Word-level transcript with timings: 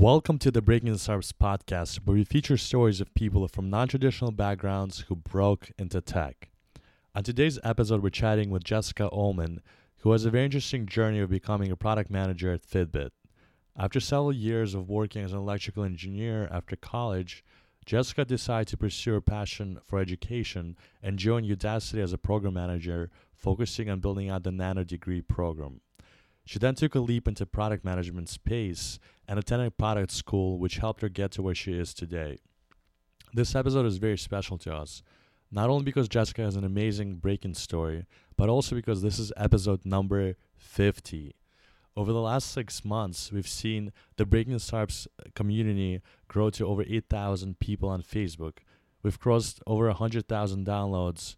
Welcome 0.00 0.38
to 0.38 0.50
the 0.50 0.62
Breaking 0.62 0.88
Into 0.88 0.98
Startups 0.98 1.32
podcast, 1.32 1.98
where 2.06 2.16
we 2.16 2.24
feature 2.24 2.56
stories 2.56 3.02
of 3.02 3.12
people 3.12 3.46
from 3.48 3.68
non 3.68 3.86
traditional 3.86 4.30
backgrounds 4.30 5.00
who 5.00 5.14
broke 5.14 5.72
into 5.76 6.00
tech. 6.00 6.48
On 7.14 7.22
today's 7.22 7.58
episode, 7.62 8.02
we're 8.02 8.08
chatting 8.08 8.48
with 8.48 8.64
Jessica 8.64 9.10
Ullman, 9.12 9.60
who 9.98 10.12
has 10.12 10.24
a 10.24 10.30
very 10.30 10.46
interesting 10.46 10.86
journey 10.86 11.18
of 11.18 11.28
becoming 11.28 11.70
a 11.70 11.76
product 11.76 12.10
manager 12.10 12.50
at 12.50 12.62
Fitbit. 12.62 13.10
After 13.76 14.00
several 14.00 14.32
years 14.32 14.72
of 14.72 14.88
working 14.88 15.22
as 15.22 15.34
an 15.34 15.38
electrical 15.38 15.84
engineer 15.84 16.48
after 16.50 16.76
college, 16.76 17.44
Jessica 17.84 18.24
decided 18.24 18.68
to 18.68 18.78
pursue 18.78 19.12
her 19.12 19.20
passion 19.20 19.80
for 19.86 19.98
education 19.98 20.78
and 21.02 21.18
join 21.18 21.44
Udacity 21.44 22.02
as 22.02 22.14
a 22.14 22.18
program 22.18 22.54
manager, 22.54 23.10
focusing 23.34 23.90
on 23.90 24.00
building 24.00 24.30
out 24.30 24.44
the 24.44 24.50
nano 24.50 24.82
degree 24.82 25.20
program. 25.20 25.82
She 26.46 26.58
then 26.58 26.74
took 26.74 26.94
a 26.94 27.00
leap 27.00 27.28
into 27.28 27.46
product 27.46 27.84
management 27.84 28.28
space 28.28 28.98
and 29.30 29.38
attended 29.38 29.78
product 29.78 30.10
school, 30.10 30.58
which 30.58 30.78
helped 30.78 31.02
her 31.02 31.08
get 31.08 31.30
to 31.30 31.40
where 31.40 31.54
she 31.54 31.72
is 31.72 31.94
today. 31.94 32.40
This 33.32 33.54
episode 33.54 33.86
is 33.86 33.98
very 33.98 34.18
special 34.18 34.58
to 34.58 34.74
us, 34.74 35.04
not 35.52 35.70
only 35.70 35.84
because 35.84 36.08
Jessica 36.08 36.42
has 36.42 36.56
an 36.56 36.64
amazing 36.64 37.14
break-in 37.14 37.54
story, 37.54 38.06
but 38.36 38.48
also 38.48 38.74
because 38.74 39.02
this 39.02 39.20
is 39.20 39.32
episode 39.36 39.86
number 39.86 40.34
50. 40.56 41.36
Over 41.96 42.12
the 42.12 42.20
last 42.20 42.50
six 42.50 42.84
months, 42.84 43.30
we've 43.30 43.46
seen 43.46 43.92
the 44.16 44.26
Breaking 44.26 44.58
Startups 44.58 45.06
community 45.36 46.02
grow 46.26 46.50
to 46.50 46.66
over 46.66 46.82
8,000 46.82 47.60
people 47.60 47.88
on 47.88 48.02
Facebook. 48.02 48.58
We've 49.04 49.20
crossed 49.20 49.62
over 49.64 49.86
100,000 49.86 50.66
downloads 50.66 51.36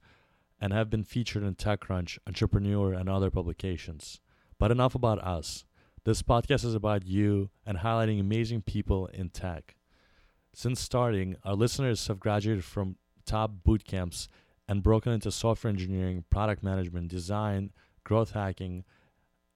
and 0.58 0.72
have 0.72 0.88
been 0.88 1.04
featured 1.04 1.42
in 1.42 1.56
TechCrunch, 1.56 2.18
Entrepreneur, 2.26 2.94
and 2.94 3.10
other 3.10 3.30
publications. 3.30 4.22
But 4.58 4.70
enough 4.70 4.94
about 4.94 5.18
us. 5.18 5.66
This 6.04 6.20
podcast 6.20 6.64
is 6.64 6.74
about 6.74 7.06
you 7.06 7.50
and 7.64 7.78
highlighting 7.78 8.18
amazing 8.18 8.62
people 8.62 9.06
in 9.06 9.28
tech. 9.28 9.76
Since 10.52 10.80
starting, 10.80 11.36
our 11.44 11.54
listeners 11.54 12.08
have 12.08 12.18
graduated 12.18 12.64
from 12.64 12.96
top 13.24 13.52
boot 13.62 13.84
camps 13.84 14.26
and 14.66 14.82
broken 14.82 15.12
into 15.12 15.30
software 15.30 15.70
engineering, 15.70 16.24
product 16.28 16.60
management, 16.60 17.06
design, 17.06 17.70
growth 18.02 18.32
hacking, 18.32 18.82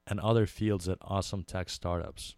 and 0.06 0.20
other 0.20 0.46
fields 0.46 0.88
at 0.88 0.98
awesome 1.02 1.42
tech 1.42 1.68
startups. 1.68 2.36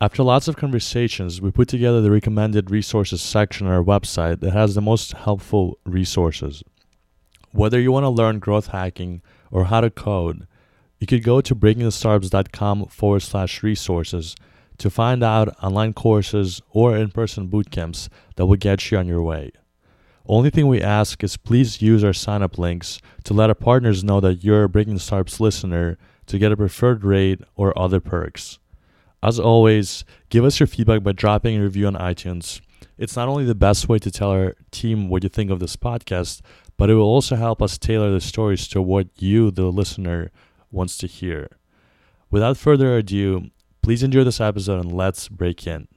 After 0.00 0.22
lots 0.22 0.48
of 0.48 0.56
conversations, 0.56 1.42
we 1.42 1.50
put 1.50 1.68
together 1.68 2.00
the 2.00 2.10
recommended 2.10 2.70
resources 2.70 3.20
section 3.20 3.66
on 3.66 3.74
our 3.74 3.84
website 3.84 4.40
that 4.40 4.54
has 4.54 4.74
the 4.74 4.80
most 4.80 5.12
helpful 5.12 5.78
resources. 5.84 6.62
Whether 7.52 7.78
you 7.78 7.92
want 7.92 8.04
to 8.04 8.08
learn 8.08 8.38
growth 8.38 8.68
hacking 8.68 9.20
or 9.50 9.64
how 9.64 9.82
to 9.82 9.90
code, 9.90 10.46
you 11.00 11.06
could 11.06 11.24
go 11.24 11.40
to 11.40 11.56
breakingintostartups.com 11.56 12.86
forward 12.86 13.20
slash 13.20 13.62
resources 13.62 14.36
to 14.78 14.90
find 14.90 15.24
out 15.24 15.48
online 15.62 15.92
courses 15.92 16.62
or 16.70 16.96
in 16.96 17.10
person 17.10 17.48
bootcamps 17.48 18.08
that 18.36 18.46
will 18.46 18.56
get 18.56 18.90
you 18.90 18.98
on 18.98 19.08
your 19.08 19.22
way. 19.22 19.50
Only 20.26 20.50
thing 20.50 20.68
we 20.68 20.80
ask 20.80 21.24
is 21.24 21.36
please 21.36 21.82
use 21.82 22.04
our 22.04 22.12
sign 22.12 22.42
up 22.42 22.58
links 22.58 23.00
to 23.24 23.34
let 23.34 23.50
our 23.50 23.54
partners 23.54 24.04
know 24.04 24.20
that 24.20 24.44
you're 24.44 24.64
a 24.64 24.68
Breaking 24.68 24.92
Into 24.92 25.04
Startups 25.04 25.40
listener 25.40 25.98
to 26.26 26.38
get 26.38 26.52
a 26.52 26.56
preferred 26.56 27.02
rate 27.02 27.40
or 27.56 27.76
other 27.76 27.98
perks. 27.98 28.58
As 29.22 29.40
always, 29.40 30.04
give 30.28 30.44
us 30.44 30.60
your 30.60 30.66
feedback 30.66 31.02
by 31.02 31.12
dropping 31.12 31.56
a 31.56 31.62
review 31.62 31.86
on 31.86 31.94
iTunes. 31.94 32.60
It's 32.96 33.16
not 33.16 33.28
only 33.28 33.44
the 33.44 33.54
best 33.54 33.88
way 33.88 33.98
to 33.98 34.10
tell 34.10 34.30
our 34.30 34.54
team 34.70 35.08
what 35.08 35.22
you 35.22 35.28
think 35.28 35.50
of 35.50 35.58
this 35.58 35.76
podcast, 35.76 36.42
but 36.76 36.88
it 36.88 36.94
will 36.94 37.02
also 37.02 37.36
help 37.36 37.60
us 37.60 37.76
tailor 37.76 38.10
the 38.10 38.20
stories 38.20 38.68
to 38.68 38.80
what 38.80 39.08
you, 39.18 39.50
the 39.50 39.64
listener, 39.64 40.30
wants 40.70 40.96
to 40.98 41.06
hear. 41.06 41.48
Without 42.30 42.56
further 42.56 42.96
ado, 42.96 43.50
please 43.82 44.02
enjoy 44.02 44.24
this 44.24 44.40
episode 44.40 44.84
and 44.84 44.92
let's 44.92 45.28
break 45.28 45.66
in. 45.66 45.88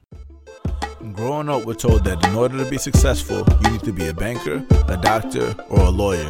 Growing 1.13 1.49
up, 1.49 1.66
we're 1.66 1.73
told 1.73 2.05
that 2.05 2.25
in 2.25 2.35
order 2.35 2.63
to 2.63 2.69
be 2.69 2.77
successful, 2.77 3.45
you 3.63 3.71
need 3.71 3.83
to 3.83 3.91
be 3.91 4.07
a 4.07 4.13
banker, 4.13 4.66
a 4.88 4.97
doctor, 4.97 5.53
or 5.69 5.81
a 5.81 5.89
lawyer. 5.89 6.27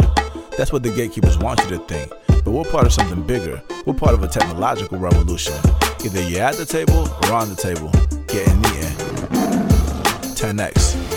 That's 0.58 0.74
what 0.74 0.84
the 0.84 0.92
gatekeepers 0.94 1.38
want 1.38 1.60
you 1.62 1.78
to 1.78 1.80
think. 1.86 2.12
But 2.28 2.52
we're 2.52 2.64
part 2.66 2.86
of 2.86 2.94
something 2.94 3.26
bigger. 3.26 3.62
We're 3.86 3.94
part 3.94 4.14
of 4.14 4.24
a 4.24 4.28
technological 4.28 4.98
revolution. 4.98 5.54
Either 6.04 6.28
you're 6.28 6.42
at 6.42 6.56
the 6.56 6.66
table 6.66 7.08
or 7.24 7.34
on 7.34 7.50
the 7.50 7.56
table, 7.56 7.92
getting 8.28 8.60
eaten. 8.60 8.94
10x. 10.36 11.13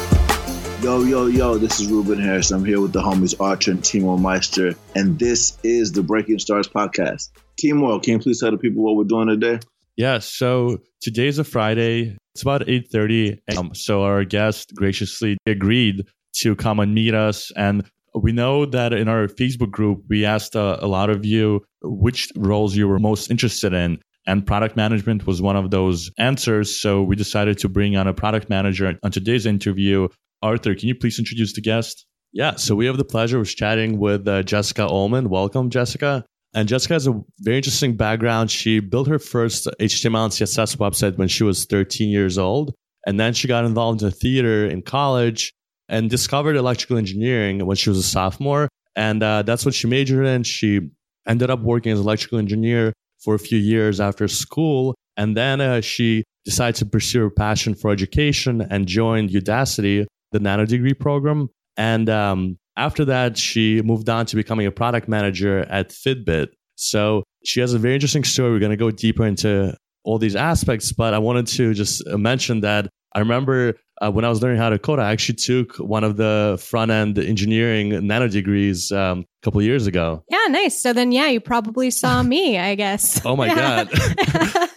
Yo, 0.83 1.03
yo, 1.03 1.27
yo, 1.27 1.57
this 1.57 1.81
is 1.81 1.87
Ruben 1.87 2.21
Harris. 2.21 2.51
I'm 2.51 2.65
here 2.65 2.81
with 2.83 2.93
the 2.93 3.01
homies 3.01 3.41
Artur 3.41 3.71
and 3.71 3.83
Timur 3.83 4.19
Meyster, 4.19 4.77
and 4.95 5.19
this 5.19 5.57
is 5.65 5.93
the 5.93 6.03
Breaking 6.03 6.39
Stars 6.39 6.69
podcast. 6.69 7.31
Timur, 7.57 7.99
can 7.99 8.13
you 8.13 8.19
please 8.19 8.41
tell 8.41 8.51
the 8.51 8.59
people 8.59 8.85
what 8.85 8.95
we're 8.95 9.05
doing 9.05 9.27
today? 9.27 9.59
Yeah, 9.97 10.19
so 10.19 10.83
today's 11.01 11.39
a 11.39 11.45
Friday. 11.45 12.19
It's 12.35 12.43
about 12.43 12.67
8.30. 12.67 13.57
Um, 13.57 13.75
so 13.75 14.03
our 14.03 14.25
guest 14.25 14.75
graciously 14.75 15.39
agreed 15.47 16.05
to 16.41 16.55
come 16.55 16.79
and 16.79 16.95
meet 16.95 17.15
us. 17.15 17.51
And 17.57 17.91
we 18.15 18.33
know 18.33 18.67
that 18.67 18.93
in 18.93 19.09
our 19.09 19.29
Facebook 19.29 19.71
group, 19.71 20.05
we 20.11 20.27
asked 20.27 20.55
uh, 20.55 20.77
a 20.81 20.87
lot 20.87 21.09
of 21.09 21.25
you 21.25 21.65
which 21.83 22.31
roles 22.37 22.77
you 22.77 22.87
were 22.87 22.99
most 22.99 23.31
interested 23.31 23.73
in. 23.73 23.99
And 24.27 24.47
product 24.47 24.77
management 24.77 25.27
was 25.27 25.41
one 25.41 25.57
of 25.57 25.71
those 25.71 26.11
answers. 26.19 26.79
So 26.79 27.03
we 27.03 27.17
decided 27.17 27.59
to 27.59 27.69
bring 27.71 27.97
on 27.97 28.07
a 28.07 28.13
product 28.13 28.51
manager 28.51 28.99
on 29.03 29.11
today's 29.11 29.47
interview. 29.47 30.09
Artur, 30.43 30.75
can 30.75 30.89
you 30.89 30.95
please 30.95 31.19
introduce 31.19 31.53
the 31.55 31.61
guest? 31.61 32.07
Yeah, 32.33 32.57
so 32.57 32.75
we 32.75 32.87
have 32.87 32.99
the 32.99 33.05
pleasure 33.05 33.41
of 33.41 33.49
chatting 33.49 33.99
with 33.99 34.29
uh, 34.29 34.43
Jessica 34.43 34.87
Ullman. 34.87 35.29
Welcome, 35.29 35.71
Jessica. 35.71 36.25
And 36.55 36.69
Jessica 36.69 36.95
has 36.95 37.07
a 37.07 37.21
very 37.41 37.59
interesting 37.59 37.97
background. 37.97 38.51
She 38.51 38.81
built 38.81 39.09
her 39.09 39.19
first 39.19 39.69
HTML 39.81 40.25
and 40.25 40.33
CSS 40.33 40.77
website 40.77 41.19
when 41.19 41.29
she 41.29 41.45
was 41.45 41.65
13 41.67 42.09
years 42.09 42.39
old. 42.39 42.75
And 43.07 43.21
then 43.21 43.35
she 43.35 43.47
got 43.47 43.65
involved 43.65 44.03
in 44.03 44.11
theater 44.11 44.67
in 44.67 44.83
college 44.83 45.53
and 45.89 46.11
discovered 46.11 46.57
electrical 46.57 46.97
engineering 46.97 47.65
when 47.65 47.77
she 47.77 47.91
was 47.91 47.99
a 47.99 48.03
sophomore. 48.03 48.69
And 48.97 49.23
uh, 49.23 49.43
that's 49.43 49.65
what 49.65 49.75
she 49.75 49.87
majored 49.87 50.27
in. 50.27 50.43
She 50.43 50.81
ended 51.27 51.51
up 51.51 51.61
working 51.61 51.93
as 51.93 51.99
an 51.99 52.05
electrical 52.05 52.39
engineer 52.39 52.93
for 53.23 53.35
a 53.35 53.39
few 53.39 53.59
years 53.59 54.01
after 54.01 54.27
school. 54.29 54.95
And 55.17 55.37
then 55.37 55.61
uh, 55.61 55.81
she 55.81 56.25
decided 56.45 56.77
to 56.77 56.87
pursue 56.87 57.21
her 57.21 57.31
passion 57.31 57.75
for 57.75 57.91
education 57.91 58.67
and 58.71 58.87
joined 58.87 59.31
Udacity, 59.31 60.07
the 60.37 60.43
nano 60.43 60.67
degree 60.67 60.95
program. 60.95 61.49
And 61.77 62.09
um, 62.09 62.59
after 62.77 63.05
that, 63.07 63.39
she 63.39 63.81
moved 63.83 64.09
on 64.09 64.27
to 64.27 64.37
becoming 64.37 64.67
a 64.67 64.71
product 64.71 65.09
manager 65.09 65.61
at 65.61 65.91
Fitbit. 65.91 66.49
So 66.75 67.25
she 67.45 67.61
has 67.61 67.73
a 67.73 67.79
very 67.79 67.95
interesting 67.95 68.25
story. 68.25 68.53
We're 68.53 68.59
going 68.59 68.71
to 68.71 68.77
go 68.77 68.91
deeper 68.91 69.25
into 69.25 69.77
all 70.05 70.19
these 70.19 70.37
aspects, 70.37 70.93
but 70.93 71.15
I 71.15 71.19
wanted 71.19 71.47
to 71.49 71.75
just 71.75 72.07
mention 72.07 72.61
that 72.61 72.89
I 73.15 73.21
remember 73.21 73.75
uh, 74.03 74.11
when 74.11 74.27
I 74.27 74.29
was 74.29 74.43
learning 74.43 74.59
how 74.59 74.69
to 74.69 74.79
code, 74.79 74.99
I 74.99 75.11
actually 75.11 75.37
took 75.37 75.77
one 75.77 76.05
of 76.05 76.19
the 76.19 76.63
front 76.63 76.91
end 76.91 77.19
engineering 77.19 78.07
nano 78.07 78.29
degrees 78.29 78.93
um, 78.93 79.21
a 79.21 79.25
couple 79.43 79.63
years 79.63 79.87
ago. 79.87 80.23
Yeah, 80.29 80.45
nice. 80.51 80.81
So 80.81 80.93
then, 80.93 81.13
yeah, 81.13 81.29
you 81.29 81.41
probably 81.41 81.91
saw 81.91 82.23
me, 82.35 82.59
I 82.59 82.75
guess. 82.75 83.25
Oh 83.25 83.37
my 83.37 83.49
God. 83.49 83.89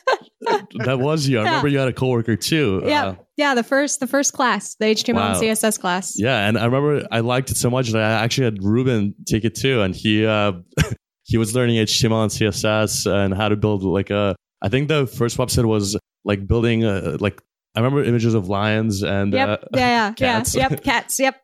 that 0.85 0.99
was 0.99 1.27
you. 1.27 1.39
I 1.39 1.43
remember 1.43 1.67
you 1.67 1.79
had 1.79 1.87
a 1.87 1.93
coworker 1.93 2.35
too. 2.35 2.81
yeah, 2.85 3.05
Uh, 3.07 3.15
yeah. 3.37 3.55
The 3.55 3.63
first, 3.63 3.99
the 3.99 4.07
first 4.07 4.33
class, 4.33 4.75
the 4.75 4.85
HTML 4.85 5.15
Wow. 5.15 5.27
and 5.33 5.37
CSS 5.41 5.79
class. 5.79 6.13
yeah, 6.17 6.47
and 6.47 6.57
I 6.57 6.65
remember 6.65 7.07
I 7.11 7.19
liked 7.21 7.51
it 7.51 7.57
so 7.57 7.69
much 7.69 7.89
that 7.91 8.01
I 8.01 8.23
actually 8.23 8.45
had 8.45 8.63
Ruben 8.63 9.15
take 9.25 9.45
it 9.45 9.55
too, 9.55 9.81
and 9.81 9.95
he 9.95 10.25
uh, 10.25 10.53
he 11.23 11.37
was 11.37 11.55
learning 11.55 11.77
HTML 11.77 12.23
and 12.23 12.31
CSS 12.31 13.05
and 13.11 13.33
how 13.33 13.49
to 13.49 13.55
build 13.55 13.83
like 13.83 14.09
a. 14.09 14.35
I 14.61 14.69
think 14.69 14.87
the 14.89 15.07
first 15.07 15.37
website 15.37 15.65
was 15.65 15.97
like 16.25 16.47
building 16.47 16.83
a, 16.83 17.17
like 17.19 17.41
I 17.75 17.79
remember 17.79 18.03
images 18.03 18.33
of 18.33 18.49
lions 18.49 19.03
and 19.03 19.31
Yep. 19.33 19.47
uh, 19.49 19.57
yeah, 19.75 19.87
yeah, 19.87 20.11
cats. 20.17 20.55
yeah. 20.55 20.67
Yep. 20.69 20.83
Cats. 20.83 21.19
Yep. 21.19 21.35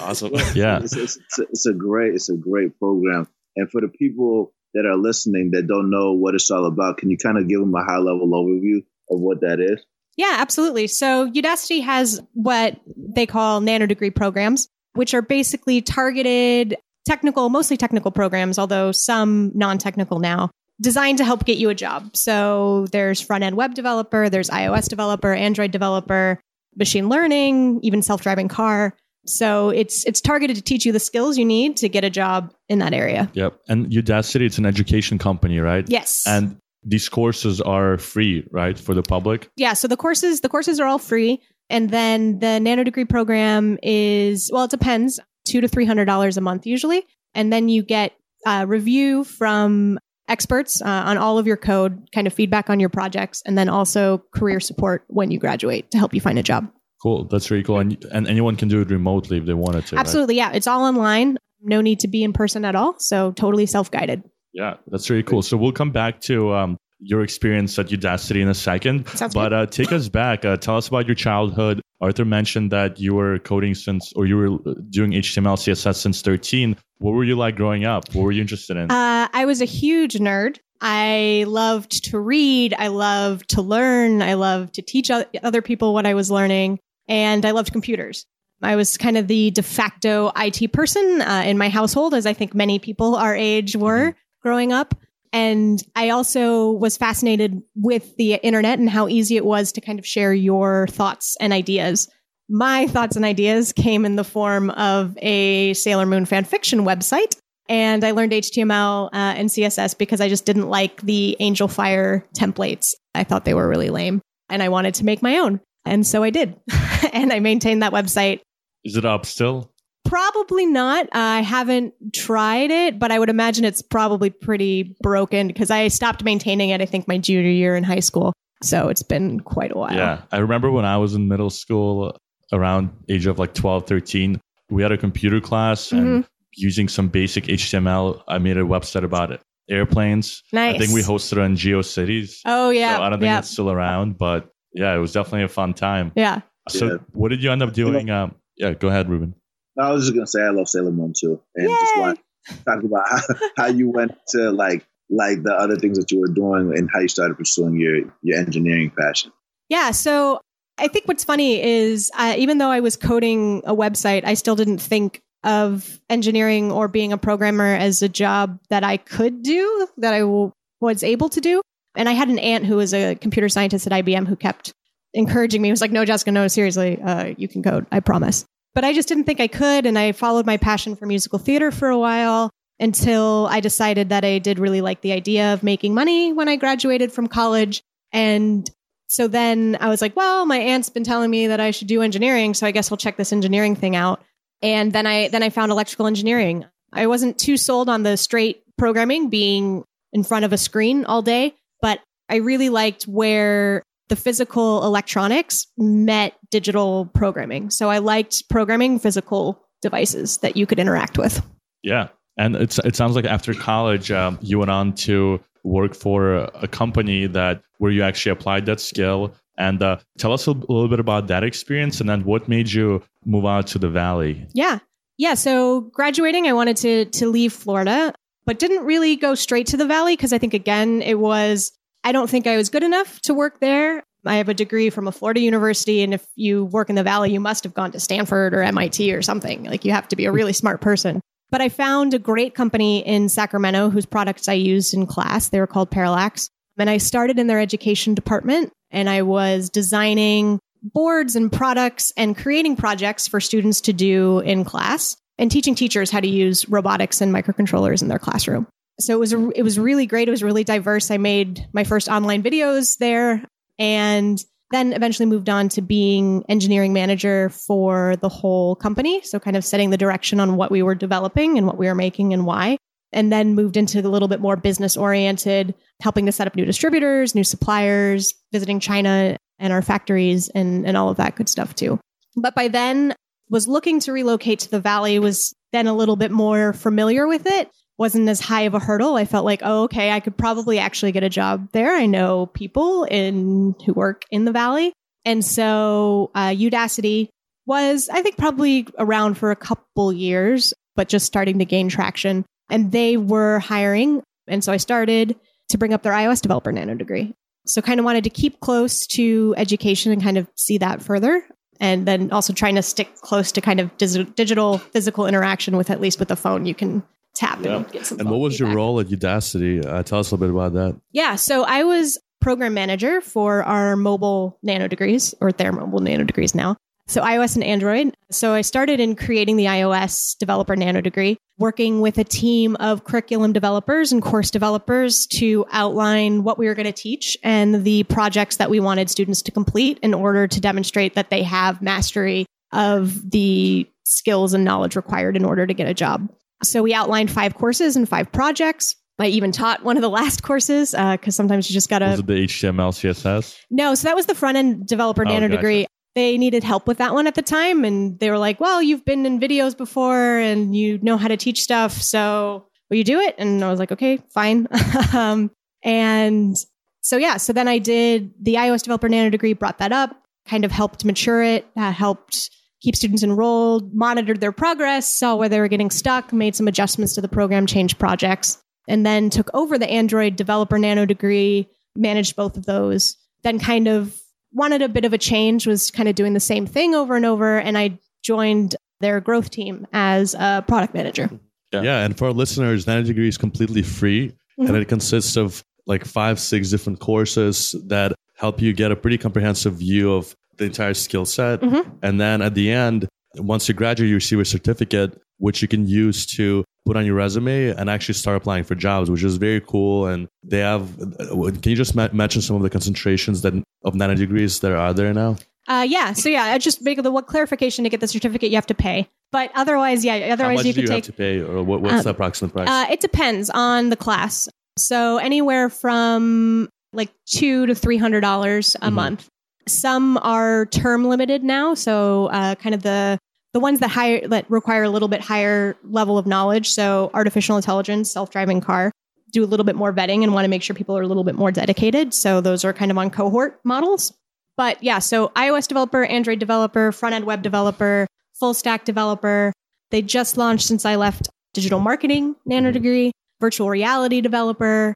awesome. 0.00 0.32
Yeah, 0.54 0.78
It's, 0.82 0.94
it's, 0.96 1.16
it's, 1.16 1.38
a, 1.38 1.42
it's 1.50 1.66
a 1.66 1.72
great, 1.72 2.14
it's 2.14 2.28
a 2.30 2.36
great 2.36 2.78
program. 2.78 3.26
And 3.56 3.70
for 3.70 3.80
the 3.80 3.88
people 3.88 4.52
that 4.74 4.86
are 4.86 4.96
listening 4.96 5.52
that 5.52 5.66
don't 5.66 5.90
know 5.90 6.12
what 6.12 6.34
it's 6.34 6.50
all 6.50 6.66
about, 6.66 6.98
can 6.98 7.10
you 7.10 7.16
kind 7.16 7.38
of 7.38 7.48
give 7.48 7.60
them 7.60 7.74
a 7.74 7.84
high 7.84 7.98
level 7.98 8.28
overview 8.28 8.78
of 9.10 9.20
what 9.20 9.40
that 9.40 9.60
is? 9.60 9.84
Yeah, 10.16 10.36
absolutely. 10.38 10.86
So 10.86 11.30
Udacity 11.30 11.82
has 11.82 12.20
what 12.34 12.78
they 12.96 13.26
call 13.26 13.60
nano 13.60 13.86
degree 13.86 14.10
programs, 14.10 14.68
which 14.94 15.14
are 15.14 15.22
basically 15.22 15.82
targeted 15.82 16.76
technical, 17.06 17.48
mostly 17.48 17.76
technical 17.76 18.10
programs, 18.10 18.58
although 18.58 18.92
some 18.92 19.50
non-technical 19.54 20.20
now, 20.20 20.50
designed 20.80 21.18
to 21.18 21.24
help 21.24 21.44
get 21.44 21.58
you 21.58 21.68
a 21.68 21.74
job. 21.74 22.16
So 22.16 22.86
there's 22.92 23.20
front 23.20 23.44
end 23.44 23.56
web 23.56 23.74
developer, 23.74 24.28
there's 24.28 24.50
iOS 24.50 24.88
developer, 24.88 25.32
Android 25.32 25.70
developer, 25.70 26.40
machine 26.76 27.08
learning, 27.08 27.80
even 27.82 28.02
self-driving 28.02 28.48
car. 28.48 28.96
So 29.26 29.70
it's 29.70 30.04
it's 30.06 30.20
targeted 30.20 30.56
to 30.56 30.62
teach 30.62 30.84
you 30.84 30.92
the 30.92 31.00
skills 31.00 31.38
you 31.38 31.44
need 31.44 31.76
to 31.78 31.88
get 31.88 32.04
a 32.04 32.10
job 32.10 32.52
in 32.68 32.78
that 32.80 32.92
area. 32.92 33.30
yep. 33.34 33.58
And 33.68 33.86
Udacity, 33.90 34.42
it's 34.42 34.58
an 34.58 34.66
education 34.66 35.18
company, 35.18 35.58
right? 35.60 35.84
Yes. 35.88 36.24
And 36.26 36.58
these 36.82 37.08
courses 37.08 37.60
are 37.60 37.96
free, 37.98 38.46
right, 38.52 38.78
for 38.78 38.94
the 38.94 39.02
public. 39.02 39.50
yeah 39.56 39.72
so 39.72 39.88
the 39.88 39.96
courses 39.96 40.40
the 40.40 40.48
courses 40.48 40.78
are 40.80 40.86
all 40.86 40.98
free 40.98 41.40
and 41.70 41.88
then 41.90 42.38
the 42.40 42.60
nano 42.60 42.84
degree 42.84 43.06
program 43.06 43.78
is 43.82 44.50
well 44.52 44.64
it 44.64 44.70
depends 44.70 45.18
two 45.46 45.62
to 45.62 45.68
three 45.68 45.86
hundred 45.86 46.04
dollars 46.04 46.36
a 46.36 46.42
month 46.42 46.66
usually 46.66 47.06
and 47.34 47.50
then 47.50 47.70
you 47.70 47.82
get 47.82 48.12
a 48.46 48.66
review 48.66 49.24
from 49.24 49.98
experts 50.28 50.80
uh, 50.82 50.86
on 50.86 51.18
all 51.18 51.38
of 51.38 51.46
your 51.46 51.56
code, 51.56 52.08
kind 52.14 52.26
of 52.26 52.32
feedback 52.32 52.70
on 52.70 52.80
your 52.80 52.88
projects, 52.88 53.42
and 53.44 53.58
then 53.58 53.68
also 53.68 54.22
career 54.34 54.60
support 54.60 55.04
when 55.08 55.30
you 55.30 55.38
graduate 55.38 55.90
to 55.90 55.98
help 55.98 56.14
you 56.14 56.20
find 56.20 56.38
a 56.38 56.42
job. 56.42 56.70
Cool. 57.04 57.24
That's 57.24 57.50
really 57.50 57.62
cool. 57.62 57.80
And, 57.80 58.02
and 58.12 58.26
anyone 58.26 58.56
can 58.56 58.68
do 58.68 58.80
it 58.80 58.88
remotely 58.88 59.36
if 59.36 59.44
they 59.44 59.52
wanted 59.52 59.84
to. 59.88 59.96
right? 59.96 60.00
Absolutely. 60.00 60.36
Yeah. 60.36 60.52
It's 60.52 60.66
all 60.66 60.84
online. 60.84 61.36
No 61.60 61.82
need 61.82 62.00
to 62.00 62.08
be 62.08 62.24
in 62.24 62.32
person 62.32 62.64
at 62.64 62.74
all. 62.74 62.98
So 62.98 63.32
totally 63.32 63.66
self 63.66 63.90
guided. 63.90 64.22
Yeah, 64.54 64.76
that's 64.86 65.10
really 65.10 65.22
cool. 65.22 65.42
So 65.42 65.58
we'll 65.58 65.72
come 65.72 65.90
back 65.90 66.22
to 66.22 66.54
um, 66.54 66.78
your 67.00 67.22
experience 67.22 67.78
at 67.78 67.88
Udacity 67.88 68.40
in 68.40 68.48
a 68.48 68.54
second. 68.54 69.06
Sounds 69.08 69.34
but 69.34 69.52
uh, 69.52 69.66
take 69.66 69.92
us 69.92 70.08
back. 70.08 70.46
Uh, 70.46 70.56
tell 70.56 70.78
us 70.78 70.88
about 70.88 71.06
your 71.06 71.14
childhood. 71.14 71.82
Artur 72.00 72.24
mentioned 72.24 72.72
that 72.72 72.98
you 72.98 73.14
were 73.14 73.38
coding 73.40 73.74
since, 73.74 74.10
or 74.14 74.24
you 74.24 74.38
were 74.38 74.54
uh, 74.70 74.74
doing 74.88 75.10
HTML, 75.10 75.58
CSS 75.58 75.96
since 75.96 76.22
13. 76.22 76.74
What 77.00 77.12
were 77.12 77.24
you 77.24 77.36
like 77.36 77.56
growing 77.56 77.84
up? 77.84 78.14
What 78.14 78.22
were 78.22 78.32
you 78.32 78.40
interested 78.40 78.78
in? 78.78 78.90
Uh, 78.90 79.28
I 79.30 79.44
was 79.44 79.60
a 79.60 79.66
huge 79.66 80.14
nerd. 80.14 80.56
I 80.80 81.44
loved 81.48 82.04
to 82.10 82.18
read. 82.18 82.74
I 82.78 82.86
loved 82.86 83.50
to 83.50 83.60
learn. 83.60 84.22
I 84.22 84.34
loved 84.34 84.74
to 84.74 84.82
teach 84.82 85.10
other 85.10 85.60
people 85.60 85.92
what 85.92 86.06
I 86.06 86.14
was 86.14 86.30
learning. 86.30 86.78
And 87.08 87.44
I 87.44 87.50
loved 87.52 87.72
computers. 87.72 88.26
I 88.62 88.76
was 88.76 88.96
kind 88.96 89.16
of 89.16 89.28
the 89.28 89.50
de 89.50 89.62
facto 89.62 90.32
IT 90.36 90.72
person 90.72 91.20
uh, 91.20 91.42
in 91.46 91.58
my 91.58 91.68
household, 91.68 92.14
as 92.14 92.26
I 92.26 92.32
think 92.32 92.54
many 92.54 92.78
people 92.78 93.14
our 93.16 93.34
age 93.34 93.76
were 93.76 94.14
growing 94.42 94.72
up. 94.72 94.94
And 95.32 95.82
I 95.96 96.10
also 96.10 96.70
was 96.70 96.96
fascinated 96.96 97.60
with 97.74 98.16
the 98.16 98.34
internet 98.34 98.78
and 98.78 98.88
how 98.88 99.08
easy 99.08 99.36
it 99.36 99.44
was 99.44 99.72
to 99.72 99.80
kind 99.80 99.98
of 99.98 100.06
share 100.06 100.32
your 100.32 100.86
thoughts 100.86 101.36
and 101.40 101.52
ideas. 101.52 102.08
My 102.48 102.86
thoughts 102.86 103.16
and 103.16 103.24
ideas 103.24 103.72
came 103.72 104.04
in 104.04 104.16
the 104.16 104.24
form 104.24 104.70
of 104.70 105.18
a 105.20 105.74
Sailor 105.74 106.06
Moon 106.06 106.24
fan 106.24 106.44
fiction 106.44 106.80
website. 106.80 107.36
And 107.68 108.04
I 108.04 108.12
learned 108.12 108.32
HTML 108.32 109.06
uh, 109.06 109.10
and 109.12 109.48
CSS 109.48 109.98
because 109.98 110.20
I 110.20 110.28
just 110.28 110.44
didn't 110.44 110.68
like 110.68 111.00
the 111.00 111.36
Angelfire 111.40 112.22
templates. 112.36 112.94
I 113.14 113.24
thought 113.24 113.44
they 113.44 113.54
were 113.54 113.68
really 113.68 113.90
lame 113.90 114.20
and 114.48 114.62
I 114.62 114.68
wanted 114.68 114.94
to 114.94 115.04
make 115.04 115.22
my 115.22 115.38
own. 115.38 115.60
And 115.84 116.06
so 116.06 116.22
I 116.22 116.30
did. 116.30 116.54
and 117.24 117.32
I 117.32 117.40
maintained 117.40 117.82
that 117.82 117.92
website 117.92 118.40
Is 118.84 118.96
it 118.96 119.04
up 119.04 119.26
still? 119.26 119.70
Probably 120.04 120.66
not. 120.66 121.08
I 121.12 121.40
haven't 121.40 121.94
tried 122.12 122.70
it, 122.70 122.98
but 122.98 123.10
I 123.10 123.18
would 123.18 123.30
imagine 123.30 123.64
it's 123.64 123.80
probably 123.82 124.28
pretty 124.30 124.94
broken 125.00 125.46
because 125.48 125.70
I 125.70 125.88
stopped 125.88 126.22
maintaining 126.22 126.68
it, 126.70 126.80
I 126.82 126.86
think, 126.86 127.08
my 127.08 127.16
junior 127.16 127.50
year 127.50 127.74
in 127.74 127.84
high 127.84 128.00
school. 128.00 128.34
So 128.62 128.88
it's 128.88 129.02
been 129.02 129.40
quite 129.40 129.72
a 129.72 129.78
while. 129.78 129.94
Yeah. 129.94 130.20
I 130.30 130.38
remember 130.38 130.70
when 130.70 130.84
I 130.84 130.98
was 130.98 131.14
in 131.14 131.26
middle 131.26 131.48
school, 131.50 132.16
around 132.52 132.90
age 133.08 133.26
of 133.26 133.38
like 133.38 133.54
12, 133.54 133.86
13, 133.86 134.40
we 134.70 134.82
had 134.82 134.92
a 134.92 134.98
computer 134.98 135.40
class 135.40 135.88
Mm-hmm. 135.88 136.06
and 136.06 136.24
using 136.56 136.86
some 136.86 137.08
basic 137.08 137.44
HTML, 137.44 138.22
I 138.28 138.38
made 138.38 138.56
a 138.58 138.62
website 138.62 139.04
about 139.04 139.32
it. 139.32 139.40
Airplanes. 139.70 140.42
Nice. 140.52 140.74
I 140.76 140.78
think 140.78 140.92
we 140.92 141.00
hosted 141.00 141.32
it 141.32 141.38
on 141.38 141.56
GeoCities. 141.56 142.40
Oh, 142.44 142.68
yeah. 142.70 142.96
So 142.98 143.02
I 143.02 143.08
don't 143.08 143.18
think 143.18 143.28
yeah. 143.28 143.38
it's 143.38 143.50
still 143.50 143.70
around, 143.70 144.18
but 144.18 144.50
yeah, 144.74 144.94
it 144.94 144.98
was 144.98 145.12
definitely 145.12 145.44
a 145.44 145.48
fun 145.48 145.72
time. 145.72 146.12
yeah. 146.14 146.42
So 146.68 146.86
Yeah. 146.86 146.96
what 147.12 147.28
did 147.28 147.42
you 147.42 147.50
end 147.52 147.62
up 147.62 147.72
doing? 147.72 148.10
Um, 148.10 148.34
yeah, 148.56 148.72
go 148.74 148.88
ahead, 148.88 149.08
Ruben. 149.08 149.34
I 149.78 149.90
was 149.92 150.04
just 150.04 150.14
gonna 150.14 150.26
say 150.26 150.40
I 150.42 150.50
love 150.50 150.68
Sailor 150.68 150.92
Moon 150.92 151.12
too, 151.18 151.40
and 151.56 151.68
just 151.68 151.96
Yay! 151.96 152.00
want 152.02 152.20
to 152.48 152.54
talk 152.64 152.82
about 152.84 153.04
how, 153.08 153.20
how 153.56 153.66
you 153.66 153.90
went 153.90 154.12
to 154.28 154.50
like 154.50 154.86
like 155.10 155.42
the 155.42 155.52
other 155.52 155.76
things 155.76 155.98
that 155.98 156.10
you 156.10 156.20
were 156.20 156.28
doing 156.28 156.76
and 156.76 156.88
how 156.92 157.00
you 157.00 157.08
started 157.08 157.36
pursuing 157.36 157.76
your 157.78 158.02
your 158.22 158.38
engineering 158.38 158.92
passion. 158.98 159.32
Yeah. 159.68 159.90
So 159.90 160.40
I 160.78 160.88
think 160.88 161.06
what's 161.06 161.24
funny 161.24 161.62
is 161.62 162.10
uh, 162.16 162.34
even 162.38 162.58
though 162.58 162.68
I 162.70 162.80
was 162.80 162.96
coding 162.96 163.62
a 163.66 163.74
website, 163.74 164.24
I 164.24 164.34
still 164.34 164.56
didn't 164.56 164.78
think 164.78 165.20
of 165.42 166.00
engineering 166.08 166.72
or 166.72 166.88
being 166.88 167.12
a 167.12 167.18
programmer 167.18 167.74
as 167.74 168.00
a 168.02 168.08
job 168.08 168.58
that 168.70 168.82
I 168.82 168.96
could 168.96 169.42
do, 169.42 169.88
that 169.98 170.14
I 170.14 170.20
w- 170.20 170.50
was 170.80 171.02
able 171.02 171.28
to 171.28 171.40
do. 171.40 171.60
And 171.96 172.08
I 172.08 172.12
had 172.12 172.28
an 172.28 172.38
aunt 172.38 172.64
who 172.64 172.76
was 172.76 172.94
a 172.94 173.14
computer 173.14 173.48
scientist 173.48 173.86
at 173.86 173.92
IBM 173.92 174.26
who 174.26 174.36
kept 174.36 174.72
encouraging 175.14 175.62
me. 175.62 175.68
He 175.68 175.72
was 175.72 175.80
like, 175.80 175.92
no, 175.92 176.04
Jessica, 176.04 176.32
no, 176.32 176.48
seriously, 176.48 177.00
uh, 177.00 177.34
you 177.36 177.48
can 177.48 177.62
code. 177.62 177.86
I 177.90 178.00
promise. 178.00 178.44
But 178.74 178.84
I 178.84 178.92
just 178.92 179.08
didn't 179.08 179.24
think 179.24 179.40
I 179.40 179.46
could. 179.46 179.86
And 179.86 179.98
I 179.98 180.12
followed 180.12 180.46
my 180.46 180.56
passion 180.56 180.96
for 180.96 181.06
musical 181.06 181.38
theater 181.38 181.70
for 181.70 181.88
a 181.88 181.98
while 181.98 182.50
until 182.80 183.46
I 183.50 183.60
decided 183.60 184.08
that 184.08 184.24
I 184.24 184.38
did 184.38 184.58
really 184.58 184.80
like 184.80 185.00
the 185.00 185.12
idea 185.12 185.54
of 185.54 185.62
making 185.62 185.94
money 185.94 186.32
when 186.32 186.48
I 186.48 186.56
graduated 186.56 187.12
from 187.12 187.28
college. 187.28 187.82
And 188.12 188.68
so 189.06 189.28
then 189.28 189.76
I 189.80 189.88
was 189.88 190.02
like, 190.02 190.16
well, 190.16 190.44
my 190.44 190.58
aunt's 190.58 190.90
been 190.90 191.04
telling 191.04 191.30
me 191.30 191.46
that 191.46 191.60
I 191.60 191.70
should 191.70 191.86
do 191.88 192.02
engineering, 192.02 192.52
so 192.52 192.66
I 192.66 192.72
guess 192.72 192.90
I'll 192.90 192.98
check 192.98 193.16
this 193.16 193.32
engineering 193.32 193.76
thing 193.76 193.94
out. 193.94 194.22
And 194.60 194.92
then 194.92 195.06
I 195.06 195.28
then 195.28 195.42
I 195.42 195.50
found 195.50 195.70
electrical 195.70 196.06
engineering. 196.06 196.64
I 196.92 197.06
wasn't 197.06 197.38
too 197.38 197.56
sold 197.56 197.88
on 197.88 198.02
the 198.02 198.16
straight 198.16 198.62
programming 198.76 199.28
being 199.28 199.84
in 200.12 200.24
front 200.24 200.44
of 200.44 200.52
a 200.52 200.58
screen 200.58 201.04
all 201.04 201.22
day, 201.22 201.54
but 201.80 202.00
I 202.28 202.36
really 202.36 202.70
liked 202.70 203.04
where 203.04 203.82
the 204.08 204.16
physical 204.16 204.84
electronics 204.84 205.66
met 205.78 206.34
digital 206.50 207.06
programming. 207.14 207.70
So 207.70 207.90
I 207.90 207.98
liked 207.98 208.48
programming 208.48 208.98
physical 208.98 209.62
devices 209.82 210.38
that 210.38 210.56
you 210.56 210.66
could 210.66 210.78
interact 210.78 211.18
with. 211.18 211.44
Yeah, 211.82 212.08
and 212.36 212.56
it's 212.56 212.78
it 212.80 212.96
sounds 212.96 213.14
like 213.14 213.24
after 213.24 213.54
college, 213.54 214.10
um, 214.10 214.38
you 214.40 214.58
went 214.58 214.70
on 214.70 214.94
to 214.94 215.40
work 215.62 215.94
for 215.94 216.34
a, 216.54 216.68
company 216.68 217.26
that 217.26 217.62
where 217.78 217.90
you 217.90 218.02
actually 218.02 218.32
applied 218.32 218.66
that 218.66 218.80
skill. 218.80 219.34
And 219.56 219.82
uh, 219.82 219.98
tell 220.18 220.32
us 220.32 220.46
a, 220.46 220.50
little 220.50 220.88
bit 220.88 221.00
about 221.00 221.28
that 221.28 221.44
experience, 221.44 222.00
and 222.00 222.08
then 222.08 222.24
what 222.24 222.48
made 222.48 222.72
you 222.72 223.02
move 223.24 223.46
out 223.46 223.68
to 223.68 223.78
the 223.78 223.88
Valley. 223.88 224.46
Yeah. 224.52 224.80
Yeah. 225.16 225.34
So 225.34 225.82
graduating, 225.92 226.48
I 226.48 226.52
wanted 226.52 226.76
to 226.78 227.04
to 227.04 227.28
leave 227.28 227.52
Florida, 227.52 228.12
but 228.46 228.58
didn't 228.58 228.84
really 228.84 229.16
go 229.16 229.34
straight 229.34 229.68
to 229.68 229.76
the 229.76 229.86
valley 229.86 230.16
because 230.16 230.32
I 230.32 230.38
think 230.38 230.54
again 230.54 231.02
it 231.02 231.18
was 231.18 231.72
I 232.04 232.12
don't 232.12 232.28
think 232.28 232.46
I 232.46 232.56
was 232.56 232.68
good 232.68 232.82
enough 232.82 233.20
to 233.22 233.34
work 233.34 233.60
there. 233.60 234.04
I 234.26 234.36
have 234.36 234.48
a 234.48 234.54
degree 234.54 234.90
from 234.90 235.08
a 235.08 235.12
Florida 235.12 235.40
university, 235.40 236.02
and 236.02 236.14
if 236.14 236.24
you 236.34 236.66
work 236.66 236.88
in 236.88 236.96
the 236.96 237.02
valley, 237.02 237.32
you 237.32 237.40
must 237.40 237.64
have 237.64 237.74
gone 237.74 237.92
to 237.92 238.00
Stanford 238.00 238.54
or 238.54 238.62
MIT 238.62 239.12
or 239.12 239.22
something. 239.22 239.64
Like 239.64 239.84
you 239.84 239.92
have 239.92 240.08
to 240.08 240.16
be 240.16 240.26
a 240.26 240.32
really 240.32 240.52
smart 240.52 240.80
person. 240.80 241.20
But 241.50 241.60
I 241.60 241.68
found 241.68 242.14
a 242.14 242.18
great 242.18 242.54
company 242.54 243.06
in 243.06 243.28
Sacramento 243.28 243.90
whose 243.90 244.06
products 244.06 244.48
I 244.48 244.54
used 244.54 244.94
in 244.94 245.06
class. 245.06 245.48
They 245.48 245.60
were 245.60 245.66
called 245.66 245.90
Parallax. 245.90 246.48
And 246.78 246.90
I 246.90 246.96
started 246.96 247.38
in 247.38 247.46
their 247.46 247.60
education 247.60 248.14
department 248.14 248.72
and 248.90 249.08
I 249.08 249.22
was 249.22 249.70
designing 249.70 250.58
boards 250.82 251.36
and 251.36 251.52
products 251.52 252.12
and 252.16 252.36
creating 252.36 252.76
projects 252.76 253.28
for 253.28 253.40
students 253.40 253.80
to 253.82 253.92
do 253.92 254.40
in 254.40 254.64
class 254.64 255.16
and 255.38 255.50
teaching 255.50 255.74
teachers 255.74 256.10
how 256.10 256.20
to 256.20 256.28
use 256.28 256.68
robotics 256.68 257.20
and 257.20 257.32
microcontrollers 257.32 258.02
in 258.02 258.08
their 258.08 258.18
classroom. 258.18 258.66
So 259.00 259.14
it 259.14 259.18
was 259.18 259.32
it 259.32 259.62
was 259.62 259.78
really 259.78 260.06
great. 260.06 260.28
It 260.28 260.30
was 260.30 260.42
really 260.42 260.64
diverse. 260.64 261.10
I 261.10 261.16
made 261.16 261.66
my 261.72 261.84
first 261.84 262.08
online 262.08 262.42
videos 262.42 262.98
there 262.98 263.44
and 263.78 264.42
then 264.70 264.92
eventually 264.92 265.26
moved 265.26 265.48
on 265.48 265.68
to 265.70 265.82
being 265.82 266.44
engineering 266.48 266.92
manager 266.92 267.48
for 267.50 268.16
the 268.16 268.28
whole 268.28 268.76
company. 268.76 269.22
So 269.22 269.38
kind 269.38 269.56
of 269.56 269.64
setting 269.64 269.90
the 269.90 269.96
direction 269.96 270.40
on 270.40 270.56
what 270.56 270.70
we 270.70 270.82
were 270.82 270.94
developing 270.94 271.58
and 271.58 271.66
what 271.66 271.78
we 271.78 271.86
were 271.86 271.94
making 271.94 272.32
and 272.32 272.46
why. 272.46 272.76
And 273.12 273.30
then 273.30 273.54
moved 273.54 273.76
into 273.76 274.00
a 274.00 274.02
little 274.02 274.26
bit 274.26 274.40
more 274.40 274.56
business 274.56 274.96
oriented, 274.96 275.74
helping 276.00 276.26
to 276.26 276.32
set 276.32 276.48
up 276.48 276.56
new 276.56 276.64
distributors, 276.64 277.34
new 277.34 277.44
suppliers, 277.44 278.34
visiting 278.52 278.80
China 278.80 279.36
and 279.60 279.72
our 279.72 279.82
factories 279.82 280.48
and, 280.48 280.84
and 280.84 280.96
all 280.96 281.08
of 281.08 281.18
that 281.18 281.36
good 281.36 281.48
stuff 281.48 281.76
too. 281.76 282.00
But 282.36 282.56
by 282.56 282.66
then 282.66 283.14
was 283.48 283.68
looking 283.68 284.00
to 284.00 284.12
relocate 284.12 284.60
to 284.60 284.70
the 284.70 284.80
valley, 284.80 285.20
was 285.20 285.54
then 285.72 285.86
a 285.86 285.94
little 285.94 286.16
bit 286.16 286.32
more 286.32 286.72
familiar 286.72 287.28
with 287.28 287.46
it. 287.46 287.70
Wasn't 287.96 288.28
as 288.28 288.40
high 288.40 288.62
of 288.62 288.74
a 288.74 288.80
hurdle. 288.80 289.14
I 289.14 289.24
felt 289.24 289.44
like, 289.44 289.60
oh, 289.62 289.84
okay, 289.84 290.10
I 290.10 290.20
could 290.20 290.36
probably 290.36 290.78
actually 290.78 291.12
get 291.12 291.22
a 291.22 291.28
job 291.28 291.68
there. 291.72 291.94
I 291.94 292.06
know 292.06 292.46
people 292.46 293.04
in 293.04 293.74
who 293.86 293.92
work 293.92 294.24
in 294.30 294.44
the 294.44 294.52
valley. 294.52 294.92
And 295.24 295.44
so 295.44 296.30
uh, 296.34 296.48
Udacity 296.48 297.28
was, 297.66 298.08
I 298.08 298.22
think, 298.22 298.36
probably 298.36 298.86
around 298.98 299.38
for 299.38 299.50
a 299.50 299.56
couple 299.56 300.12
years, 300.12 300.74
but 300.96 301.08
just 301.08 301.26
starting 301.26 301.60
to 301.60 301.64
gain 301.64 301.88
traction. 301.88 302.44
And 302.70 302.92
they 302.92 303.16
were 303.16 303.58
hiring. 303.60 304.22
And 304.48 304.62
so 304.62 304.72
I 304.72 304.76
started 304.78 305.36
to 305.68 305.78
bring 305.78 305.94
up 305.94 306.02
their 306.02 306.12
iOS 306.12 306.42
developer 306.42 306.72
nano 306.72 306.94
degree. 306.94 307.34
So 307.66 307.80
kind 307.80 307.98
of 307.98 308.04
wanted 308.04 308.24
to 308.24 308.30
keep 308.30 308.60
close 308.60 309.06
to 309.08 309.54
education 309.56 310.12
and 310.12 310.22
kind 310.22 310.36
of 310.36 310.48
see 310.56 310.78
that 310.78 311.02
further. 311.02 311.42
And 311.80 312.06
then 312.06 312.30
also 312.30 312.52
trying 312.52 312.74
to 312.74 312.82
stick 312.82 313.14
close 313.16 313.52
to 313.52 313.60
kind 313.60 313.80
of 313.80 313.96
dis- 313.96 314.18
digital 314.36 314.78
physical 314.78 315.26
interaction 315.26 315.76
with 315.76 315.90
at 315.90 316.00
least 316.00 316.18
with 316.18 316.28
the 316.28 316.36
phone 316.36 316.66
you 316.66 316.74
can 316.74 317.02
tap 317.34 317.58
Yeah. 317.62 317.76
and 317.76 317.90
get 317.92 318.06
some 318.06 318.20
And 318.20 318.30
what 318.30 318.40
was 318.40 318.58
your 318.58 318.74
role 318.74 319.00
at 319.00 319.08
Udacity? 319.08 319.84
Uh, 319.84 320.02
tell 320.02 320.18
us 320.20 320.30
a 320.30 320.34
little 320.34 320.46
bit 320.48 320.54
about 320.54 320.72
that. 320.74 321.00
Yeah, 321.12 321.36
so 321.36 321.64
I 321.64 321.84
was 321.84 322.18
program 322.40 322.74
manager 322.74 323.20
for 323.20 323.62
our 323.62 323.96
mobile 323.96 324.58
nano 324.62 324.86
degrees, 324.88 325.34
or 325.40 325.50
their 325.52 325.72
mobile 325.72 326.00
nano 326.00 326.24
degrees 326.24 326.54
now. 326.54 326.76
So 327.06 327.20
iOS 327.22 327.54
and 327.54 327.64
Android. 327.64 328.14
So 328.30 328.52
I 328.52 328.62
started 328.62 328.98
in 329.00 329.14
creating 329.14 329.56
the 329.56 329.64
iOS 329.66 330.36
developer 330.38 330.74
nano 330.74 331.00
degree, 331.02 331.36
working 331.58 332.00
with 332.00 332.16
a 332.18 332.24
team 332.24 332.76
of 332.80 333.04
curriculum 333.04 333.52
developers 333.52 334.10
and 334.12 334.22
course 334.22 334.50
developers 334.50 335.26
to 335.26 335.66
outline 335.70 336.44
what 336.44 336.58
we 336.58 336.66
were 336.66 336.74
going 336.74 336.86
to 336.86 336.92
teach 336.92 337.36
and 337.42 337.84
the 337.84 338.04
projects 338.04 338.56
that 338.56 338.70
we 338.70 338.80
wanted 338.80 339.10
students 339.10 339.42
to 339.42 339.50
complete 339.52 339.98
in 340.02 340.14
order 340.14 340.46
to 340.46 340.60
demonstrate 340.60 341.14
that 341.14 341.28
they 341.30 341.42
have 341.42 341.82
mastery 341.82 342.46
of 342.72 343.30
the 343.30 343.86
skills 344.04 344.54
and 344.54 344.64
knowledge 344.64 344.96
required 344.96 345.36
in 345.36 345.44
order 345.44 345.66
to 345.66 345.74
get 345.74 345.86
a 345.88 345.94
job. 345.94 346.28
So 346.70 346.82
we 346.82 346.94
outlined 346.94 347.30
five 347.30 347.54
courses 347.54 347.96
and 347.96 348.08
five 348.08 348.30
projects. 348.32 348.96
I 349.18 349.26
even 349.26 349.52
taught 349.52 349.84
one 349.84 349.96
of 349.96 350.02
the 350.02 350.10
last 350.10 350.42
courses 350.42 350.90
because 350.90 351.36
sometimes 351.36 351.70
you 351.70 351.74
just 351.74 351.88
gotta. 351.88 352.06
Was 352.06 352.20
it 352.20 352.26
the 352.26 352.44
HTML, 352.44 352.90
CSS? 352.92 353.56
No, 353.70 353.94
so 353.94 354.08
that 354.08 354.16
was 354.16 354.26
the 354.26 354.34
front 354.34 354.56
end 354.56 354.86
developer 354.86 355.22
Oh, 355.24 355.28
nano 355.28 355.46
gotcha. 355.48 355.56
degree. 355.56 355.86
They 356.16 356.38
needed 356.38 356.62
help 356.64 356.86
with 356.86 356.98
that 356.98 357.12
one 357.14 357.26
at 357.26 357.34
the 357.34 357.42
time, 357.42 357.84
and 357.84 358.18
they 358.20 358.30
were 358.30 358.38
like, 358.38 358.60
"Well, 358.60 358.82
you've 358.82 359.04
been 359.04 359.24
in 359.26 359.40
videos 359.40 359.76
before, 359.76 360.38
and 360.38 360.74
you 360.76 360.98
know 361.02 361.16
how 361.16 361.28
to 361.28 361.36
teach 361.36 361.60
stuff, 361.62 361.92
so 361.92 362.66
will 362.90 362.96
you 362.96 363.04
do 363.04 363.20
it?" 363.20 363.34
And 363.38 363.62
I 363.64 363.70
was 363.70 363.78
like, 363.80 363.92
"Okay, 363.92 364.18
fine." 364.32 364.66
um, 365.12 365.50
and 365.82 366.56
so 367.00 367.16
yeah, 367.16 367.36
so 367.36 367.52
then 367.52 367.68
I 367.68 367.78
did 367.78 368.32
the 368.40 368.54
iOS 368.54 368.82
developer 368.82 369.08
nano 369.08 369.30
degree, 369.30 369.52
brought 369.54 369.78
that 369.78 369.92
up, 369.92 370.16
kind 370.46 370.64
of 370.64 370.72
helped 370.72 371.04
mature 371.04 371.42
it, 371.42 371.66
uh, 371.76 371.92
helped 371.92 372.50
keep 372.84 372.94
students 372.94 373.22
enrolled, 373.22 373.94
monitored 373.94 374.40
their 374.40 374.52
progress, 374.52 375.12
saw 375.12 375.34
where 375.34 375.48
they 375.48 375.58
were 375.58 375.68
getting 375.68 375.90
stuck, 375.90 376.32
made 376.32 376.54
some 376.54 376.68
adjustments 376.68 377.14
to 377.14 377.20
the 377.22 377.28
program, 377.28 377.66
changed 377.66 377.98
projects, 377.98 378.62
and 378.86 379.06
then 379.06 379.30
took 379.30 379.48
over 379.54 379.78
the 379.78 379.88
Android 379.90 380.36
developer 380.36 380.78
nano 380.78 381.06
degree, 381.06 381.66
managed 381.96 382.36
both 382.36 382.56
of 382.58 382.66
those, 382.66 383.16
then 383.42 383.58
kind 383.58 383.88
of 383.88 384.20
wanted 384.52 384.82
a 384.82 384.88
bit 384.88 385.06
of 385.06 385.12
a 385.14 385.18
change, 385.18 385.66
was 385.66 385.90
kind 385.90 386.08
of 386.08 386.14
doing 386.14 386.34
the 386.34 386.40
same 386.40 386.66
thing 386.66 386.94
over 386.94 387.16
and 387.16 387.24
over. 387.24 387.58
And 387.58 387.78
I 387.78 387.98
joined 388.22 388.76
their 389.00 389.20
growth 389.20 389.50
team 389.50 389.86
as 389.92 390.34
a 390.34 390.62
product 390.68 390.92
manager. 390.94 391.30
Yeah. 391.72 391.82
Yeah. 391.82 392.04
and 392.04 392.16
for 392.16 392.26
our 392.26 392.32
listeners, 392.32 392.86
Nano 392.86 393.02
Degree 393.02 393.26
is 393.28 393.36
completely 393.38 393.82
free 393.82 394.32
Mhm. 394.60 394.68
and 394.68 394.76
it 394.76 394.86
consists 394.88 395.36
of 395.36 395.64
like 395.86 396.04
five, 396.04 396.38
six 396.38 396.70
different 396.70 397.00
courses 397.00 397.74
that 397.88 398.12
help 398.36 398.60
you 398.62 398.72
get 398.72 398.92
a 398.92 398.96
pretty 398.96 399.18
comprehensive 399.18 399.74
view 399.74 400.12
of 400.12 400.36
the 400.56 400.64
entire 400.64 400.94
skill 400.94 401.24
set. 401.24 401.60
Mhm. 401.60 401.84
And 402.02 402.20
then 402.20 402.42
at 402.42 402.54
the 402.54 402.70
end, 402.70 403.08
once 403.36 403.68
you 403.68 403.74
graduate, 403.74 404.08
you 404.08 404.14
receive 404.16 404.38
a 404.40 404.44
certificate 404.44 405.20
which 405.38 405.60
you 405.62 405.68
can 405.68 405.86
use 405.88 406.24
to 406.26 406.64
put 406.86 406.96
on 406.96 407.04
your 407.04 407.16
resume 407.16 407.68
and 407.70 407.90
actually 407.90 408.14
start 408.14 408.36
applying 408.36 408.62
for 408.62 408.74
jobs, 408.76 409.10
which 409.10 409.24
is 409.24 409.36
very 409.36 409.60
cool. 409.60 410.06
And 410.06 410.28
they 410.44 410.60
have, 410.60 410.96
can 410.98 411.60
you 411.70 411.74
just 411.76 411.94
ma- 411.96 412.08
mention 412.12 412.40
some 412.42 412.54
of 412.56 412.62
the 412.62 412.70
concentrations 412.70 413.42
that 413.42 413.52
of 413.84 413.94
nano 413.94 414.14
degrees 414.14 414.60
that 414.60 414.70
are 414.72 414.92
there 414.94 415.12
now? 415.12 415.36
Uh, 415.66 415.84
yeah. 415.88 416.12
So 416.12 416.28
yeah, 416.28 416.44
I 416.44 416.58
just 416.58 416.82
make 416.82 417.02
the 417.02 417.10
what 417.10 417.26
clarification 417.26 417.84
to 417.84 417.90
get 417.90 418.00
the 418.00 418.06
certificate 418.08 418.50
you 418.50 418.56
have 418.56 418.66
to 418.66 418.74
pay. 418.74 419.08
But 419.32 419.50
otherwise, 419.54 420.04
yeah, 420.04 420.18
How 420.28 420.34
otherwise 420.34 420.58
much 420.58 420.66
you 420.66 420.72
do 420.74 420.80
could 420.82 420.82
you 420.82 420.94
take 420.94 421.04
have 421.06 421.14
to 421.16 421.18
pay 421.18 421.40
or 421.40 421.62
what, 421.64 421.80
what's 421.80 421.94
Um, 421.94 422.02
the 422.02 422.10
approximate 422.10 422.52
price? 422.52 422.68
Uh, 422.68 422.86
it 422.92 423.00
depends 423.00 423.50
on 423.50 423.88
the 423.90 423.96
class. 423.96 424.46
So 424.78 425.16
anywhere 425.16 425.70
from 425.70 426.68
like 426.92 427.10
two 427.26 427.66
to 427.66 427.74
three 427.74 427.96
hundred 427.96 428.20
dollars 428.20 428.76
a 428.80 428.90
Mhm. 428.90 428.92
month. 428.92 429.26
Some 429.66 430.18
are 430.18 430.66
term 430.66 431.04
limited 431.04 431.42
now, 431.42 431.74
so 431.74 432.26
uh, 432.26 432.54
kind 432.56 432.74
of 432.74 432.82
the 432.82 433.18
the 433.54 433.60
ones 433.60 433.80
that 433.80 433.88
higher 433.88 434.26
that 434.28 434.50
require 434.50 434.82
a 434.82 434.90
little 434.90 435.08
bit 435.08 435.20
higher 435.20 435.76
level 435.84 436.18
of 436.18 436.26
knowledge. 436.26 436.70
So 436.70 437.10
artificial 437.14 437.56
intelligence, 437.56 438.12
self 438.12 438.30
driving 438.30 438.60
car, 438.60 438.90
do 439.30 439.44
a 439.44 439.46
little 439.46 439.64
bit 439.64 439.76
more 439.76 439.92
vetting 439.92 440.22
and 440.22 440.34
want 440.34 440.44
to 440.44 440.48
make 440.48 440.62
sure 440.62 440.74
people 440.74 440.96
are 440.96 441.02
a 441.02 441.06
little 441.06 441.24
bit 441.24 441.34
more 441.34 441.52
dedicated. 441.52 442.12
So 442.14 442.40
those 442.40 442.64
are 442.64 442.72
kind 442.72 442.90
of 442.90 442.98
on 442.98 443.10
cohort 443.10 443.60
models. 443.64 444.12
But 444.56 444.82
yeah, 444.82 444.98
so 444.98 445.28
iOS 445.28 445.66
developer, 445.66 446.04
Android 446.04 446.38
developer, 446.38 446.92
front 446.92 447.14
end 447.14 447.24
web 447.24 447.42
developer, 447.42 448.06
full 448.38 448.54
stack 448.54 448.84
developer. 448.84 449.52
They 449.90 450.02
just 450.02 450.36
launched 450.36 450.66
since 450.66 450.84
I 450.84 450.96
left 450.96 451.28
digital 451.52 451.80
marketing 451.80 452.36
nano 452.44 452.70
degree, 452.70 453.12
virtual 453.40 453.68
reality 453.68 454.20
developer, 454.20 454.94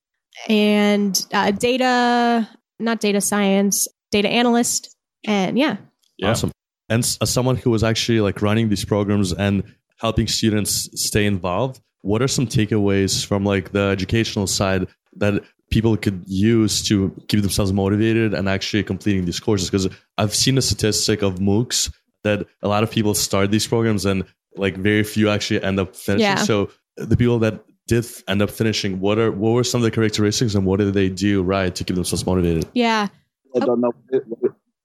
and 0.49 1.21
uh, 1.33 1.51
data, 1.53 2.49
not 2.79 3.01
data 3.01 3.21
science, 3.21 3.89
data 4.11 4.29
analyst. 4.29 4.95
And 5.25 5.59
yeah, 5.59 5.77
Yeah. 6.17 6.31
Awesome. 6.31 6.53
And 6.89 7.01
as 7.21 7.31
someone 7.31 7.57
who 7.57 7.71
was 7.71 7.85
actually 7.85 8.21
like 8.21 8.41
running 8.41 8.71
these 8.71 8.85
programs 8.85 9.33
and 9.33 9.63
helping 9.99 10.27
students 10.27 10.89
stay 10.95 11.27
involved, 11.27 11.81
what 12.03 12.23
are 12.23 12.29
some 12.29 12.47
takeaways 12.47 13.27
from 13.27 13.45
like 13.45 13.73
the 13.73 13.81
educational 13.81 14.47
side 14.47 14.87
that 15.17 15.43
people 15.71 15.97
could 15.97 16.23
use 16.27 16.83
to 16.89 17.15
keep 17.29 17.43
themselves 17.43 17.73
motivated 17.73 18.33
and 18.33 18.49
actually 18.49 18.85
completing 18.85 19.27
these 19.27 19.41
courses? 19.41 19.69
Because 19.69 19.89
I've 20.17 20.35
seen 20.35 20.57
a 20.57 20.63
statistic 20.63 21.23
of 21.23 21.37
MOOCs 21.37 21.93
that 22.25 22.47
a 22.63 22.69
lot 22.69 22.83
of 22.83 22.91
people 22.91 23.15
start 23.15 23.51
these 23.51 23.67
programs 23.67 24.07
and 24.07 24.25
like 24.57 24.77
very 24.77 25.03
few 25.03 25.29
actually 25.29 25.63
end 25.63 25.79
up 25.79 25.95
finishing. 25.95 26.23
Yeah. 26.23 26.37
So 26.37 26.71
the 26.97 27.17
people 27.17 27.39
that 27.41 27.65
did 27.87 28.07
end 28.29 28.43
up 28.43 28.51
finishing, 28.51 29.01
what 29.01 29.19
are 29.19 29.31
what 29.31 29.51
were 29.51 29.65
some 29.65 29.81
of 29.81 29.85
the 29.85 29.91
characteristics 29.91 30.55
and 30.55 30.65
what 30.65 30.79
did 30.79 30.95
they 30.95 31.09
do 31.09 31.43
right 31.43 31.75
to 31.75 31.85
keep 31.85 31.97
themselves 31.97 32.25
motivated? 32.25 32.67
yeah, 32.75 33.09
I 33.55 33.61
don't 33.61 33.81
know. 33.81 33.93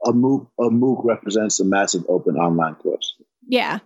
A 0.05 0.12
MOOC, 0.12 0.48
a 0.60 0.70
MOOC 0.70 1.05
represents 1.05 1.60
a 1.60 1.65
massive 1.65 2.03
open 2.10 2.36
online 2.36 2.75
course. 2.75 3.15
yeah. 3.48 3.79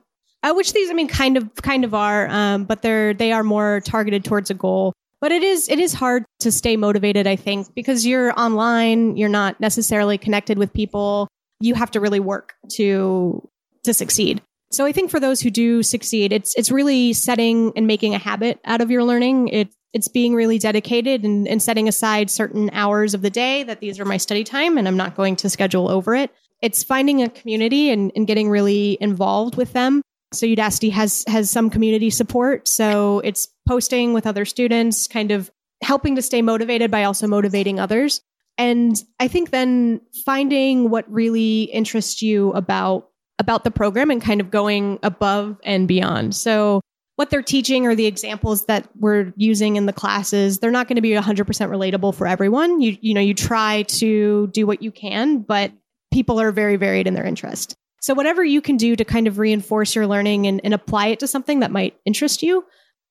Uh, 0.44 0.54
which 0.54 0.72
these, 0.74 0.90
I 0.90 0.94
mean, 0.94 1.08
kind 1.08 1.36
of, 1.36 1.54
kind 1.56 1.84
of 1.84 1.94
are, 1.96 2.28
um, 2.28 2.66
but 2.66 2.84
they're 2.84 3.14
they 3.14 3.32
are 3.32 3.44
more 3.44 3.82
targeted 3.84 4.24
towards 4.24 4.52
a 4.52 4.54
goal. 4.54 4.94
But 5.20 5.32
it 5.32 5.42
is 5.42 5.68
it 5.68 5.80
is 5.80 5.94
hard 5.94 6.26
to 6.42 6.52
stay 6.52 6.78
motivated, 6.78 7.26
I 7.26 7.36
think, 7.36 7.74
because 7.74 8.06
you're 8.06 8.40
online, 8.40 9.18
you're 9.18 9.30
not 9.30 9.60
necessarily 9.60 10.18
connected 10.20 10.60
with 10.60 10.72
people. 10.74 11.28
You 11.60 11.74
have 11.74 11.90
to 11.92 12.00
really 12.00 12.20
work 12.20 12.54
to 12.74 13.48
to 13.84 13.94
succeed. 13.96 14.42
So 14.72 14.86
I 14.86 14.92
think 14.92 15.10
for 15.10 15.20
those 15.20 15.42
who 15.42 15.50
do 15.50 15.82
succeed, 15.82 16.32
it's 16.32 16.54
it's 16.56 16.70
really 16.70 17.14
setting 17.14 17.72
and 17.76 17.88
making 17.88 18.14
a 18.14 18.20
habit 18.20 18.60
out 18.64 18.82
of 18.82 18.92
your 18.92 19.04
learning. 19.04 19.48
It 19.48 19.70
it's 19.98 20.08
being 20.08 20.36
really 20.36 20.60
dedicated 20.60 21.24
and, 21.24 21.48
and 21.48 21.60
setting 21.60 21.88
aside 21.88 22.30
certain 22.30 22.70
hours 22.72 23.16
of 23.16 23.24
the 23.24 23.32
day 23.32 23.64
that 23.64 23.80
these 23.80 24.00
are 24.00 24.06
my 24.06 24.18
study 24.18 24.44
time 24.44 24.78
and 24.78 24.88
I'm 24.88 24.96
not 24.96 25.16
going 25.16 25.36
to 25.38 25.50
schedule 25.50 25.90
over 25.90 26.14
it. 26.14 26.30
It's 26.62 26.84
finding 26.84 27.24
a 27.24 27.30
community 27.30 27.90
and, 27.90 28.12
and 28.16 28.28
getting 28.28 28.48
really 28.48 29.00
involved 29.02 29.58
with 29.58 29.74
them. 29.74 30.04
So 30.34 30.46
Udacity 30.46 30.92
has 30.92 31.24
has 31.28 31.50
some 31.50 31.72
community 31.72 32.12
support. 32.12 32.68
So 32.68 33.22
it's 33.22 33.48
posting 33.68 34.14
with 34.14 34.28
other 34.28 34.46
students, 34.46 35.08
kind 35.08 35.32
of 35.32 35.50
helping 35.82 36.16
to 36.16 36.22
stay 36.22 36.44
motivated 36.44 36.92
by 36.92 37.04
also 37.04 37.26
motivating 37.26 37.80
others. 37.80 38.22
And 38.60 38.96
I 39.20 39.28
think 39.28 39.50
then 39.50 40.02
finding 40.26 40.92
what 40.92 41.12
really 41.12 41.64
interests 41.64 42.22
you 42.22 42.52
about 42.52 43.10
about 43.40 43.64
the 43.64 43.72
program 43.72 44.12
and 44.12 44.22
kind 44.22 44.42
of 44.42 44.52
going 44.52 45.00
above 45.02 45.58
and 45.64 45.88
beyond. 45.88 46.36
So 46.36 46.82
what 47.18 47.30
they're 47.32 47.42
teaching 47.42 47.86
or 47.86 47.96
the 47.96 48.06
examples 48.06 48.66
that 48.68 48.88
we're 48.96 49.34
using 49.36 49.76
in 49.76 49.88
the 49.88 49.94
classes, 49.94 50.60
they're 50.60 50.72
not 50.72 50.88
going 50.88 50.96
to 50.96 51.02
be 51.02 51.10
100% 51.10 51.22
relatable 51.46 52.16
for 52.16 52.26
everyone. 52.28 52.80
You 52.80 52.98
you 53.02 53.14
know, 53.14 53.22
you 53.22 53.34
try 53.34 53.84
to 53.84 54.48
do 54.48 54.66
what 54.66 54.82
you 54.82 54.92
can, 54.92 55.40
but 55.40 55.72
people 56.14 56.40
are 56.40 56.52
very 56.52 56.78
varied 56.78 57.08
in 57.08 57.14
their 57.16 57.26
interest. 57.26 57.76
So 58.02 58.14
whatever 58.14 58.44
you 58.46 58.62
can 58.62 58.78
do 58.78 58.96
to 58.96 59.04
kind 59.04 59.28
of 59.28 59.40
reinforce 59.40 59.96
your 59.96 60.08
learning 60.08 60.48
and, 60.48 60.62
and 60.64 60.74
apply 60.74 61.08
it 61.08 61.20
to 61.20 61.28
something 61.28 61.60
that 61.60 61.72
might 61.72 61.98
interest 62.06 62.44
you 62.44 62.64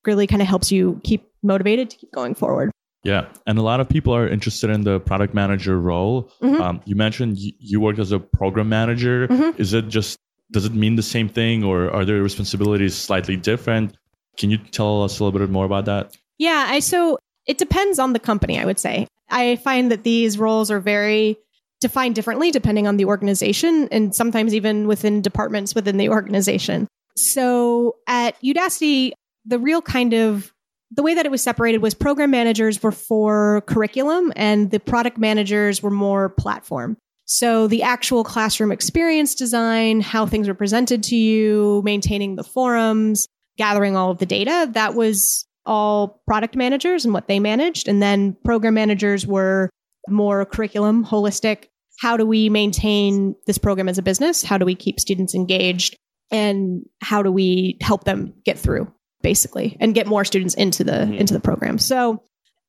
really 0.07 0.27
kind 0.29 0.41
of 0.41 0.49
helps 0.49 0.71
you 0.71 1.01
keep 1.03 1.29
motivated 1.43 1.91
to 1.91 1.97
keep 1.97 2.13
going 2.13 2.35
forward. 2.35 2.71
Yeah, 3.03 3.27
and 3.47 3.59
a 3.59 3.63
lot 3.63 3.81
of 3.81 3.89
people 3.89 4.15
are 4.15 4.27
interested 4.29 4.71
in 4.71 4.83
the 4.83 5.01
product 5.01 5.35
manager 5.35 5.79
role. 5.81 6.31
Mhm. 6.43 6.61
Um, 6.61 6.81
you 6.87 6.97
mentioned 6.97 7.39
you, 7.39 7.53
you 7.59 7.81
worked 7.81 7.99
as 7.99 8.13
a 8.13 8.19
program 8.21 8.69
manager. 8.69 9.29
Mhm. 9.29 9.59
Is 9.61 9.75
it 9.75 9.89
just 9.89 10.17
does 10.51 10.65
it 10.65 10.75
mean 10.75 10.97
the 10.97 11.03
same 11.03 11.29
thing, 11.29 11.65
or 11.65 11.91
are 11.91 12.05
their 12.05 12.23
responsibilities 12.23 12.95
slightly 12.95 13.37
different? 13.37 13.97
Can 14.37 14.51
you 14.51 14.59
tell 14.59 15.03
us 15.03 15.19
a 15.19 15.25
little 15.25 15.39
bit 15.39 15.51
more 15.51 15.65
about 15.65 15.87
that? 15.87 16.17
Yeah, 16.39 16.67
I 16.69 16.81
so 16.81 17.19
it 17.47 17.59
depends 17.59 17.99
on 17.99 18.13
the 18.13 18.19
company, 18.19 18.59
I 18.59 18.65
would 18.65 18.79
say. 18.79 19.07
I 19.31 19.57
find 19.57 19.91
that 19.91 20.05
these 20.05 20.39
roles 20.39 20.71
are 20.71 20.81
very 20.81 21.37
defined 21.81 22.15
differently 22.15 22.51
depending 22.51 22.87
on 22.87 22.97
the 22.97 23.05
organization 23.05 23.89
and 23.91 24.15
sometimes 24.15 24.55
even 24.55 24.87
within 24.87 25.21
departments 25.21 25.75
within 25.75 25.99
the 25.99 26.09
organization. 26.09 26.89
So 27.17 27.97
at 28.07 28.41
Udacity, 28.43 29.13
the 29.45 29.59
real 29.59 29.83
kind 29.83 30.13
of 30.15 30.53
the 30.91 31.03
way 31.03 31.15
that 31.15 31.27
it 31.27 31.31
was 31.31 31.43
separated 31.43 31.83
was 31.83 31.95
program 31.95 32.31
managers 32.31 32.83
were 32.83 32.93
for 32.93 33.63
curriculum 33.67 34.33
and 34.37 34.71
the 34.71 34.81
product 34.81 35.19
managers 35.19 35.83
were 35.83 35.91
more 35.91 36.31
platform. 36.31 36.97
So 37.27 37.67
the 37.67 37.83
actual 37.83 38.25
classroom 38.25 38.73
experience 38.73 39.35
design, 39.35 40.01
how 40.01 40.27
things 40.27 40.49
were 40.49 40.55
presented 40.55 41.03
to 41.05 41.17
you, 41.17 41.83
maintaining 41.85 42.37
the 42.37 42.45
forums, 42.45 43.27
gathering 43.59 43.97
all 43.97 44.11
of 44.11 44.19
the 44.19 44.27
data, 44.27 44.69
that 44.73 44.95
was 44.95 45.45
all 45.65 46.23
product 46.27 46.55
managers 46.55 47.05
and 47.05 47.13
what 47.13 47.27
they 47.27 47.41
managed. 47.41 47.89
And 47.89 48.01
then 48.01 48.37
program 48.45 48.75
managers 48.75 49.27
were 49.27 49.69
more 50.09 50.45
curriculum, 50.45 51.05
holistic. 51.05 51.65
How 52.01 52.17
do 52.17 52.25
we 52.25 52.49
maintain 52.49 53.35
this 53.47 53.59
program 53.59 53.89
as 53.89 53.99
a 53.99 54.03
business? 54.03 54.45
How 54.45 54.59
do 54.59 54.65
we 54.65 54.77
keep 54.77 55.01
students 55.01 55.35
engaged? 55.35 55.97
And 56.31 56.83
how 57.01 57.23
do 57.23 57.33
we 57.33 57.79
help 57.81 58.05
them 58.05 58.35
get 58.45 58.59
through, 58.59 58.93
basically, 59.23 59.77
and 59.81 59.95
get 59.95 60.07
more 60.07 60.25
students 60.25 60.55
into 60.55 60.85
the 60.85 60.93
Mhm. 60.93 61.19
into 61.19 61.35
the 61.35 61.41
program? 61.41 61.79
So 61.79 62.23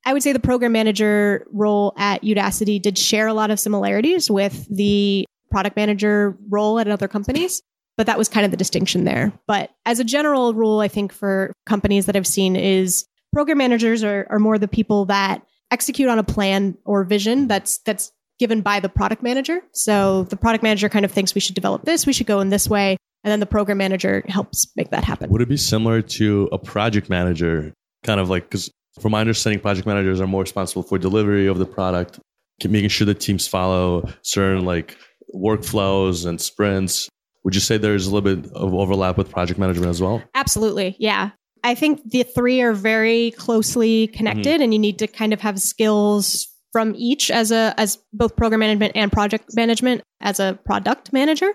I 0.08 0.14
would 0.14 0.24
say 0.24 0.32
the 0.32 0.40
program 0.40 0.72
manager 0.72 1.46
role 1.52 1.94
at 1.98 2.24
Udacity 2.24 2.82
did 2.82 2.98
share 2.98 3.28
a 3.28 3.34
lot 3.34 3.52
of 3.52 3.60
similarities 3.60 4.32
with 4.32 4.66
the 4.74 5.26
product 5.52 5.76
manager 5.76 6.38
role 6.50 6.80
at 6.80 6.88
other 6.88 7.10
companies, 7.10 7.62
but 7.98 8.08
that 8.08 8.18
was 8.18 8.30
kind 8.30 8.46
of 8.46 8.52
the 8.52 8.56
distinction 8.56 9.04
there. 9.04 9.34
But 9.48 9.72
as 9.86 10.00
a 10.00 10.06
general 10.06 10.54
rule, 10.54 10.80
I 10.80 10.88
think 10.88 11.12
for 11.12 11.52
companies 11.66 12.06
that 12.06 12.16
I've 12.16 12.26
seen 12.26 12.56
is 12.56 13.06
program 13.34 13.58
managers 13.58 14.02
are, 14.02 14.26
are 14.30 14.40
more 14.40 14.58
the 14.58 14.70
people 14.70 15.04
that 15.08 15.42
execute 15.72 16.08
on 16.08 16.20
a 16.20 16.24
plan 16.24 16.78
or 16.86 17.04
vision 17.04 17.50
that's 17.50 17.80
that's 17.80 18.14
given 18.40 18.62
by 18.62 18.80
the 18.80 18.88
product 18.88 19.22
manager. 19.22 19.60
So 19.74 20.24
the 20.24 20.38
product 20.38 20.64
manager 20.64 20.88
kind 20.88 21.04
of 21.04 21.12
thinks 21.12 21.36
we 21.36 21.42
should 21.42 21.56
develop 21.56 21.84
this, 21.84 22.06
we 22.06 22.14
should 22.14 22.28
go 22.28 22.40
in 22.40 22.48
this 22.48 22.70
way, 22.70 22.96
and 23.26 23.32
then 23.32 23.42
the 23.42 23.46
program 23.46 23.80
manager 23.80 24.24
helps 24.30 24.72
make 24.78 24.92
that 24.92 25.04
happen. 25.04 25.30
Would 25.32 25.42
it 25.42 25.50
be 25.50 25.58
similar 25.58 26.02
to 26.02 26.48
a 26.54 26.58
project 26.58 27.10
manager, 27.10 27.74
kind 28.04 28.22
of 28.22 28.30
like 28.30 28.44
because 28.44 28.72
from 29.00 29.12
my 29.12 29.22
understanding, 29.22 29.60
project 29.60 29.88
managers 29.88 30.22
are 30.22 30.27
more 30.27 30.42
responsible 30.42 30.84
for 30.84 30.98
delivery 30.98 31.48
of 31.48 31.60
the 31.60 31.66
product, 31.66 32.20
making 32.63 32.89
sure 32.89 33.06
the 33.06 33.13
teams 33.13 33.48
follow 33.48 34.08
certain 34.22 34.66
like 34.66 34.98
workflows 35.36 36.25
and 36.25 36.39
sprints. 36.39 37.10
Would 37.44 37.56
you 37.56 37.62
say 37.62 37.77
there's 37.77 38.08
a 38.08 38.13
little 38.13 38.36
bit 38.36 38.51
of 38.54 38.74
overlap 38.74 39.18
with 39.18 39.30
project 39.30 39.60
management 39.60 39.89
as 39.89 40.01
well? 40.01 40.22
Absolutely. 40.36 40.96
Yeah. 41.00 41.32
I 41.63 41.75
think 41.75 42.01
the 42.10 42.24
three 42.24 42.62
are 42.62 42.74
very 42.74 43.32
closely 43.32 44.08
connected 44.08 44.46
mm-hmm. 44.46 44.63
and 44.63 44.74
you 44.74 44.80
need 44.80 45.00
to 45.00 45.08
kind 45.08 45.34
of 45.34 45.42
have 45.42 45.60
skills 45.60 46.48
from 46.72 46.94
each 46.96 47.32
as 47.32 47.51
a 47.51 47.74
as 47.77 47.98
both 48.13 48.36
program 48.36 48.60
management 48.60 48.94
and 48.96 49.12
project 49.12 49.46
management 49.56 50.01
as 50.22 50.39
a 50.39 50.60
product 50.66 51.12
manager. 51.13 51.51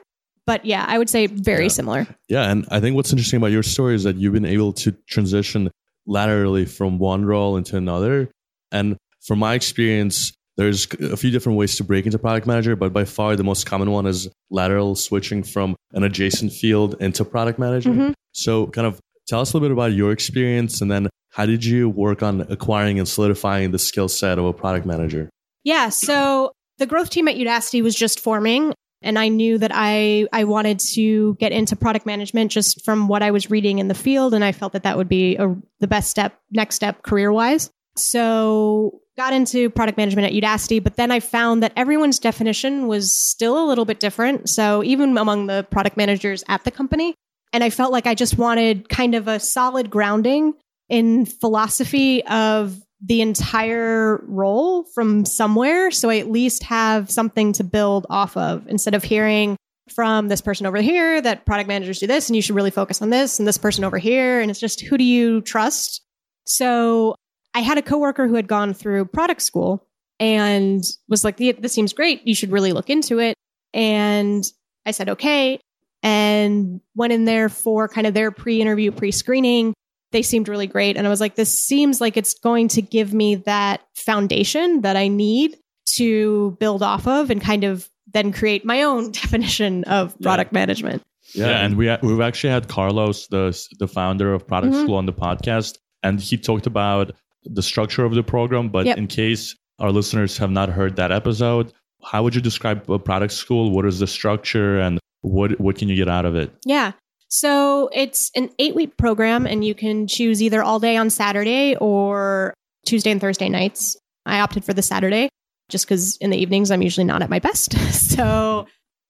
But 0.46 0.64
yeah, 0.64 0.84
I 0.88 0.98
would 0.98 1.08
say 1.08 1.26
very 1.26 1.64
yeah. 1.64 1.68
similar. 1.68 2.06
Yeah, 2.28 2.50
and 2.50 2.66
I 2.70 2.80
think 2.80 2.96
what's 2.96 3.12
interesting 3.12 3.36
about 3.36 3.52
your 3.52 3.62
story 3.62 3.94
is 3.94 4.02
that 4.02 4.16
you've 4.16 4.32
been 4.32 4.44
able 4.44 4.72
to 4.74 4.92
transition 5.08 5.70
laterally 6.06 6.64
from 6.64 6.98
one 6.98 7.24
role 7.24 7.56
into 7.56 7.76
another. 7.76 8.30
And 8.70 8.96
from 9.20 9.38
my 9.38 9.54
experience, 9.54 10.32
there's 10.56 10.86
a 11.00 11.16
few 11.16 11.30
different 11.30 11.58
ways 11.58 11.76
to 11.76 11.84
break 11.84 12.06
into 12.06 12.18
product 12.18 12.46
manager, 12.46 12.76
but 12.76 12.92
by 12.92 13.04
far 13.04 13.36
the 13.36 13.44
most 13.44 13.66
common 13.66 13.90
one 13.90 14.06
is 14.06 14.28
lateral 14.50 14.94
switching 14.94 15.42
from 15.42 15.76
an 15.92 16.02
adjacent 16.02 16.52
field 16.52 16.96
into 17.00 17.24
product 17.24 17.58
manager. 17.58 17.90
Mm-hmm. 17.90 18.12
So, 18.32 18.66
kind 18.66 18.86
of 18.86 19.00
tell 19.26 19.40
us 19.40 19.52
a 19.52 19.56
little 19.56 19.68
bit 19.68 19.72
about 19.72 19.92
your 19.92 20.12
experience 20.12 20.80
and 20.80 20.90
then 20.90 21.08
how 21.30 21.46
did 21.46 21.64
you 21.64 21.88
work 21.88 22.22
on 22.22 22.42
acquiring 22.42 22.98
and 22.98 23.08
solidifying 23.08 23.70
the 23.70 23.78
skill 23.78 24.08
set 24.08 24.38
of 24.38 24.44
a 24.44 24.52
product 24.52 24.84
manager? 24.84 25.30
Yeah, 25.64 25.88
so 25.88 26.52
the 26.78 26.86
growth 26.86 27.10
team 27.10 27.28
at 27.28 27.36
Udacity 27.36 27.82
was 27.82 27.94
just 27.94 28.20
forming 28.20 28.74
and 29.02 29.18
I 29.18 29.28
knew 29.28 29.58
that 29.58 29.70
I 29.74 30.26
I 30.32 30.44
wanted 30.44 30.78
to 30.94 31.34
get 31.34 31.52
into 31.52 31.76
product 31.76 32.06
management 32.06 32.50
just 32.50 32.84
from 32.84 33.08
what 33.08 33.22
I 33.22 33.30
was 33.30 33.50
reading 33.50 33.78
in 33.78 33.88
the 33.88 33.94
field 33.94 34.34
and 34.34 34.44
I 34.44 34.52
felt 34.52 34.72
that 34.72 34.84
that 34.84 34.96
would 34.96 35.08
be 35.08 35.36
a, 35.36 35.54
the 35.80 35.86
best 35.86 36.10
step 36.10 36.38
next 36.50 36.76
step 36.76 37.02
career-wise. 37.02 37.70
So 37.96 39.00
got 39.16 39.34
into 39.34 39.68
product 39.70 39.98
management 39.98 40.26
at 40.26 40.32
Udacity, 40.32 40.82
but 40.82 40.96
then 40.96 41.10
I 41.10 41.20
found 41.20 41.62
that 41.62 41.72
everyone's 41.76 42.18
definition 42.18 42.86
was 42.86 43.12
still 43.12 43.62
a 43.62 43.66
little 43.66 43.84
bit 43.84 44.00
different. 44.00 44.48
So 44.48 44.82
even 44.82 45.16
among 45.18 45.46
the 45.46 45.66
product 45.70 45.96
managers 45.96 46.42
at 46.48 46.64
the 46.64 46.70
company, 46.70 47.14
and 47.52 47.62
I 47.62 47.70
felt 47.70 47.92
like 47.92 48.06
I 48.06 48.14
just 48.14 48.38
wanted 48.38 48.88
kind 48.88 49.14
of 49.14 49.28
a 49.28 49.38
solid 49.38 49.90
grounding 49.90 50.54
in 50.88 51.26
philosophy 51.26 52.24
of 52.24 52.80
the 53.04 53.20
entire 53.20 54.22
role 54.26 54.84
from 54.94 55.24
somewhere. 55.24 55.90
So 55.90 56.08
I 56.08 56.18
at 56.18 56.30
least 56.30 56.62
have 56.62 57.10
something 57.10 57.52
to 57.54 57.64
build 57.64 58.06
off 58.08 58.36
of 58.36 58.66
instead 58.68 58.94
of 58.94 59.02
hearing 59.02 59.56
from 59.92 60.28
this 60.28 60.40
person 60.40 60.66
over 60.66 60.80
here 60.80 61.20
that 61.20 61.44
product 61.44 61.66
managers 61.66 61.98
do 61.98 62.06
this 62.06 62.28
and 62.28 62.36
you 62.36 62.42
should 62.42 62.54
really 62.54 62.70
focus 62.70 63.02
on 63.02 63.10
this 63.10 63.38
and 63.38 63.48
this 63.48 63.58
person 63.58 63.82
over 63.82 63.98
here. 63.98 64.40
And 64.40 64.50
it's 64.50 64.60
just 64.60 64.80
who 64.80 64.96
do 64.96 65.04
you 65.04 65.40
trust? 65.40 66.02
So 66.46 67.16
I 67.54 67.60
had 67.60 67.78
a 67.78 67.82
coworker 67.82 68.28
who 68.28 68.34
had 68.34 68.46
gone 68.46 68.72
through 68.72 69.06
product 69.06 69.42
school 69.42 69.86
and 70.20 70.82
was 71.08 71.24
like, 71.24 71.36
this 71.36 71.72
seems 71.72 71.92
great. 71.92 72.26
You 72.26 72.34
should 72.34 72.52
really 72.52 72.72
look 72.72 72.88
into 72.88 73.18
it. 73.18 73.34
And 73.74 74.44
I 74.86 74.92
said, 74.92 75.08
okay. 75.10 75.58
And 76.04 76.80
went 76.94 77.12
in 77.12 77.24
there 77.24 77.48
for 77.48 77.88
kind 77.88 78.06
of 78.06 78.14
their 78.14 78.30
pre 78.30 78.60
interview, 78.60 78.92
pre 78.92 79.10
screening 79.10 79.74
they 80.12 80.22
seemed 80.22 80.48
really 80.48 80.66
great. 80.66 80.96
And 80.96 81.06
I 81.06 81.10
was 81.10 81.20
like, 81.20 81.34
this 81.34 81.50
seems 81.50 82.00
like 82.00 82.16
it's 82.16 82.34
going 82.34 82.68
to 82.68 82.82
give 82.82 83.12
me 83.12 83.36
that 83.36 83.80
foundation 83.94 84.82
that 84.82 84.96
I 84.96 85.08
need 85.08 85.56
to 85.94 86.56
build 86.60 86.82
off 86.82 87.06
of 87.06 87.30
and 87.30 87.40
kind 87.40 87.64
of 87.64 87.88
then 88.12 88.32
create 88.32 88.64
my 88.64 88.82
own 88.82 89.10
definition 89.12 89.84
of 89.84 90.18
product 90.20 90.52
yeah. 90.52 90.58
management. 90.58 91.02
Yeah, 91.34 91.46
yeah, 91.46 91.64
and 91.64 91.76
we 91.76 91.96
we've 92.02 92.20
actually 92.20 92.52
had 92.52 92.68
Carlos, 92.68 93.26
the 93.28 93.58
the 93.78 93.88
founder 93.88 94.34
of 94.34 94.46
Product 94.46 94.74
mm-hmm. 94.74 94.82
School, 94.82 94.96
on 94.96 95.06
the 95.06 95.14
podcast, 95.14 95.78
and 96.02 96.20
he 96.20 96.36
talked 96.36 96.66
about 96.66 97.12
the 97.44 97.62
structure 97.62 98.04
of 98.04 98.14
the 98.14 98.22
program. 98.22 98.68
But 98.68 98.84
yep. 98.86 98.98
in 98.98 99.06
case 99.06 99.56
our 99.78 99.90
listeners 99.90 100.36
have 100.38 100.50
not 100.50 100.68
heard 100.68 100.96
that 100.96 101.10
episode, 101.10 101.72
how 102.04 102.22
would 102.22 102.34
you 102.34 102.42
describe 102.42 102.90
a 102.90 102.98
product 102.98 103.32
school? 103.32 103.70
What 103.70 103.86
is 103.86 103.98
the 103.98 104.06
structure, 104.06 104.78
and 104.78 104.98
what 105.22 105.58
what 105.58 105.76
can 105.78 105.88
you 105.88 105.96
get 105.96 106.08
out 106.08 106.26
of 106.26 106.34
it? 106.34 106.52
Yeah, 106.66 106.92
so 107.32 107.88
it's 107.94 108.30
an 108.36 108.50
eight 108.58 108.74
week 108.74 108.98
program, 108.98 109.46
and 109.46 109.64
you 109.64 109.74
can 109.74 110.06
choose 110.06 110.42
either 110.42 110.62
all 110.62 110.78
day 110.78 110.98
on 110.98 111.08
Saturday 111.08 111.74
or 111.76 112.52
Tuesday 112.86 113.10
and 113.10 113.22
Thursday 113.22 113.48
nights. 113.48 113.96
I 114.26 114.40
opted 114.40 114.66
for 114.66 114.74
the 114.74 114.82
Saturday 114.82 115.30
just 115.70 115.86
because 115.86 116.18
in 116.18 116.28
the 116.28 116.36
evenings 116.36 116.70
I'm 116.70 116.82
usually 116.82 117.06
not 117.06 117.22
at 117.22 117.30
my 117.30 117.38
best. 117.38 117.72
so 117.90 118.66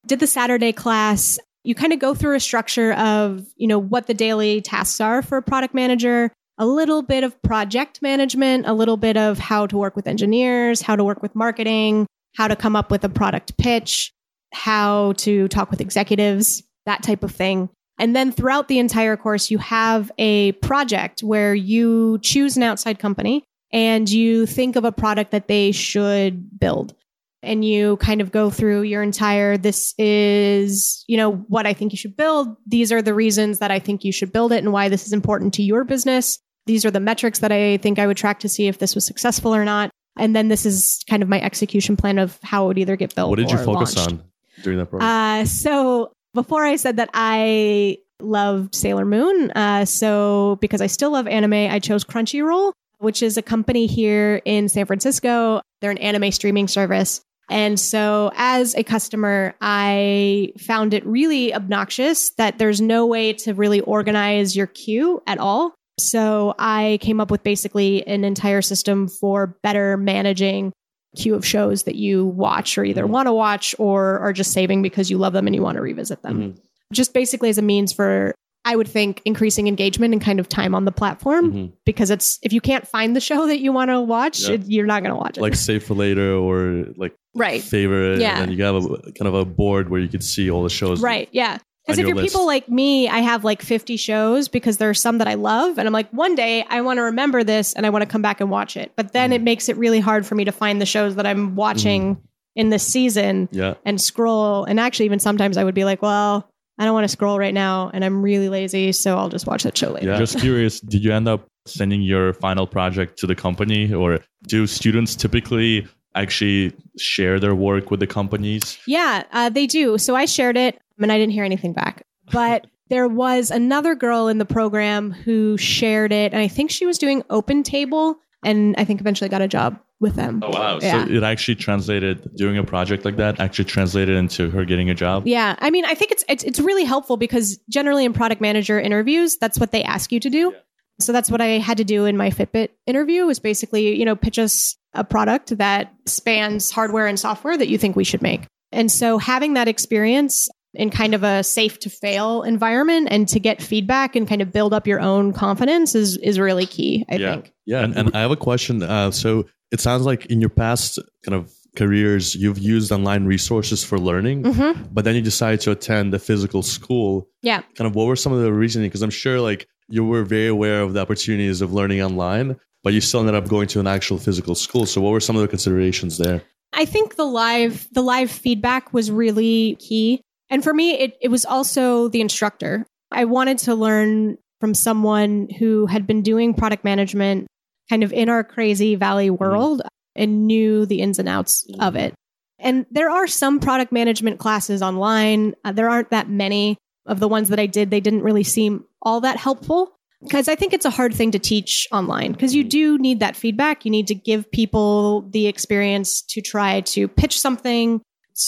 did 0.06 0.20
the 0.20 0.28
Saturday 0.28 0.70
class. 0.70 1.37
You 1.64 1.74
kind 1.74 1.92
of 1.92 1.98
go 1.98 2.14
through 2.14 2.37
a 2.37 2.40
structure 2.40 2.92
of, 2.92 3.44
you 3.56 3.66
know, 3.66 3.80
what 3.80 4.06
the 4.06 4.14
daily 4.14 4.61
tasks 4.61 5.00
are 5.00 5.20
for 5.22 5.38
a 5.38 5.42
product 5.42 5.74
manager, 5.74 6.30
a 6.58 6.66
little 6.66 7.02
bit 7.02 7.24
of 7.24 7.42
project 7.42 8.02
management, 8.02 8.68
a 8.68 8.72
little 8.72 8.96
bit 8.96 9.16
of 9.16 9.40
how 9.40 9.66
to 9.66 9.76
work 9.76 9.96
with 9.96 10.06
engineers, 10.06 10.80
how 10.80 10.94
to 10.94 11.02
work 11.02 11.22
with 11.22 11.35
marketing, 11.35 12.06
how 12.37 12.46
to 12.46 12.54
come 12.54 12.76
up 12.76 12.92
with 12.92 13.02
a 13.02 13.08
product 13.08 13.58
pitch, 13.58 14.12
how 14.54 15.12
to 15.14 15.48
talk 15.48 15.72
with 15.72 15.80
executives, 15.80 16.62
that 16.87 17.02
type 17.02 17.24
of 17.24 17.32
thing. 17.32 17.68
And 18.02 18.16
then 18.16 18.32
throughout 18.32 18.66
the 18.66 18.80
entire 18.80 19.16
course, 19.16 19.48
you 19.48 19.58
have 19.58 20.10
a 20.18 20.50
project 20.54 21.20
where 21.20 21.54
you 21.54 22.18
choose 22.20 22.56
an 22.56 22.64
outside 22.64 22.98
company 22.98 23.44
and 23.72 24.10
you 24.10 24.44
think 24.44 24.74
of 24.74 24.84
a 24.84 24.90
product 24.90 25.30
that 25.30 25.46
they 25.46 25.70
should 25.70 26.58
build. 26.58 26.96
And 27.44 27.64
you 27.64 27.98
kind 27.98 28.20
of 28.20 28.32
go 28.32 28.50
through 28.50 28.82
your 28.82 29.04
entire, 29.04 29.56
this 29.56 29.94
is, 29.98 31.04
you 31.06 31.16
know, 31.16 31.34
what 31.46 31.64
I 31.64 31.74
think 31.74 31.92
you 31.92 31.96
should 31.96 32.16
build. 32.16 32.56
These 32.66 32.90
are 32.90 33.02
the 33.02 33.14
reasons 33.14 33.60
that 33.60 33.70
I 33.70 33.78
think 33.78 34.02
you 34.02 34.10
should 34.10 34.32
build 34.32 34.50
it 34.50 34.64
and 34.64 34.72
why 34.72 34.88
this 34.88 35.06
is 35.06 35.12
important 35.12 35.54
to 35.54 35.62
your 35.62 35.84
business. 35.84 36.40
These 36.66 36.84
are 36.84 36.90
the 36.90 36.98
metrics 36.98 37.38
that 37.38 37.52
I 37.52 37.76
think 37.76 38.00
I 38.00 38.08
would 38.08 38.16
track 38.16 38.40
to 38.40 38.48
see 38.48 38.66
if 38.66 38.78
this 38.78 38.96
was 38.96 39.06
successful 39.06 39.54
or 39.54 39.64
not. 39.64 39.90
And 40.18 40.34
then 40.34 40.48
this 40.48 40.66
is 40.66 41.04
kind 41.08 41.22
of 41.22 41.28
my 41.28 41.40
execution 41.40 41.96
plan 41.96 42.18
of 42.18 42.36
how 42.42 42.64
it 42.64 42.66
would 42.66 42.78
either 42.78 42.96
get 42.96 43.14
built. 43.14 43.30
What 43.30 43.38
did 43.38 43.52
you 43.52 43.58
focus 43.58 43.96
launched. 43.96 44.12
on 44.12 44.24
during 44.64 44.80
that 44.80 44.86
program? 44.86 45.08
Uh, 45.42 45.44
so 45.44 46.12
before 46.35 46.64
I 46.64 46.77
said 46.77 46.97
that 46.97 47.11
I 47.14 47.99
loved 48.21 48.75
Sailor 48.75 49.05
Moon. 49.05 49.51
Uh, 49.53 49.85
so 49.85 50.59
because 50.61 50.81
I 50.81 50.87
still 50.87 51.11
love 51.11 51.27
anime, 51.27 51.53
I 51.53 51.79
chose 51.79 52.05
Crunchyroll, 52.05 52.73
which 52.99 53.23
is 53.23 53.37
a 53.37 53.42
company 53.42 53.87
here 53.87 54.40
in 54.45 54.68
San 54.68 54.87
Francisco. 54.87 55.61
They're 55.81 55.90
an 55.90 55.99
anime 55.99 56.31
streaming 56.33 56.68
service. 56.68 57.21
And 57.51 57.79
so 57.79 58.31
as 58.35 58.75
a 58.75 58.85
customer, 58.85 59.55
I 59.61 60.53
found 60.59 60.95
it 60.95 61.05
really 61.05 61.55
obnoxious 61.55 62.31
that 62.38 62.59
there's 62.59 62.81
no 62.81 63.07
way 63.07 63.33
to 63.35 63.53
really 63.53 63.81
organize 63.81 64.57
your 64.57 64.68
queue 64.68 65.23
at 65.27 65.38
all. 65.38 65.75
So 65.99 66.55
I 66.59 66.99
came 67.03 67.21
up 67.21 67.31
with 67.31 67.42
basically 67.42 68.07
an 68.07 68.25
entire 68.25 68.62
system 68.62 69.09
for 69.09 69.59
better 69.62 69.97
managing 69.97 70.73
queue 71.16 71.35
of 71.35 71.44
shows 71.44 71.85
that 71.85 71.96
you 71.96 72.27
watch 72.27 72.79
or 72.79 72.85
either 72.85 73.03
mm-hmm. 73.03 73.12
want 73.12 73.27
to 73.27 73.33
watch 73.33 73.75
or 73.79 74.18
are 74.20 74.33
just 74.33 74.53
saving 74.53 74.83
because 74.83 75.11
you 75.11 75.18
love 75.18 75.33
them 75.33 75.46
and 75.46 75.55
you 75.55 75.62
want 75.62 75.77
to 75.77 75.83
revisit 75.83 76.22
them. 76.22 76.38
Mm-hmm. 76.38 76.59
Just 76.92 77.14
basically 77.14 77.48
as 77.48 77.59
a 77.59 77.62
means 77.62 77.92
for 77.92 78.35
I 78.64 78.77
would 78.77 78.88
think 78.88 79.22
increasing 79.25 79.66
engagement 79.66 80.12
and 80.12 80.22
kind 80.22 80.38
of 80.38 80.48
time 80.48 80.75
on 80.75 80.85
the 80.85 80.92
platform 80.92 81.53
mm-hmm. 81.53 81.75
because 81.85 82.11
it's 82.11 82.38
if 82.42 82.53
you 82.53 82.61
can't 82.61 82.87
find 82.87 83.16
the 83.16 83.20
show 83.20 83.46
that 83.46 83.59
you 83.59 83.72
want 83.72 83.90
to 83.90 84.01
watch, 84.01 84.42
yeah. 84.42 84.55
it, 84.55 84.62
you're 84.66 84.87
not 84.87 85.03
going 85.03 85.11
to 85.11 85.18
watch 85.18 85.37
it. 85.37 85.40
Like 85.40 85.57
save 85.57 85.85
for 85.85 85.94
later 85.94 86.35
or 86.35 86.87
like 86.96 87.14
right 87.35 87.61
favorite. 87.61 88.20
Yeah, 88.20 88.38
and 88.38 88.42
then 88.42 88.57
you 88.57 88.62
have 88.62 88.77
a 88.77 89.12
kind 89.12 89.27
of 89.27 89.35
a 89.35 89.44
board 89.44 89.88
where 89.88 90.01
you 90.01 90.09
could 90.09 90.22
see 90.22 90.51
all 90.51 90.62
the 90.62 90.70
shows. 90.70 91.01
Right. 91.01 91.29
Yeah. 91.33 91.59
Because 91.87 91.99
if 91.99 92.07
you're 92.07 92.14
list. 92.14 92.33
people 92.33 92.47
like 92.47 92.68
me, 92.68 93.09
I 93.09 93.18
have 93.18 93.42
like 93.42 93.61
50 93.61 93.97
shows 93.97 94.49
because 94.49 94.77
there 94.77 94.88
are 94.88 94.95
some 94.95 95.18
that 95.18 95.27
I 95.27 95.35
love. 95.35 95.79
And 95.79 95.88
I'm 95.88 95.92
like, 95.92 96.09
one 96.11 96.37
day 96.37 96.64
I 96.68 96.81
want 96.81 96.99
to 96.99 97.03
remember 97.03 97.42
this 97.42 97.73
and 97.73 97.85
I 97.85 97.90
want 97.90 98.03
to 98.03 98.07
come 98.07 98.23
back 98.23 98.40
and 98.40 98.51
watch 98.51 98.77
it. 98.77 98.92
But 98.95 99.12
then 99.12 99.31
mm. 99.31 99.35
it 99.35 99.42
makes 99.42 99.68
it 99.68 99.77
really 99.77 99.99
hard 99.99 100.25
for 100.25 100.37
me 100.37 100.45
to 100.45 100.53
find 100.53 100.81
the 100.81 100.87
shows 100.87 101.16
that 101.16 101.27
I'm 101.27 101.57
watching 101.57 102.16
mm. 102.16 102.21
in 102.55 102.71
this 102.71 102.87
season 102.87 103.49
yeah. 103.51 103.75
and 103.85 104.01
scroll. 104.01 104.64
And 104.64 104.79
actually, 104.79 105.07
even 105.07 105.18
sometimes 105.18 105.57
I 105.57 105.64
would 105.64 105.75
be 105.75 105.85
like, 105.85 106.03
well, 106.03 106.49
I 106.79 106.85
don't 106.85 106.95
want 106.95 107.05
to 107.05 107.09
scroll 107.09 107.38
right 107.38 107.55
now 107.55 107.90
and 107.92 108.05
I'm 108.05 108.23
really 108.23 108.49
lazy. 108.49 108.92
So 108.92 109.16
I'll 109.16 109.29
just 109.29 109.47
watch 109.47 109.64
that 109.64 109.77
show 109.77 109.90
later. 109.90 110.11
Yeah. 110.11 110.18
Just 110.18 110.38
curious, 110.38 110.81
did 110.81 111.03
you 111.03 111.12
end 111.12 111.27
up 111.27 111.49
sending 111.66 112.03
your 112.03 112.33
final 112.35 112.66
project 112.66 113.18
to 113.18 113.27
the 113.27 113.35
company 113.35 113.92
or 113.92 114.21
do 114.47 114.66
students 114.66 115.16
typically 115.16 115.87
actually 116.14 116.73
share 116.99 117.40
their 117.40 117.55
work 117.55 117.90
with 117.90 118.01
the 118.01 118.07
companies? 118.07 118.79
Yeah, 118.87 119.25
uh, 119.33 119.49
they 119.49 119.66
do. 119.66 119.99
So 119.99 120.14
I 120.14 120.27
shared 120.27 120.57
it 120.57 120.81
and 121.02 121.12
I 121.12 121.18
didn't 121.18 121.32
hear 121.32 121.44
anything 121.44 121.72
back. 121.72 122.06
But 122.30 122.66
there 122.88 123.08
was 123.08 123.50
another 123.50 123.94
girl 123.94 124.28
in 124.28 124.38
the 124.38 124.44
program 124.44 125.12
who 125.12 125.56
shared 125.56 126.12
it, 126.12 126.32
and 126.32 126.40
I 126.40 126.48
think 126.48 126.70
she 126.70 126.86
was 126.86 126.98
doing 126.98 127.22
OpenTable, 127.24 128.16
and 128.44 128.74
I 128.76 128.84
think 128.84 129.00
eventually 129.00 129.28
got 129.28 129.42
a 129.42 129.48
job 129.48 129.78
with 130.00 130.16
them. 130.16 130.40
Oh 130.42 130.50
wow! 130.50 130.78
Yeah. 130.82 131.06
So 131.06 131.12
it 131.12 131.22
actually 131.22 131.54
translated 131.54 132.28
doing 132.36 132.58
a 132.58 132.64
project 132.64 133.04
like 133.04 133.16
that 133.16 133.40
actually 133.40 133.66
translated 133.66 134.16
into 134.16 134.50
her 134.50 134.64
getting 134.64 134.90
a 134.90 134.94
job. 134.94 135.26
Yeah, 135.26 135.56
I 135.58 135.70
mean, 135.70 135.84
I 135.84 135.94
think 135.94 136.10
it's 136.10 136.24
it's, 136.28 136.44
it's 136.44 136.60
really 136.60 136.84
helpful 136.84 137.16
because 137.16 137.58
generally 137.70 138.04
in 138.04 138.12
product 138.12 138.40
manager 138.40 138.78
interviews, 138.80 139.38
that's 139.38 139.58
what 139.58 139.70
they 139.70 139.84
ask 139.84 140.12
you 140.12 140.20
to 140.20 140.28
do. 140.28 140.52
Yeah. 140.52 140.58
So 141.00 141.12
that's 141.12 141.30
what 141.30 141.40
I 141.40 141.58
had 141.58 141.78
to 141.78 141.84
do 141.84 142.04
in 142.04 142.16
my 142.16 142.30
Fitbit 142.30 142.68
interview 142.86 143.24
was 143.24 143.38
basically, 143.38 143.98
you 143.98 144.04
know, 144.04 144.16
pitch 144.16 144.38
us 144.38 144.76
a 144.94 145.04
product 145.04 145.56
that 145.58 145.92
spans 146.06 146.70
hardware 146.70 147.06
and 147.06 147.18
software 147.18 147.56
that 147.56 147.68
you 147.68 147.78
think 147.78 147.96
we 147.96 148.04
should 148.04 148.22
make. 148.22 148.42
And 148.70 148.90
so 148.90 149.18
having 149.18 149.54
that 149.54 149.68
experience 149.68 150.48
in 150.74 150.90
kind 150.90 151.14
of 151.14 151.22
a 151.22 151.42
safe 151.42 151.78
to 151.80 151.90
fail 151.90 152.42
environment 152.42 153.08
and 153.11 153.28
to 153.28 153.38
get 153.38 153.61
feedback 153.61 154.16
and 154.16 154.26
kind 154.26 154.40
of 154.40 154.52
build 154.52 154.72
up 154.72 154.87
your 154.87 155.00
own 155.00 155.32
confidence 155.32 155.94
is 155.94 156.16
is 156.18 156.38
really 156.38 156.66
key 156.66 157.04
i 157.11 157.16
yeah. 157.16 157.32
think 157.32 157.52
Yeah, 157.66 157.85
and, 157.85 157.96
and 157.96 158.14
I 158.14 158.20
have 158.20 158.30
a 158.30 158.37
question. 158.37 158.82
Uh, 158.82 159.11
so 159.11 159.46
it 159.70 159.80
sounds 159.80 160.04
like 160.04 160.26
in 160.26 160.40
your 160.40 160.50
past 160.50 160.98
kind 161.24 161.35
of 161.35 161.52
careers, 161.76 162.35
you've 162.35 162.58
used 162.58 162.92
online 162.92 163.24
resources 163.24 163.82
for 163.85 163.98
learning, 163.98 164.44
hmm 164.44 164.72
but 164.90 165.04
then 165.04 165.14
you 165.14 165.22
decided 165.22 165.61
to 165.61 165.70
attend 165.70 166.12
a 166.14 166.18
physical 166.18 166.62
school. 166.62 167.28
yeah 167.42 167.62
Kind 167.76 167.88
of 167.88 167.94
what 167.94 168.06
were 168.06 168.16
some 168.16 168.32
of 168.32 168.42
the 168.42 168.52
reasoning? 168.52 168.88
Because 168.88 169.02
I'm 169.02 169.11
sure 169.11 169.40
like 169.40 169.66
you 169.88 170.04
were 170.04 170.24
very 170.24 170.48
aware 170.48 170.82
of 170.82 170.92
the 170.92 171.00
opportunities 171.00 171.61
of 171.62 171.72
learning 171.72 172.02
online, 172.02 172.56
but 172.82 172.92
you 172.92 173.00
still 173.00 173.20
ended 173.20 173.35
up 173.35 173.48
going 173.48 173.68
to 173.68 173.80
an 173.80 173.87
actual 173.87 174.18
physical 174.18 174.54
school. 174.54 174.87
So 174.87 175.00
what 175.00 175.11
were 175.11 175.20
some 175.20 175.37
of 175.37 175.42
the 175.42 175.48
considerations 175.48 176.18
there? 176.18 176.42
I 176.72 176.85
think 176.85 177.16
the 177.16 177.26
live 177.26 177.87
the 177.92 178.02
live 178.02 178.30
feedback 178.30 178.92
was 178.92 179.11
really 179.11 179.76
key. 179.76 180.22
And 180.52 180.62
for 180.62 180.72
me 180.72 180.92
it 180.92 181.16
it 181.20 181.28
was 181.28 181.44
also 181.44 182.08
the 182.08 182.20
instructor. 182.20 182.86
I 183.10 183.24
wanted 183.24 183.58
to 183.58 183.74
learn 183.74 184.36
from 184.60 184.74
someone 184.74 185.48
who 185.58 185.86
had 185.86 186.06
been 186.06 186.22
doing 186.22 186.54
product 186.54 186.84
management 186.84 187.48
kind 187.90 188.04
of 188.04 188.12
in 188.12 188.28
our 188.28 188.44
crazy 188.44 188.94
valley 188.94 189.28
mm-hmm. 189.28 189.42
world 189.42 189.82
and 190.14 190.46
knew 190.46 190.86
the 190.86 191.00
ins 191.00 191.18
and 191.18 191.28
outs 191.28 191.66
mm-hmm. 191.68 191.82
of 191.82 191.96
it. 191.96 192.14
And 192.58 192.86
there 192.90 193.10
are 193.10 193.26
some 193.26 193.58
product 193.58 193.90
management 193.92 194.38
classes 194.38 194.82
online. 194.82 195.54
Uh, 195.64 195.72
there 195.72 195.90
aren't 195.90 196.10
that 196.10 196.28
many 196.28 196.76
of 197.06 197.18
the 197.18 197.28
ones 197.28 197.48
that 197.48 197.58
I 197.58 197.66
did. 197.66 197.90
They 197.90 198.00
didn't 198.00 198.22
really 198.22 198.44
seem 198.44 198.84
all 199.00 199.22
that 199.22 199.36
helpful 199.36 199.96
because 200.22 200.48
I 200.48 200.54
think 200.54 200.72
it's 200.72 200.84
a 200.84 200.90
hard 200.90 201.12
thing 201.12 201.32
to 201.32 201.40
teach 201.40 201.88
online 201.90 202.32
because 202.32 202.54
you 202.54 202.62
mm-hmm. 202.62 202.68
do 202.68 202.98
need 202.98 203.20
that 203.20 203.36
feedback. 203.36 203.84
You 203.84 203.90
need 203.90 204.06
to 204.08 204.14
give 204.14 204.52
people 204.52 205.22
the 205.22 205.48
experience 205.48 206.22
to 206.28 206.40
try 206.40 206.82
to 206.82 207.08
pitch 207.08 207.40
something, 207.40 208.00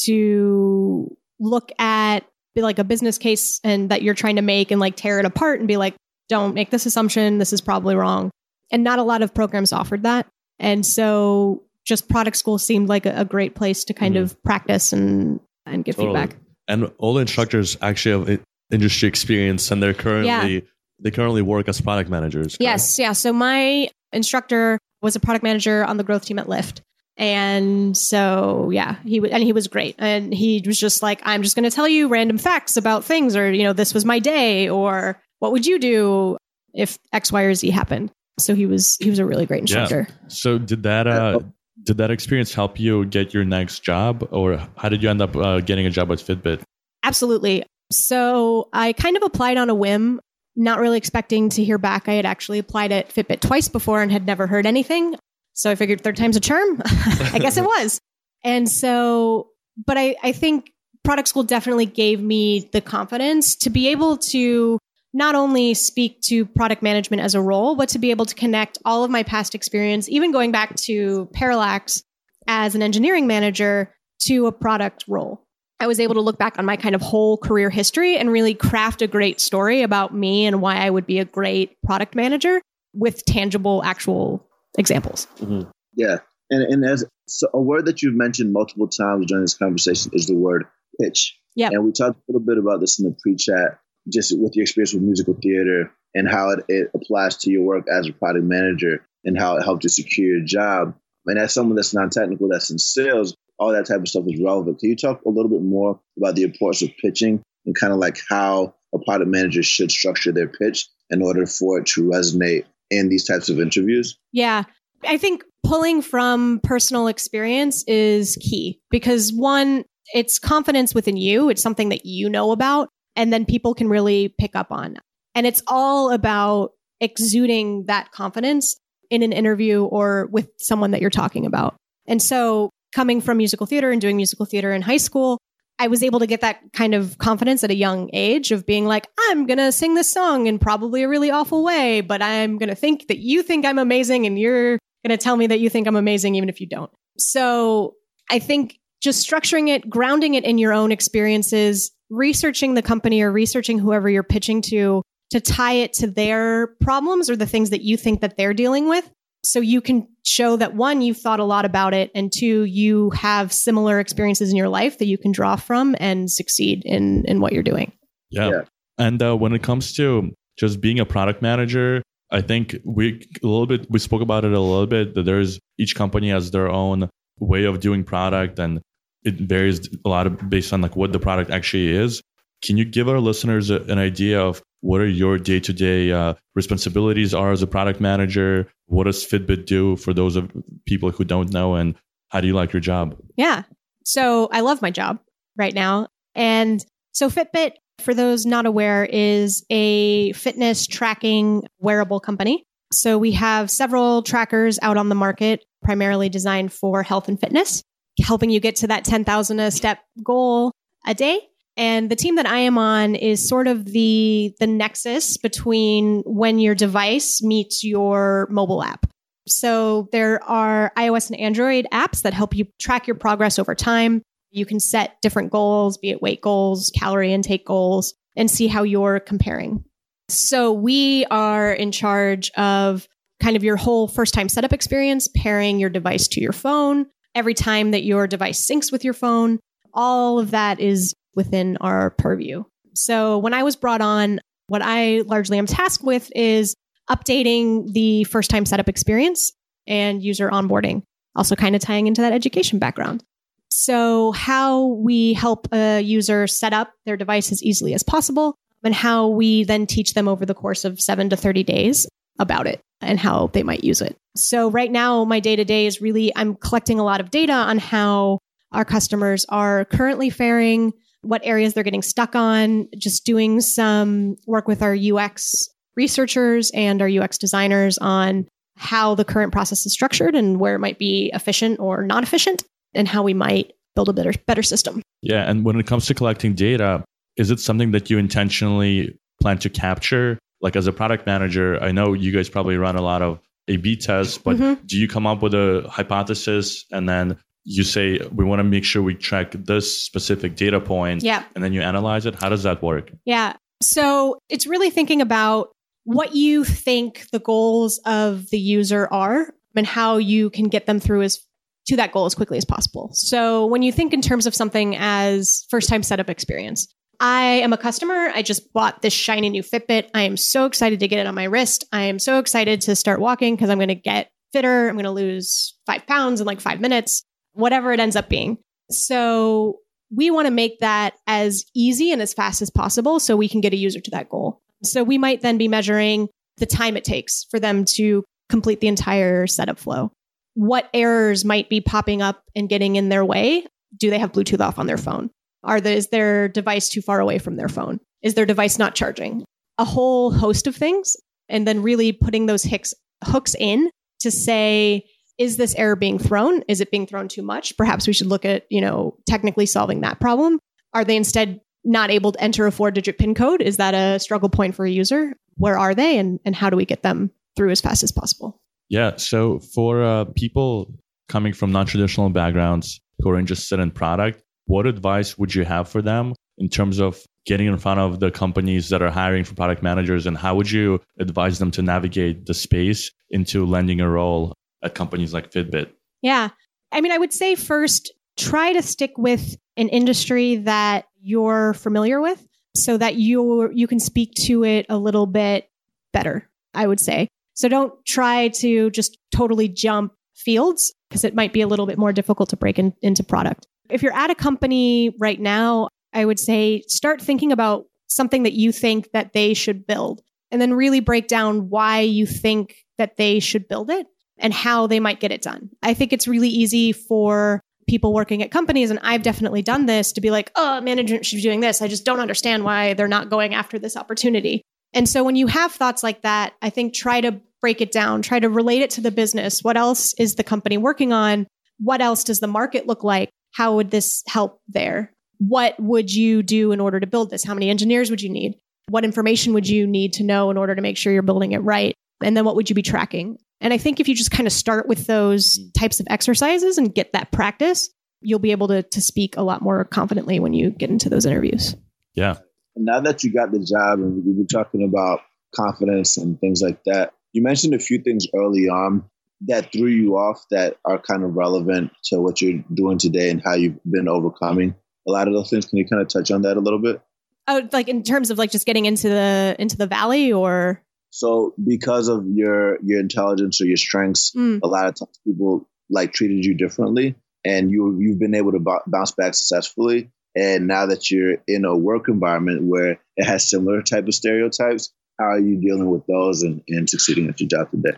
to 0.05 1.17
look 1.45 1.71
at 1.79 2.21
like 2.57 2.79
a 2.79 2.85
business 2.85 3.19
case 3.19 3.61
and 3.65 3.91
that 3.91 4.03
you're 4.03 4.15
trying 4.15 4.37
to 4.37 4.43
make 4.43 4.71
and 4.71 4.81
like 4.81 4.97
tear 4.97 5.19
it 5.19 5.25
apart 5.25 5.59
and 5.59 5.67
be 5.69 5.77
like, 5.77 5.95
don't 6.29 6.55
make 6.55 6.71
this 6.71 6.87
assumption. 6.87 7.39
This 7.39 7.53
is 7.53 7.61
probably 7.61 7.95
wrong. 7.95 8.31
And 8.71 8.83
not 8.85 8.99
a 8.99 9.03
lot 9.03 9.23
of 9.23 9.35
programs 9.35 9.73
offered 9.73 10.05
that. 10.05 10.27
And 10.59 10.87
so 10.87 11.63
just 11.85 12.09
product 12.09 12.37
school 12.37 12.59
seemed 12.59 12.89
like 12.89 13.07
a, 13.07 13.21
a 13.21 13.25
great 13.25 13.55
place 13.55 13.85
to 13.85 13.93
kind 13.95 14.15
Mhm. 14.15 14.23
of 14.23 14.43
practice 14.43 14.93
and, 14.93 15.41
and 15.67 15.85
get 15.85 15.97
Totally. 15.97 16.19
feedback. 16.19 16.37
And 16.69 16.91
all 16.99 17.15
the 17.15 17.21
instructors 17.21 17.77
actually 17.83 18.31
have 18.31 18.41
industry 18.71 19.09
experience, 19.09 19.71
and 19.71 19.83
they're 19.83 19.93
currently 19.93 20.65
they 21.01 21.11
currently 21.11 21.43
work 21.43 21.69
as 21.69 21.81
product 21.81 22.09
managers. 22.09 22.53
correct? 22.57 22.61
Yes, 22.61 22.99
yeah. 22.99 23.13
So 23.13 23.33
my 23.33 23.91
instructor 24.13 24.79
was 25.03 25.17
a 25.17 25.21
product 25.21 25.43
manager 25.43 25.85
on 25.85 25.97
the 25.99 26.05
growth 26.05 26.25
team 26.25 26.39
at 26.39 26.47
Lyft. 26.47 26.81
And 27.17 27.97
so, 27.97 28.71
yeah, 28.71 28.97
he 29.05 29.19
w- 29.19 29.33
and 29.33 29.43
he 29.43 29.53
was 29.53 29.69
great. 29.69 29.95
And 29.99 30.35
he 30.35 30.63
was 30.67 30.79
just 30.79 31.03
like, 31.03 31.21
I'm 31.23 31.43
just 31.43 31.55
going 31.55 31.69
to 31.69 31.75
tell 31.75 31.87
you 31.87 32.09
random 32.09 32.39
facts 32.39 32.77
about 32.77 33.05
things, 33.05 33.37
or 33.37 33.53
you 33.53 33.63
know, 33.63 33.73
this 33.73 33.95
was 33.95 34.05
my 34.05 34.19
day, 34.19 34.69
or 34.69 35.21
what 35.39 35.53
would 35.53 35.67
you 35.67 35.79
do 35.79 36.37
if 36.75 36.99
X, 37.13 37.31
Y, 37.31 37.43
or 37.43 37.55
Z 37.55 37.71
happened. 37.71 38.11
So 38.39 38.55
he 38.55 38.67
was 38.67 38.97
he 39.01 39.11
was 39.11 39.21
a 39.21 39.25
really 39.25 39.47
great 39.47 39.61
instructor. 39.61 40.09
So 40.27 40.59
did 40.59 40.83
that 40.83 41.07
uh, 41.07 41.39
did 41.85 41.99
that 41.99 42.11
experience 42.11 42.53
help 42.53 42.81
you 42.81 43.05
get 43.07 43.33
your 43.33 43.45
next 43.45 43.81
job, 43.81 44.27
or 44.33 44.61
how 44.77 44.89
did 44.89 45.03
you 45.03 45.09
end 45.09 45.23
up 45.23 45.37
uh, 45.37 45.61
getting 45.61 45.87
a 45.87 45.91
job 45.91 46.11
at 46.11 46.19
Fitbit? 46.19 46.63
Absolutely. 47.05 47.65
So 47.93 48.69
I 48.73 48.93
kind 48.93 49.17
of 49.17 49.23
applied 49.23 49.57
on 49.57 49.71
a 49.71 49.75
whim, 49.75 50.21
not 50.57 50.81
really 50.81 50.99
expecting 50.99 51.49
to 51.51 51.63
hear 51.63 51.79
back. 51.79 52.09
I 52.09 52.15
had 52.15 52.27
actually 52.27 52.59
applied 52.59 52.91
at 52.91 53.11
Fitbit 53.11 53.41
twice 53.41 53.69
before 53.69 54.03
and 54.03 54.11
had 54.11 54.27
never 54.27 54.49
heard 54.49 54.67
anything. 54.67 55.15
So 55.55 55.71
I 55.71 55.75
figured 55.77 56.03
third 56.03 56.17
time's 56.17 56.37
a 56.37 56.41
charm. 56.41 56.83
I 56.85 57.39
guess 57.41 57.57
it 57.57 57.65
was. 57.65 58.01
And 58.45 58.69
so, 58.69 59.49
but 59.87 59.97
I, 59.97 60.17
I 60.23 60.33
think 60.33 60.71
product 61.05 61.29
school 61.29 61.43
definitely 61.43 61.87
gave 61.87 62.21
me 62.21 62.69
the 62.73 62.81
confidence 62.81 63.57
to 63.57 63.71
be 63.71 63.89
able 63.89 64.17
to 64.19 64.79
not 65.13 65.37
only 65.37 65.75
speak 65.75 66.21
to 66.23 66.45
product 66.45 66.83
management 66.83 67.23
as 67.23 67.35
a 67.35 67.41
role, 67.41 67.77
but 67.77 67.89
to 67.91 67.99
be 67.99 68.11
able 68.11 68.27
to 68.27 68.35
connect 68.35 68.79
all 68.85 69.05
of 69.05 69.11
my 69.11 69.23
past 69.23 69.55
experience, 69.55 70.09
even 70.09 70.33
going 70.33 70.51
back 70.51 70.75
to 70.75 71.29
Parallax 71.33 72.03
as 72.49 72.75
an 72.75 72.83
engineering 72.83 73.27
manager 73.27 73.95
to 74.23 74.47
a 74.47 74.53
product 74.53 75.05
role. 75.07 75.47
I 75.79 75.87
was 75.87 76.01
able 76.01 76.15
to 76.15 76.21
look 76.21 76.39
back 76.39 76.59
on 76.59 76.65
my 76.65 76.77
kind 76.77 76.95
of 76.95 77.01
whole 77.01 77.37
career 77.37 77.71
history 77.71 78.17
and 78.17 78.31
really 78.31 78.55
craft 78.55 79.03
a 79.03 79.07
great 79.07 79.41
story 79.41 79.83
about 79.83 80.15
me 80.15 80.47
and 80.47 80.61
why 80.61 80.77
I 80.77 80.91
would 80.91 81.07
be 81.07 81.19
a 81.19 81.25
great 81.25 81.77
product 81.83 82.15
manager 82.15 82.61
with 82.93 83.25
tangible, 83.25 83.83
actual 83.85 84.49
examples. 84.79 85.27
Mm-hmm. 85.39 85.71
Yeah, 85.95 86.19
and 86.51 86.63
and 86.63 86.85
as 86.85 87.05
so 87.27 87.49
a 87.53 87.61
word 87.61 87.87
that 87.87 88.03
you've 88.03 88.15
mentioned 88.15 88.53
multiple 88.53 88.89
times 88.89 89.27
during 89.27 89.45
this 89.45 89.57
conversation 89.57 90.13
is 90.15 90.27
the 90.27 90.35
word 90.35 90.67
pitch. 91.01 91.39
Yeah. 91.57 91.69
and 91.73 91.85
we 91.85 91.93
talked 91.93 92.19
a 92.19 92.23
little 92.29 92.45
bit 92.45 92.59
about 92.59 92.81
this 92.81 92.99
in 92.99 93.07
the 93.07 93.17
pre-chat, 93.23 93.79
just 94.13 94.37
with 94.37 94.57
your 94.57 94.65
experience 94.65 94.93
with 94.93 95.03
musical 95.03 95.35
theater 95.41 95.93
and 96.15 96.29
how 96.29 96.51
it, 96.51 96.65
it 96.69 96.91
applies 96.95 97.37
to 97.39 97.51
your 97.51 97.63
work 97.63 97.87
as 97.89 98.09
a 98.09 98.13
product 98.13 98.45
manager 98.45 99.07
and 99.25 99.39
how 99.39 99.57
it 99.57 99.63
helped 99.63 99.85
you 99.85 99.89
secure 99.89 100.37
your 100.37 100.45
job. 100.45 100.95
And 101.27 101.39
as 101.39 101.55
someone 101.55 101.77
that's 101.77 101.95
non-technical, 101.95 102.49
that's 102.49 102.71
in 102.71 102.79
sales, 102.79 103.37
all 103.59 103.73
that 103.73 103.87
type 103.87 104.01
of 104.01 104.09
stuff 104.09 104.25
is 104.27 104.41
relevant. 104.43 104.81
Can 104.81 104.91
you 104.91 104.97
talk 104.97 105.23
a 105.25 105.31
little 105.31 105.49
bit 105.49 105.63
more 105.63 106.01
about 106.19 106.35
the 106.35 106.43
importance 106.43 106.83
of 106.83 106.97
pitching 107.01 107.43
and 107.65 107.75
kind 107.79 107.93
of 107.93 107.99
like 107.99 108.19
how 108.29 108.75
a 108.95 108.99
product 108.99 109.31
manager 109.31 109.63
should 109.63 109.91
structure 109.91 110.33
their 110.33 110.49
pitch 110.49 110.89
in 111.11 111.23
order 111.23 111.47
for 111.47 111.79
it 111.79 111.87
to 111.87 112.03
resonate 112.03 112.65
in 112.97 113.09
these 113.09 113.25
types 113.25 113.49
of 113.49 113.61
interviews? 113.61 114.17
Yeah. 114.33 114.65
I 115.07 115.19
think 115.19 115.45
pulling 115.65 116.03
from 116.03 116.61
personal 116.63 117.09
experience 117.09 117.85
is 117.87 118.37
key 118.41 118.81
because 118.91 119.33
one, 119.33 119.85
it's 120.15 120.39
confidence 120.39 120.95
within 120.95 121.17
you. 121.17 121.49
It's 121.49 121.63
something 121.63 121.89
that 121.89 122.05
you 122.05 122.29
know 122.29 122.53
about 122.53 122.89
and 123.17 123.33
then 123.33 123.45
people 123.45 123.75
can 123.75 123.89
really 123.89 124.35
pick 124.39 124.55
up 124.55 124.71
on. 124.71 124.97
And 125.35 125.47
it's 125.47 125.63
all 125.67 126.11
about 126.11 126.73
exuding 127.01 127.87
that 127.87 128.13
confidence 128.13 128.77
in 129.11 129.23
an 129.23 129.33
interview 129.33 129.85
or 129.85 130.29
with 130.33 130.49
someone 130.59 130.93
that 130.93 131.01
you're 131.01 131.11
talking 131.11 131.47
about. 131.47 131.77
And 132.07 132.23
so 132.23 132.71
coming 132.95 133.21
from 133.21 133.39
musical 133.39 133.67
theater 133.67 133.91
and 133.91 134.01
doing 134.01 134.17
musical 134.17 134.47
theater 134.47 134.73
in 134.73 134.83
high 134.83 134.99
school, 134.99 135.39
I 135.79 135.89
was 135.89 136.03
able 136.03 136.21
to 136.21 136.27
get 136.27 136.41
that 136.43 136.61
kind 136.73 136.95
of 136.95 137.19
confidence 137.19 137.65
at 137.65 137.71
a 137.71 137.75
young 137.75 138.09
age 138.13 138.53
of 138.53 138.65
being 138.65 138.87
like, 138.87 139.09
I'm 139.29 139.47
going 139.47 139.59
to 139.59 139.73
sing 139.73 139.95
this 139.95 140.13
song 140.13 140.47
in 140.47 140.59
probably 140.59 141.03
a 141.03 141.09
really 141.09 141.31
awful 141.31 141.65
way, 141.65 142.01
but 142.01 142.23
I'm 142.23 142.59
going 142.59 142.69
to 142.69 142.77
think 142.77 143.09
that 143.09 143.19
you 143.19 143.43
think 143.43 143.67
I'm 143.67 143.79
amazing 143.79 144.27
and 144.27 144.39
you're 144.39 144.79
going 145.05 145.11
to 145.11 145.17
tell 145.17 145.37
me 145.37 145.49
that 145.49 145.61
you 145.61 145.69
think 145.69 145.89
I'm 145.89 145.97
amazing, 145.97 146.37
even 146.37 146.49
if 146.49 146.61
you 146.61 146.69
don't. 146.69 146.91
So 147.19 147.95
I 148.31 148.39
think 148.39 148.79
just 149.03 149.29
structuring 149.29 149.69
it, 149.69 149.91
grounding 149.91 150.35
it 150.35 150.45
in 150.45 150.59
your 150.59 150.73
own 150.73 150.93
experiences, 150.93 151.91
researching 152.09 152.75
the 152.75 152.83
company 152.83 153.21
or 153.23 153.33
researching 153.33 153.79
whoever 153.79 154.09
you're 154.09 154.23
pitching 154.23 154.63
to 154.63 155.03
to 155.31 155.41
tie 155.41 155.73
it 155.73 155.93
to 155.95 156.07
their 156.07 156.69
problems 156.81 157.29
or 157.29 157.35
the 157.35 157.47
things 157.47 157.71
that 157.71 157.83
you 157.83 157.97
think 157.97 158.21
that 158.21 158.37
they're 158.37 158.55
dealing 158.55 158.89
with. 158.89 159.11
So 159.45 159.61
you 159.61 159.81
can 159.81 160.09
show 160.25 160.57
that 160.57 160.75
one, 160.75 161.03
you've 161.03 161.19
thought 161.19 161.41
a 161.41 161.45
lot 161.45 161.65
about 161.65 161.95
it, 161.95 162.11
and 162.15 162.33
two, 162.33 162.65
you 162.65 163.11
have 163.11 163.53
similar 163.53 164.01
experiences 164.01 164.51
in 164.51 164.57
your 164.57 164.69
life 164.69 164.99
that 164.99 165.07
you 165.07 165.19
can 165.19 165.33
draw 165.33 165.57
from 165.57 165.95
and 166.01 166.31
succeed 166.31 166.83
in 166.85 167.25
in 167.27 167.41
what 167.41 167.53
you're 167.53 167.63
doing. 167.63 167.93
Yeah. 168.31 168.51
Yeah. 168.51 168.63
And 168.99 169.23
uh, 169.23 169.37
when 169.37 169.53
it 169.53 169.63
comes 169.63 169.93
to 169.95 170.33
just 170.59 170.81
being 170.81 171.01
a 171.01 171.07
product 171.07 171.43
manager, 171.43 172.03
I 172.31 172.41
think 172.41 172.77
we 172.85 173.27
a 173.43 173.47
little 173.47 173.67
bit 173.67 173.87
we 173.91 173.99
spoke 173.99 174.23
about 174.23 174.45
it 174.45 174.53
a 174.53 174.61
little 174.61 174.87
bit 174.87 175.15
that 175.15 175.25
there's 175.25 175.59
each 175.79 175.95
company 175.95 176.31
has 176.31 176.51
their 176.51 176.69
own 176.69 177.09
way 177.39 177.65
of 177.65 177.81
doing 177.81 178.05
product 178.05 178.59
and 178.59 178.81
it 179.25 179.35
varies 179.35 179.89
a 180.05 180.09
lot 180.09 180.27
of, 180.27 180.51
based 180.51 180.73
on 180.73 180.81
like 180.81 180.97
what 180.97 181.13
the 181.13 181.19
product 181.19 181.51
actually 181.51 181.91
is. 181.91 182.23
Can 182.65 182.77
you 182.77 182.85
give 182.85 183.09
our 183.09 183.21
listeners 183.21 183.71
a, 183.71 183.83
an 183.83 183.99
idea 183.99 184.41
of 184.41 184.63
what 184.81 185.01
are 185.01 185.07
your 185.07 185.39
day-to-day 185.39 186.13
uh, 186.13 186.35
responsibilities 186.55 187.35
are 187.35 187.53
as 187.53 187.63
a 187.63 187.67
product 187.67 188.01
manager? 188.01 188.69
What 188.87 189.05
does 189.05 189.25
Fitbit 189.25 189.67
do 189.67 189.97
for 189.97 190.13
those 190.13 190.37
of 190.37 190.51
people 190.87 191.11
who 191.11 191.25
don't 191.25 191.53
know, 191.53 191.75
and 191.75 191.95
how 192.29 192.41
do 192.41 192.47
you 192.47 192.55
like 192.55 192.73
your 192.73 192.81
job? 192.81 193.17
Yeah. 193.37 193.63
So 194.05 194.49
I 194.53 194.61
love 194.61 194.83
my 194.83 194.91
job 194.91 195.21
right 195.57 195.75
now. 195.75 196.09
And 196.35 196.85
so 197.13 197.31
Fitbit, 197.31 197.73
for 198.01 198.13
those 198.13 198.45
not 198.45 198.67
aware, 198.67 199.05
is 199.05 199.65
a 199.71 200.33
fitness 200.33 200.87
tracking 200.87 201.65
wearable 201.79 202.21
company. 202.21 202.65
So 202.93 203.19
we 203.19 203.33
have 203.33 203.71
several 203.71 204.23
trackers 204.23 204.79
out 204.83 204.97
on 204.97 205.09
the 205.09 205.15
market, 205.15 205.65
primarily 205.83 206.29
designed 206.29 206.73
for 206.73 207.03
health 207.03 207.29
and 207.29 207.41
fitness, 207.41 207.83
helping 208.23 208.51
you 208.51 208.61
get 208.61 208.77
to 208.77 208.87
that 208.89 209.05
10,000 209.05 209.61
a 209.61 209.71
step 209.71 210.01
goal 210.23 210.73
a 211.07 211.15
day. 211.15 211.41
And 211.77 212.11
the 212.11 212.17
team 212.17 212.37
that 212.37 212.47
I 212.47 212.59
am 212.59 212.79
on 212.79 213.15
is 213.15 213.49
sort 213.49 213.67
of 213.67 213.85
the 213.85 214.55
the 214.61 214.67
nexus 214.67 215.37
between 215.37 216.23
when 216.25 216.59
your 216.59 216.75
device 216.75 217.43
meets 217.43 217.83
your 217.83 218.47
mobile 218.51 218.83
app. 218.83 219.07
So 219.47 220.09
there 220.13 220.43
are 220.45 220.93
iOS 220.97 221.31
and 221.31 221.39
Android 221.39 221.87
apps 221.93 222.23
that 222.23 222.33
help 222.33 222.55
you 222.55 222.67
track 222.81 223.07
your 223.07 223.17
progress 223.17 223.59
over 223.59 223.75
time. 223.75 224.23
You 224.51 224.65
can 224.65 224.81
set 224.81 225.21
different 225.21 225.51
goals, 225.51 225.99
be 225.99 226.11
it 226.11 226.23
weight 226.23 226.41
goals, 226.41 226.93
calorie 226.97 227.33
intake 227.33 227.67
goals, 227.67 228.15
and 228.37 228.51
see 228.51 228.69
how 228.69 228.85
you're 228.85 229.21
comparing. 229.21 229.85
So 230.29 230.73
we 230.73 231.27
are 231.27 231.73
in 231.73 231.93
charge 231.93 232.51
of 232.53 233.07
kind 233.43 233.57
of 233.57 233.65
your 233.65 233.77
whole 233.77 234.09
first 234.09 234.33
time 234.33 234.49
setup 234.49 234.73
experience, 234.73 235.29
pairing 235.37 235.79
your 235.79 235.91
device 235.91 236.29
to 236.29 236.41
your 236.41 236.53
phone. 236.53 237.07
Every 237.35 237.55
time 237.55 237.91
that 237.91 238.05
your 238.05 238.29
device 238.29 238.65
syncs 238.65 238.93
with 238.93 239.05
your 239.05 239.13
phone, 239.13 239.59
all 239.93 240.39
of 240.39 240.53
that 240.53 240.79
is 240.81 241.15
within 241.35 241.77
our 241.81 242.11
purview. 242.11 242.65
So 242.95 243.39
when 243.39 243.55
I 243.55 243.63
was 243.63 243.77
brought 243.77 244.01
on, 244.01 244.41
what 244.67 244.83
I 244.83 245.23
largely 245.27 245.59
am 245.59 245.67
tasked 245.67 246.05
with 246.05 246.31
is 246.35 246.75
updating 247.11 247.93
the 247.93 248.25
first 248.25 248.51
time 248.51 248.67
setup 248.67 248.89
experience 248.89 249.53
and 249.87 250.23
user 250.23 250.49
onboarding, 250.49 251.03
also 251.37 251.57
kind 251.57 251.77
of 251.77 251.83
tying 251.83 252.07
into 252.07 252.23
that 252.23 252.33
education 252.33 252.79
background. 252.79 253.23
So, 253.69 254.31
how 254.33 254.87
we 254.87 255.33
help 255.33 255.67
a 255.73 256.01
user 256.01 256.47
set 256.47 256.73
up 256.73 256.93
their 257.07 257.17
device 257.17 257.51
as 257.51 257.63
easily 257.63 257.93
as 257.93 258.05
possible, 258.05 258.55
and 258.85 258.95
how 258.95 259.29
we 259.29 259.65
then 259.65 259.87
teach 259.87 260.15
them 260.15 260.29
over 260.29 260.47
the 260.47 260.55
course 260.55 260.85
of 260.85 261.01
seven 261.01 261.29
to 261.31 261.37
30 261.37 261.65
days 261.65 262.07
about 262.39 262.67
it 262.67 262.81
and 263.01 263.19
how 263.19 263.49
they 263.49 263.63
might 263.63 263.83
use 263.83 264.01
it. 264.01 264.17
So, 264.37 264.71
right 264.71 264.91
now, 264.91 265.25
my 265.25 265.41
day 265.41 265.57
to 265.57 265.65
day 265.65 265.87
is 265.87 266.01
really 266.01 266.33
I'm 266.37 266.55
collecting 266.55 267.01
a 267.01 267.05
lot 267.05 267.21
of 267.21 267.31
data 267.31 267.53
on 267.53 267.79
how 267.79 268.39
our 268.71 268.85
customers 268.85 269.45
are 269.49 269.85
currently 269.87 270.31
faring, 270.31 270.93
what 271.25 271.41
areas 271.45 271.75
they're 271.75 271.85
getting 271.85 272.03
stuck 272.03 272.35
on, 272.35 272.89
just 272.97 273.25
doing 273.25 273.61
some 273.61 274.37
work 274.47 274.69
with 274.69 274.83
our 274.83 274.95
UX 274.95 275.69
researchers 275.97 276.71
and 276.75 277.01
our 277.01 277.09
UX 277.09 277.39
designers 277.39 277.99
on 277.99 278.47
how 278.77 279.15
the 279.15 279.25
current 279.25 279.53
process 279.53 279.87
is 279.87 279.93
structured 279.93 280.35
and 280.35 280.59
where 280.59 280.75
it 280.75 280.81
might 280.81 280.99
be 280.99 281.31
efficient 281.33 281.79
or 281.79 282.05
not 282.05 282.23
efficient 282.23 282.65
and 282.95 283.07
how 283.07 283.23
we 283.23 283.35
might 283.35 283.73
build 283.95 284.09
a 284.09 284.13
better 284.13 284.33
better 284.47 284.63
system. 284.63 285.03
Yeah, 285.23 285.49
and 285.49 285.65
when 285.65 285.79
it 285.79 285.87
comes 285.87 286.07
to 286.07 286.15
collecting 286.15 286.55
data, 286.55 287.05
is 287.37 287.51
it 287.51 287.61
something 287.61 287.93
that 287.93 288.11
you 288.11 288.19
intentionally 288.19 289.17
plan 289.41 289.59
to 289.59 289.71
capture? 289.71 290.39
Like 290.61 290.77
as 290.77 290.87
a 290.87 290.93
product 290.93 291.27
manager, 291.27 291.83
I 291.83 291.93
know 291.93 292.13
you 292.13 292.33
guys 292.33 292.49
probably 292.49 292.77
run 292.77 292.97
a 292.97 293.03
lot 293.03 293.23
of 293.23 293.39
A/B 293.69 293.97
tests, 293.97 294.39
but 294.39 294.57
mm-hmm. 294.57 294.85
do 294.87 294.99
you 294.99 295.09
come 295.09 295.27
up 295.27 295.43
with 295.43 295.55
a 295.55 295.87
hypothesis 295.89 296.85
and 296.91 297.09
then 297.09 297.37
you 297.65 297.83
say 297.83 298.19
we 298.33 298.45
want 298.45 298.61
to 298.61 298.65
make 298.65 298.85
sure 298.85 299.03
we 299.03 299.15
track 299.15 299.53
this 299.53 300.05
specific 300.05 300.55
data 300.57 300.81
point 300.81 301.23
yeah. 301.23 301.45
and 301.55 301.65
then 301.65 301.73
you 301.73 301.83
analyze 301.83 302.27
it? 302.27 302.35
How 302.35 302.49
does 302.49 302.63
that 302.63 302.83
work? 302.83 303.11
Yeah. 303.25 303.57
So 303.83 304.39
it's 304.49 304.67
really 304.67 304.91
thinking 304.91 305.21
about 305.21 305.71
what 306.05 306.35
you 306.35 306.65
think 306.65 307.27
the 307.33 307.39
goals 307.39 308.01
of 308.05 308.49
the 308.51 308.59
user 308.59 309.09
are 309.11 309.55
and 309.75 309.87
how 309.87 310.19
you 310.19 310.51
can 310.51 310.69
get 310.69 310.87
them 310.87 311.01
through 311.01 311.23
as 311.23 311.41
to 311.87 311.97
that 311.97 312.13
goal 312.13 312.27
as 312.27 312.35
quickly 312.35 312.57
as 312.57 312.65
possible. 312.65 313.11
So 313.13 313.67
when 313.67 313.83
you 313.83 313.93
think 313.93 314.13
in 314.13 314.23
terms 314.23 314.47
of 314.47 314.55
something 314.55 314.97
as 314.97 315.67
first 315.71 315.89
time 315.89 316.03
setup 316.03 316.31
experience, 316.31 316.87
I 317.21 317.43
am 317.43 317.73
a 317.73 317.79
customer. 317.79 318.31
I 318.35 318.43
just 318.43 318.73
bought 318.73 319.03
this 319.03 319.13
shiny 319.13 319.51
new 319.51 319.63
Fitbit. 319.63 320.09
I 320.15 320.23
am 320.23 320.37
so 320.37 320.67
excited 320.67 321.01
to 321.01 321.09
get 321.09 321.19
it 321.19 321.27
on 321.27 321.35
my 321.35 321.45
wrist. 321.45 321.85
I 321.93 322.05
am 322.05 322.19
so 322.19 322.39
excited 322.39 322.81
to 322.83 322.97
start 322.97 323.21
walking 323.21 323.55
because 323.55 323.71
I'm 323.71 323.79
going 323.79 323.89
to 323.89 323.95
get 323.95 324.31
fitter. 324.53 324.89
I'm 324.89 324.95
going 324.95 325.05
to 325.05 325.11
lose 325.11 325.75
five 325.87 326.07
pounds 326.07 326.41
in 326.41 326.47
like 326.47 326.61
five 326.61 326.81
minutes, 326.81 327.25
whatever 327.55 327.93
it 327.93 328.01
ends 328.01 328.17
up 328.17 328.29
being. 328.29 328.59
So 328.91 329.79
we 330.15 330.31
want 330.31 330.47
to 330.47 330.53
make 330.53 330.81
that 330.81 331.15
as 331.27 331.65
easy 331.75 332.13
and 332.13 332.21
as 332.21 332.35
fast 332.35 332.63
as 332.63 332.71
possible 332.71 333.19
so 333.19 333.37
we 333.37 333.49
can 333.49 333.61
get 333.61 333.73
a 333.73 333.77
user 333.77 334.01
to 334.01 334.11
that 334.13 334.29
goal. 334.29 334.61
So 334.83 335.03
we 335.03 335.19
might 335.19 335.41
then 335.41 335.59
be 335.59 335.69
measuring 335.69 336.29
the 336.59 336.67
time 336.67 336.97
it 336.97 337.05
takes 337.05 337.47
for 337.51 337.59
them 337.59 337.85
to 337.97 338.23
complete 338.49 338.81
the 338.81 338.89
entire 338.89 339.47
setup 339.47 339.79
flow. 339.79 340.13
What 340.55 340.89
errors 340.95 341.45
might 341.45 341.69
be 341.69 341.81
popping 341.81 342.23
up 342.23 342.43
and 342.55 342.69
getting 342.69 342.97
in 342.97 343.09
their 343.09 343.25
way? 343.25 343.67
Do 343.97 344.11
they 344.11 344.19
have 344.19 344.33
Bluetooth 344.33 344.61
off 344.61 344.79
on 344.79 344.87
their 344.87 344.99
phone? 344.99 345.31
Are 345.65 345.81
the, 345.81 345.91
is 345.93 346.09
their 346.09 346.49
device 346.49 346.89
too 346.89 347.01
far 347.01 347.21
away 347.21 347.39
from 347.39 347.57
their 347.57 347.69
phone? 347.69 347.99
Is 348.23 348.35
their 348.35 348.47
device 348.47 348.79
not 348.79 348.95
charging? 348.95 349.45
A 349.79 349.85
whole 349.85 350.31
host 350.31 350.67
of 350.67 350.77
things. 350.77 351.17
And 351.49 351.67
then 351.67 351.83
really 351.83 352.13
putting 352.13 352.47
those 352.47 352.63
hooks, 352.63 352.95
hooks 353.25 353.55
in 353.59 353.91
to 354.21 354.31
say, 354.31 355.05
is 355.39 355.57
this 355.57 355.75
error 355.75 355.97
being 355.97 356.19
thrown? 356.19 356.63
Is 356.69 356.81
it 356.81 356.91
being 356.91 357.07
thrown 357.07 357.29
too 357.29 357.43
much? 357.43 357.77
Perhaps 357.77 358.07
we 358.07 358.13
should 358.13 358.29
look 358.29 358.45
at, 358.45 358.65
you 358.71 358.81
know, 358.81 359.17
technically 359.27 359.67
solving 359.67 360.01
that 360.03 360.21
problem. 360.21 360.59
Are 360.93 361.05
they 361.05 361.17
instead 361.17 361.61
not 361.85 362.11
able 362.11 362.33
to 362.33 362.41
enter 362.41 362.67
a 362.67 362.73
four 362.73 362.91
digit 362.91 363.19
PIN 363.19 363.35
code? 363.35 363.61
Is 363.61 363.77
that 363.77 363.95
a 363.95 364.19
struggle 364.19 364.49
point 364.49 364.75
for 364.75 364.85
a 364.85 364.91
user? 364.91 365.35
Where 365.57 365.79
are 365.79 365.95
they 365.95 366.19
and, 366.19 366.41
and 366.45 366.55
how 366.55 366.71
do 366.71 366.77
we 366.77 366.85
get 366.85 367.03
them 367.03 367.31
through 367.57 367.71
as 367.71 367.81
fast 367.81 368.03
as 368.03 368.13
possible? 368.13 368.61
Yeah. 368.89 369.17
So 369.17 369.61
for 369.61 370.03
uh, 370.03 370.25
people 370.37 370.95
coming 371.29 371.53
from 371.53 371.73
non 371.73 371.87
traditional 371.87 372.31
backgrounds 372.31 373.01
who 373.21 373.31
are 373.31 373.39
interested 373.39 373.81
in 373.81 373.91
product, 373.91 374.43
what 374.67 374.87
advice 374.87 375.37
would 375.37 375.55
you 375.55 375.65
have 375.65 375.89
for 375.89 376.01
them 376.01 376.35
in 376.59 376.69
terms 376.69 377.01
of 377.01 377.21
getting 377.47 377.67
in 377.67 377.77
front 377.77 378.01
of 378.01 378.21
the 378.21 378.31
companies 378.31 378.89
that 378.89 379.03
are 379.03 379.11
hiring 379.11 379.45
for 379.45 379.55
product 379.55 379.83
managers 379.83 380.27
and 380.27 380.39
how 380.39 380.55
would 380.55 380.71
you 380.71 381.01
advise 381.19 381.59
them 381.59 381.71
to 381.73 381.83
navigate 381.83 382.47
the 382.47 382.55
space 382.55 383.11
into 383.31 383.67
landing 383.67 384.01
a 384.01 384.09
role 384.09 384.55
at 384.85 384.95
companies 384.95 385.35
like 385.35 385.51
Fitbit? 385.51 385.91
Yeah. 386.23 386.51
I 386.93 387.01
mean, 387.01 387.11
I 387.11 387.19
would 387.19 387.33
say 387.33 387.55
first, 387.55 388.13
try 388.37 388.73
to 388.73 388.83
stick 388.83 389.13
with 389.17 389.57
an 389.77 389.89
industry 389.89 390.57
that 390.57 391.07
you're 391.21 391.75
familiar 391.75 392.21
with 392.21 392.47
so 392.77 392.97
that 392.99 393.17
you 393.17 393.71
you 393.73 393.87
can 393.87 394.01
speak 394.01 394.33
to 394.47 394.65
it 394.65 394.87
a 394.89 394.99
little 394.99 395.27
bit 395.27 395.69
better, 396.13 396.49
I 396.73 396.87
would 396.87 397.01
say. 397.01 397.29
So 397.55 397.69
don't 397.69 397.93
try 398.05 398.49
to 398.49 398.91
just 398.91 399.19
totally 399.33 399.69
jump 399.69 400.13
fields 400.35 400.93
because 401.09 401.25
it 401.25 401.35
might 401.35 401.53
be 401.53 401.61
a 401.61 401.69
little 401.69 401.87
bit 401.87 401.99
more 401.99 402.13
difficult 402.13 402.51
to 402.51 402.57
break 402.57 402.79
in, 402.79 402.93
into 403.01 403.23
product. 403.23 403.67
If 403.89 404.03
you're 404.03 404.15
at 404.15 404.31
a 404.31 404.35
company 404.35 405.15
right 405.21 405.41
now, 405.41 405.89
I 406.13 406.25
would 406.25 406.41
say 406.41 406.83
start 406.89 407.23
thinking 407.23 407.53
about 407.53 407.87
something 408.09 408.43
that 408.43 408.53
you 408.53 408.73
think 408.73 409.11
that 409.13 409.33
they 409.33 409.55
should 409.55 409.87
build 409.87 410.23
and 410.51 410.61
then 410.61 410.75
really 410.75 411.01
break 411.01 411.29
down 411.29 411.69
why 411.69 412.01
you 412.01 412.27
think 412.27 412.75
that 412.99 413.17
they 413.17 413.41
should 413.41 413.69
build 413.69 413.91
it 413.91 414.07
and 414.39 414.53
how 414.53 414.87
they 414.87 415.01
might 415.01 415.21
get 415.21 415.33
it 415.33 415.43
done. 415.43 415.71
I 415.83 415.95
think 415.95 416.13
it's 416.13 416.29
really 416.29 416.49
easy 416.49 416.93
for 416.93 417.61
people 417.87 418.15
working 418.15 418.43
at 418.43 418.51
companies, 418.51 418.91
and 418.91 418.99
I've 419.03 419.23
definitely 419.23 419.63
done 419.63 419.87
this 419.87 420.13
to 420.13 420.21
be 420.21 420.31
like, 420.31 420.51
oh, 420.57 420.81
management 420.81 421.27
should 421.27 421.37
be 421.37 421.43
doing 421.43 421.61
this. 421.61 421.83
I 421.83 421.89
just 421.89 422.05
don't 422.05 422.21
understand 422.21 422.65
why 422.65 422.95
they're 422.95 423.09
not 423.09 423.31
going 423.31 423.55
after 423.55 423.79
this 423.79 423.97
opportunity. 423.97 424.63
And 424.93 425.09
so 425.09 425.25
when 425.25 425.37
you 425.37 425.47
have 425.49 425.73
thoughts 425.73 426.03
like 426.03 426.23
that, 426.23 426.55
I 426.63 426.71
think 426.71 426.95
try 426.95 427.21
to 427.21 427.41
break 427.61 427.81
it 427.81 427.93
down, 427.93 428.23
try 428.23 428.39
to 428.39 428.49
relate 428.49 428.83
it 428.83 428.91
to 428.91 429.01
the 429.01 429.11
business. 429.11 429.61
What 429.63 429.77
else 429.77 430.15
is 430.15 430.37
the 430.37 430.45
company 430.45 430.79
working 430.79 431.13
on? 431.13 431.47
What 431.79 432.01
else 432.01 432.25
does 432.25 432.41
the 432.41 432.47
market 432.47 432.87
look 432.87 433.03
like? 433.03 433.31
How 433.53 433.77
would 433.77 433.91
this 433.91 434.23
help 434.29 434.61
there? 434.69 435.13
What 435.39 435.75
would 435.81 436.13
you 436.13 436.43
do 436.43 436.73
in 436.73 436.81
order 436.81 437.01
to 437.01 437.07
build 437.07 437.31
this? 437.31 437.45
How 437.45 437.55
many 437.55 437.71
engineers 437.71 438.11
would 438.11 438.23
you 438.23 438.31
need? 438.31 438.55
What 438.89 439.05
information 439.05 439.55
would 439.55 439.69
you 439.69 439.87
need 439.87 440.13
to 440.15 440.25
know 440.25 440.51
in 440.51 440.57
order 440.57 440.75
to 440.75 440.83
make 440.83 440.97
sure 440.97 441.13
you're 441.13 441.23
building 441.23 441.53
it 441.53 441.59
right? 441.59 441.95
And 442.23 442.37
then 442.37 442.45
what 442.45 442.55
would 442.57 442.69
you 442.69 442.75
be 442.75 442.83
tracking? 442.83 443.39
And 443.61 443.73
I 443.73 443.79
think 443.79 444.01
if 444.01 444.09
you 444.09 444.15
just 444.15 444.31
kind 444.31 444.47
of 444.47 444.53
start 444.53 444.89
with 444.89 445.07
those 445.07 445.59
mm. 445.59 445.73
types 445.79 446.01
of 446.01 446.07
exercises 446.11 446.79
and 446.79 446.95
get 446.95 447.13
that 447.13 447.33
practice, 447.33 447.91
you'll 448.21 448.39
be 448.39 448.53
able 448.53 448.69
to, 448.69 448.83
to 448.83 449.01
speak 449.01 449.37
a 449.37 449.43
lot 449.43 449.63
more 449.63 449.85
confidently 449.85 450.41
when 450.41 450.53
you 450.53 450.71
get 450.71 450.91
into 450.91 451.09
those 451.09 451.27
interviews. 451.27 451.77
Yeah. 452.15 452.39
Now 452.77 453.01
that 453.01 453.23
you 453.23 453.33
got 453.33 453.53
the 453.53 453.61
job 453.61 454.01
and 454.01 454.25
we 454.25 454.33
were 454.33 454.47
talking 454.47 454.83
about 454.83 455.21
confidence 455.55 456.17
and 456.17 456.41
things 456.41 456.61
like 456.61 456.83
that, 456.87 457.13
you 457.33 457.43
mentioned 457.43 457.75
a 457.75 457.79
few 457.79 458.01
things 458.01 458.27
early 458.35 458.69
on 458.69 459.05
that 459.47 459.73
threw 459.73 459.89
you 459.89 460.17
off 460.17 460.45
that 460.51 460.77
are 460.85 460.99
kind 460.99 461.23
of 461.23 461.35
relevant 461.35 461.93
to 462.05 462.21
what 462.21 462.41
you're 462.41 462.65
doing 462.73 462.99
today 462.99 463.31
and 463.31 463.43
how 463.45 463.55
you've 463.55 463.79
been 463.85 464.09
overcoming 464.09 464.75
a 465.07 465.11
lot 465.11 465.29
of 465.29 465.35
those 465.35 465.51
things. 465.51 465.67
Can 465.67 465.79
you 465.79 465.87
kind 465.87 466.01
of 466.01 466.09
touch 466.09 466.31
on 466.31 466.43
that 466.43 466.57
a 466.57 466.61
little 466.61 466.79
bit? 466.79 467.01
Oh, 467.47 467.69
like 467.73 467.89
in 467.89 468.03
terms 468.03 468.31
of 468.31 468.39
like 468.39 468.51
just 468.51 468.65
getting 468.65 468.87
into 468.87 469.09
the 469.09 469.55
into 469.59 469.77
the 469.77 469.87
valley 469.87 470.33
or 470.33 470.83
so 471.15 471.55
because 471.65 472.09
of 472.09 472.27
your 472.27 472.81
your 472.83 472.99
intelligence 472.99 473.61
or 473.61 473.67
your 473.67 473.77
strengths, 473.77 474.33
mm. 474.33 474.59
a 474.65 474.67
lot 474.67 474.89
of 474.89 474.97
times 474.97 475.17
people 475.25 475.69
like 475.89 476.13
treated 476.13 476.45
you 476.45 476.55
differently, 476.55 477.15
and 477.45 477.71
you 477.71 477.97
you've 478.01 478.19
been 478.19 478.35
able 478.35 478.51
to 478.51 478.59
b- 478.59 478.85
bounce 478.89 479.13
back 479.13 479.35
successfully. 479.35 480.11
And 480.35 480.67
now 480.67 480.87
that 480.87 481.13
you're 481.13 481.37
in 481.47 481.65
a 481.65 481.77
work 481.77 482.09
environment 482.09 482.65
where 482.65 482.99
it 483.17 483.25
has 483.25 483.49
similar 483.49 483.81
type 483.81 484.09
of 484.09 484.15
stereotypes, 484.15 484.93
how 485.17 485.27
are 485.27 485.39
you 485.39 485.61
dealing 485.61 485.89
with 485.89 486.05
those 486.09 486.43
and, 486.43 486.63
and 486.67 486.91
succeeding 486.91 487.29
at 487.29 487.41
your 487.41 487.49
job 487.49 487.71
today? 487.71 487.97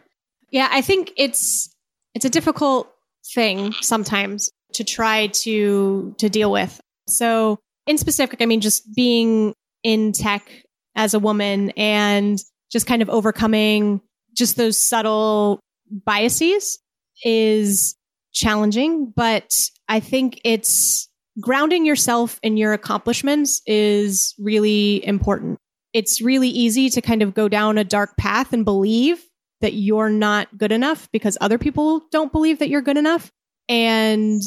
Yeah, 0.51 0.69
I 0.71 0.83
think 0.83 1.15
it's 1.17 1.71
it's 2.15 2.27
a 2.27 2.31
difficult 2.31 2.93
thing 3.35 3.73
sometimes 3.81 4.51
to 4.75 4.85
try 4.85 5.29
to 5.29 6.15
to 6.19 6.29
deal 6.29 6.53
with. 6.53 6.79
So 7.09 7.61
in 7.87 7.97
specific, 7.97 8.43
I 8.43 8.45
mean 8.47 8.61
just 8.61 8.95
being 8.95 9.55
in 9.83 10.13
tech 10.13 10.47
as 10.95 11.15
a 11.15 11.19
woman 11.19 11.71
and 11.79 12.39
just 12.77 12.87
kind 12.87 13.01
of 13.01 13.09
overcoming 13.09 14.03
just 14.35 14.59
those 14.59 14.77
subtle 14.77 15.61
biases 16.05 16.79
is 17.25 17.97
challenging, 18.35 19.15
but 19.17 19.51
I 19.89 19.99
think 20.01 20.43
it's 20.45 21.09
grounding 21.41 21.87
yourself 21.87 22.39
in 22.43 22.59
your 22.59 22.75
accomplishments 22.75 23.63
is 23.65 24.35
really 24.39 25.03
important. 25.07 25.59
It's 25.95 26.21
really 26.21 26.51
easy 26.51 26.91
to 26.91 27.01
kind 27.01 27.23
of 27.23 27.33
go 27.33 27.49
down 27.49 27.79
a 27.79 27.85
dark 27.85 28.15
path 28.19 28.53
and 28.53 28.63
believe 28.63 29.25
that 29.63 29.73
you're 29.73 30.11
not 30.11 30.59
good 30.59 30.71
enough 30.71 31.09
because 31.13 31.39
other 31.41 31.57
people 31.57 32.03
don't 32.13 32.31
believe 32.31 32.59
that 32.59 32.69
you're 32.69 32.83
good 32.83 32.99
enough. 32.99 33.33
And 33.71 34.43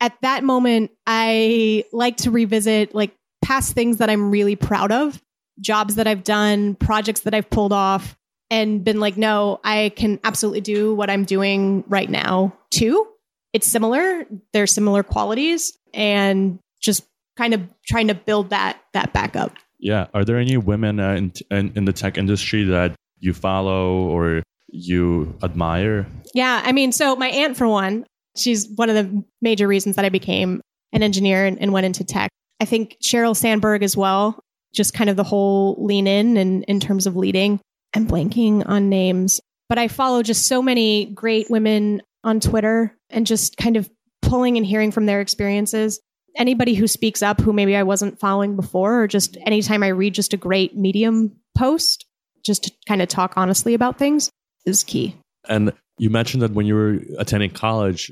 at 0.00 0.14
that 0.22 0.44
moment, 0.44 0.92
I 1.04 1.82
like 1.92 2.18
to 2.18 2.30
revisit 2.30 2.94
like 2.94 3.12
past 3.44 3.74
things 3.74 3.96
that 3.96 4.08
I'm 4.08 4.30
really 4.30 4.54
proud 4.54 4.92
of 4.92 5.20
jobs 5.60 5.96
that 5.96 6.06
I've 6.06 6.24
done, 6.24 6.74
projects 6.74 7.20
that 7.20 7.34
I've 7.34 7.48
pulled 7.50 7.72
off, 7.72 8.16
and 8.50 8.84
been 8.84 9.00
like, 9.00 9.16
no, 9.16 9.60
I 9.64 9.92
can 9.96 10.20
absolutely 10.24 10.60
do 10.60 10.94
what 10.94 11.08
I'm 11.08 11.24
doing 11.24 11.84
right 11.88 12.08
now 12.08 12.54
too. 12.70 13.06
It's 13.52 13.66
similar, 13.66 14.24
there's 14.52 14.72
similar 14.72 15.02
qualities, 15.02 15.76
and 15.94 16.58
just 16.80 17.04
kind 17.36 17.54
of 17.54 17.62
trying 17.86 18.08
to 18.08 18.14
build 18.14 18.50
that 18.50 18.80
that 18.92 19.12
back 19.12 19.36
up. 19.36 19.52
Yeah. 19.78 20.06
Are 20.14 20.24
there 20.24 20.38
any 20.38 20.56
women 20.56 21.00
uh, 21.00 21.14
in, 21.14 21.32
in 21.50 21.72
in 21.76 21.84
the 21.84 21.92
tech 21.92 22.16
industry 22.16 22.64
that 22.64 22.94
you 23.18 23.32
follow 23.32 23.94
or 24.08 24.42
you 24.68 25.36
admire? 25.42 26.06
Yeah, 26.34 26.62
I 26.64 26.72
mean, 26.72 26.92
so 26.92 27.14
my 27.16 27.28
aunt, 27.28 27.56
for 27.56 27.68
one, 27.68 28.06
she's 28.36 28.68
one 28.74 28.90
of 28.90 28.96
the 28.96 29.24
major 29.40 29.68
reasons 29.68 29.96
that 29.96 30.04
I 30.04 30.08
became 30.08 30.60
an 30.92 31.02
engineer 31.02 31.44
and, 31.44 31.60
and 31.60 31.72
went 31.72 31.86
into 31.86 32.04
tech. 32.04 32.30
I 32.60 32.64
think 32.64 32.96
Sheryl 33.02 33.36
Sandberg 33.36 33.82
as 33.82 33.96
well, 33.96 34.42
just 34.72 34.94
kind 34.94 35.10
of 35.10 35.16
the 35.16 35.24
whole 35.24 35.76
lean 35.78 36.06
in 36.06 36.36
and 36.36 36.64
in 36.64 36.80
terms 36.80 37.06
of 37.06 37.16
leading. 37.16 37.60
I'm 37.94 38.06
blanking 38.06 38.62
on 38.66 38.88
names, 38.88 39.40
but 39.68 39.78
I 39.78 39.88
follow 39.88 40.22
just 40.22 40.46
so 40.46 40.62
many 40.62 41.06
great 41.06 41.50
women 41.50 42.02
on 42.24 42.40
Twitter 42.40 42.96
and 43.10 43.26
just 43.26 43.56
kind 43.56 43.76
of 43.76 43.90
pulling 44.22 44.56
and 44.56 44.64
hearing 44.64 44.92
from 44.92 45.06
their 45.06 45.20
experiences. 45.20 46.00
Anybody 46.36 46.74
who 46.74 46.86
speaks 46.86 47.22
up 47.22 47.40
who 47.40 47.52
maybe 47.52 47.76
I 47.76 47.82
wasn't 47.82 48.18
following 48.18 48.56
before, 48.56 49.02
or 49.02 49.06
just 49.06 49.36
anytime 49.44 49.82
I 49.82 49.88
read 49.88 50.14
just 50.14 50.32
a 50.32 50.38
great 50.38 50.74
medium 50.74 51.36
post, 51.56 52.06
just 52.42 52.64
to 52.64 52.72
kind 52.88 53.02
of 53.02 53.08
talk 53.08 53.34
honestly 53.36 53.74
about 53.74 53.98
things 53.98 54.30
is 54.64 54.84
key. 54.84 55.14
And 55.48 55.72
you 55.98 56.08
mentioned 56.08 56.42
that 56.42 56.52
when 56.52 56.64
you 56.64 56.74
were 56.74 57.00
attending 57.18 57.50
college, 57.50 58.10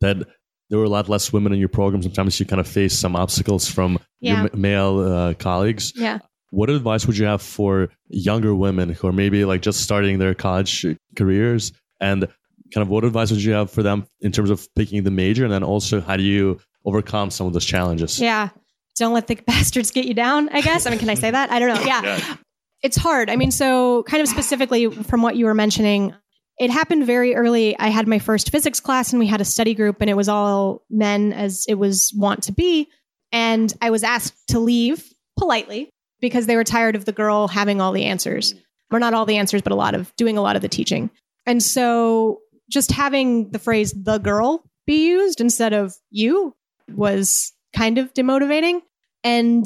that 0.00 0.26
there 0.70 0.78
were 0.78 0.84
a 0.86 0.88
lot 0.88 1.08
less 1.08 1.32
women 1.32 1.52
in 1.52 1.58
your 1.58 1.68
program. 1.68 2.02
Sometimes 2.02 2.40
you 2.40 2.46
kind 2.46 2.60
of 2.60 2.66
face 2.68 2.96
some 2.98 3.14
obstacles 3.16 3.68
from 3.68 3.98
Yeah. 4.20 4.42
your 4.42 4.50
m- 4.54 4.60
male 4.60 5.00
uh, 5.00 5.34
colleagues. 5.34 5.92
Yeah. 5.96 6.20
What 6.50 6.70
advice 6.70 7.06
would 7.06 7.18
you 7.18 7.26
have 7.26 7.42
for 7.42 7.90
younger 8.08 8.54
women 8.54 8.88
who 8.90 9.06
are 9.08 9.12
maybe 9.12 9.44
like 9.44 9.60
just 9.62 9.80
starting 9.82 10.18
their 10.18 10.34
college 10.34 10.86
careers? 11.16 11.72
And 12.00 12.26
kind 12.72 12.82
of 12.82 12.88
what 12.88 13.04
advice 13.04 13.30
would 13.30 13.42
you 13.42 13.52
have 13.52 13.70
for 13.70 13.82
them 13.82 14.06
in 14.20 14.32
terms 14.32 14.50
of 14.50 14.66
picking 14.74 15.02
the 15.04 15.10
major? 15.10 15.44
And 15.44 15.52
then 15.52 15.62
also, 15.62 16.00
how 16.00 16.16
do 16.16 16.22
you 16.22 16.58
overcome 16.84 17.30
some 17.30 17.46
of 17.46 17.52
those 17.52 17.64
challenges? 17.66 18.18
Yeah. 18.20 18.48
Don't 18.96 19.12
let 19.12 19.26
the 19.26 19.34
bastards 19.46 19.90
get 19.90 20.06
you 20.06 20.14
down, 20.14 20.48
I 20.50 20.60
guess. 20.60 20.86
I 20.86 20.90
mean, 20.90 20.98
can 20.98 21.10
I 21.10 21.14
say 21.14 21.30
that? 21.30 21.50
I 21.50 21.58
don't 21.58 21.74
know. 21.74 21.82
Yeah. 21.86 22.02
Yeah. 22.02 22.36
It's 22.82 22.96
hard. 22.96 23.28
I 23.28 23.36
mean, 23.36 23.50
so 23.50 24.02
kind 24.04 24.22
of 24.22 24.28
specifically 24.28 24.88
from 24.90 25.20
what 25.22 25.36
you 25.36 25.44
were 25.44 25.54
mentioning, 25.54 26.14
it 26.60 26.70
happened 26.70 27.06
very 27.06 27.34
early. 27.34 27.76
I 27.78 27.88
had 27.88 28.06
my 28.06 28.18
first 28.18 28.50
physics 28.50 28.80
class 28.80 29.12
and 29.12 29.18
we 29.18 29.26
had 29.26 29.40
a 29.40 29.46
study 29.46 29.74
group 29.74 29.96
and 30.02 30.10
it 30.10 30.16
was 30.16 30.28
all 30.28 30.82
men 30.90 31.32
as 31.32 31.64
it 31.66 31.76
was 31.76 32.12
wont 32.14 32.42
to 32.44 32.52
be. 32.52 32.86
And 33.32 33.72
I 33.80 33.88
was 33.88 34.04
asked 34.04 34.36
to 34.48 34.60
leave 34.60 35.10
politely 35.38 35.88
because 36.20 36.44
they 36.44 36.56
were 36.56 36.64
tired 36.64 36.96
of 36.96 37.06
the 37.06 37.12
girl 37.12 37.48
having 37.48 37.80
all 37.80 37.92
the 37.92 38.04
answers. 38.04 38.54
Or 38.92 38.98
not 38.98 39.14
all 39.14 39.24
the 39.24 39.38
answers, 39.38 39.62
but 39.62 39.72
a 39.72 39.76
lot 39.76 39.94
of 39.94 40.14
doing 40.16 40.36
a 40.36 40.42
lot 40.42 40.54
of 40.54 40.62
the 40.62 40.68
teaching. 40.68 41.10
And 41.46 41.62
so 41.62 42.40
just 42.68 42.92
having 42.92 43.50
the 43.50 43.58
phrase 43.58 43.92
the 43.92 44.18
girl 44.18 44.62
be 44.86 45.06
used 45.06 45.40
instead 45.40 45.72
of 45.72 45.94
you 46.10 46.54
was 46.92 47.54
kind 47.74 47.96
of 47.96 48.12
demotivating. 48.12 48.80
And 49.24 49.64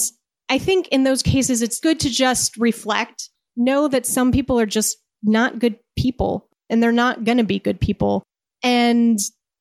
I 0.48 0.58
think 0.58 0.88
in 0.88 1.02
those 1.02 1.22
cases, 1.22 1.60
it's 1.60 1.80
good 1.80 1.98
to 2.00 2.10
just 2.10 2.56
reflect, 2.56 3.30
know 3.56 3.88
that 3.88 4.06
some 4.06 4.30
people 4.30 4.60
are 4.60 4.66
just 4.66 4.98
not 5.24 5.58
good 5.58 5.76
people 5.96 6.48
and 6.70 6.82
they're 6.82 6.92
not 6.92 7.24
going 7.24 7.38
to 7.38 7.44
be 7.44 7.58
good 7.58 7.80
people. 7.80 8.22
And 8.62 9.18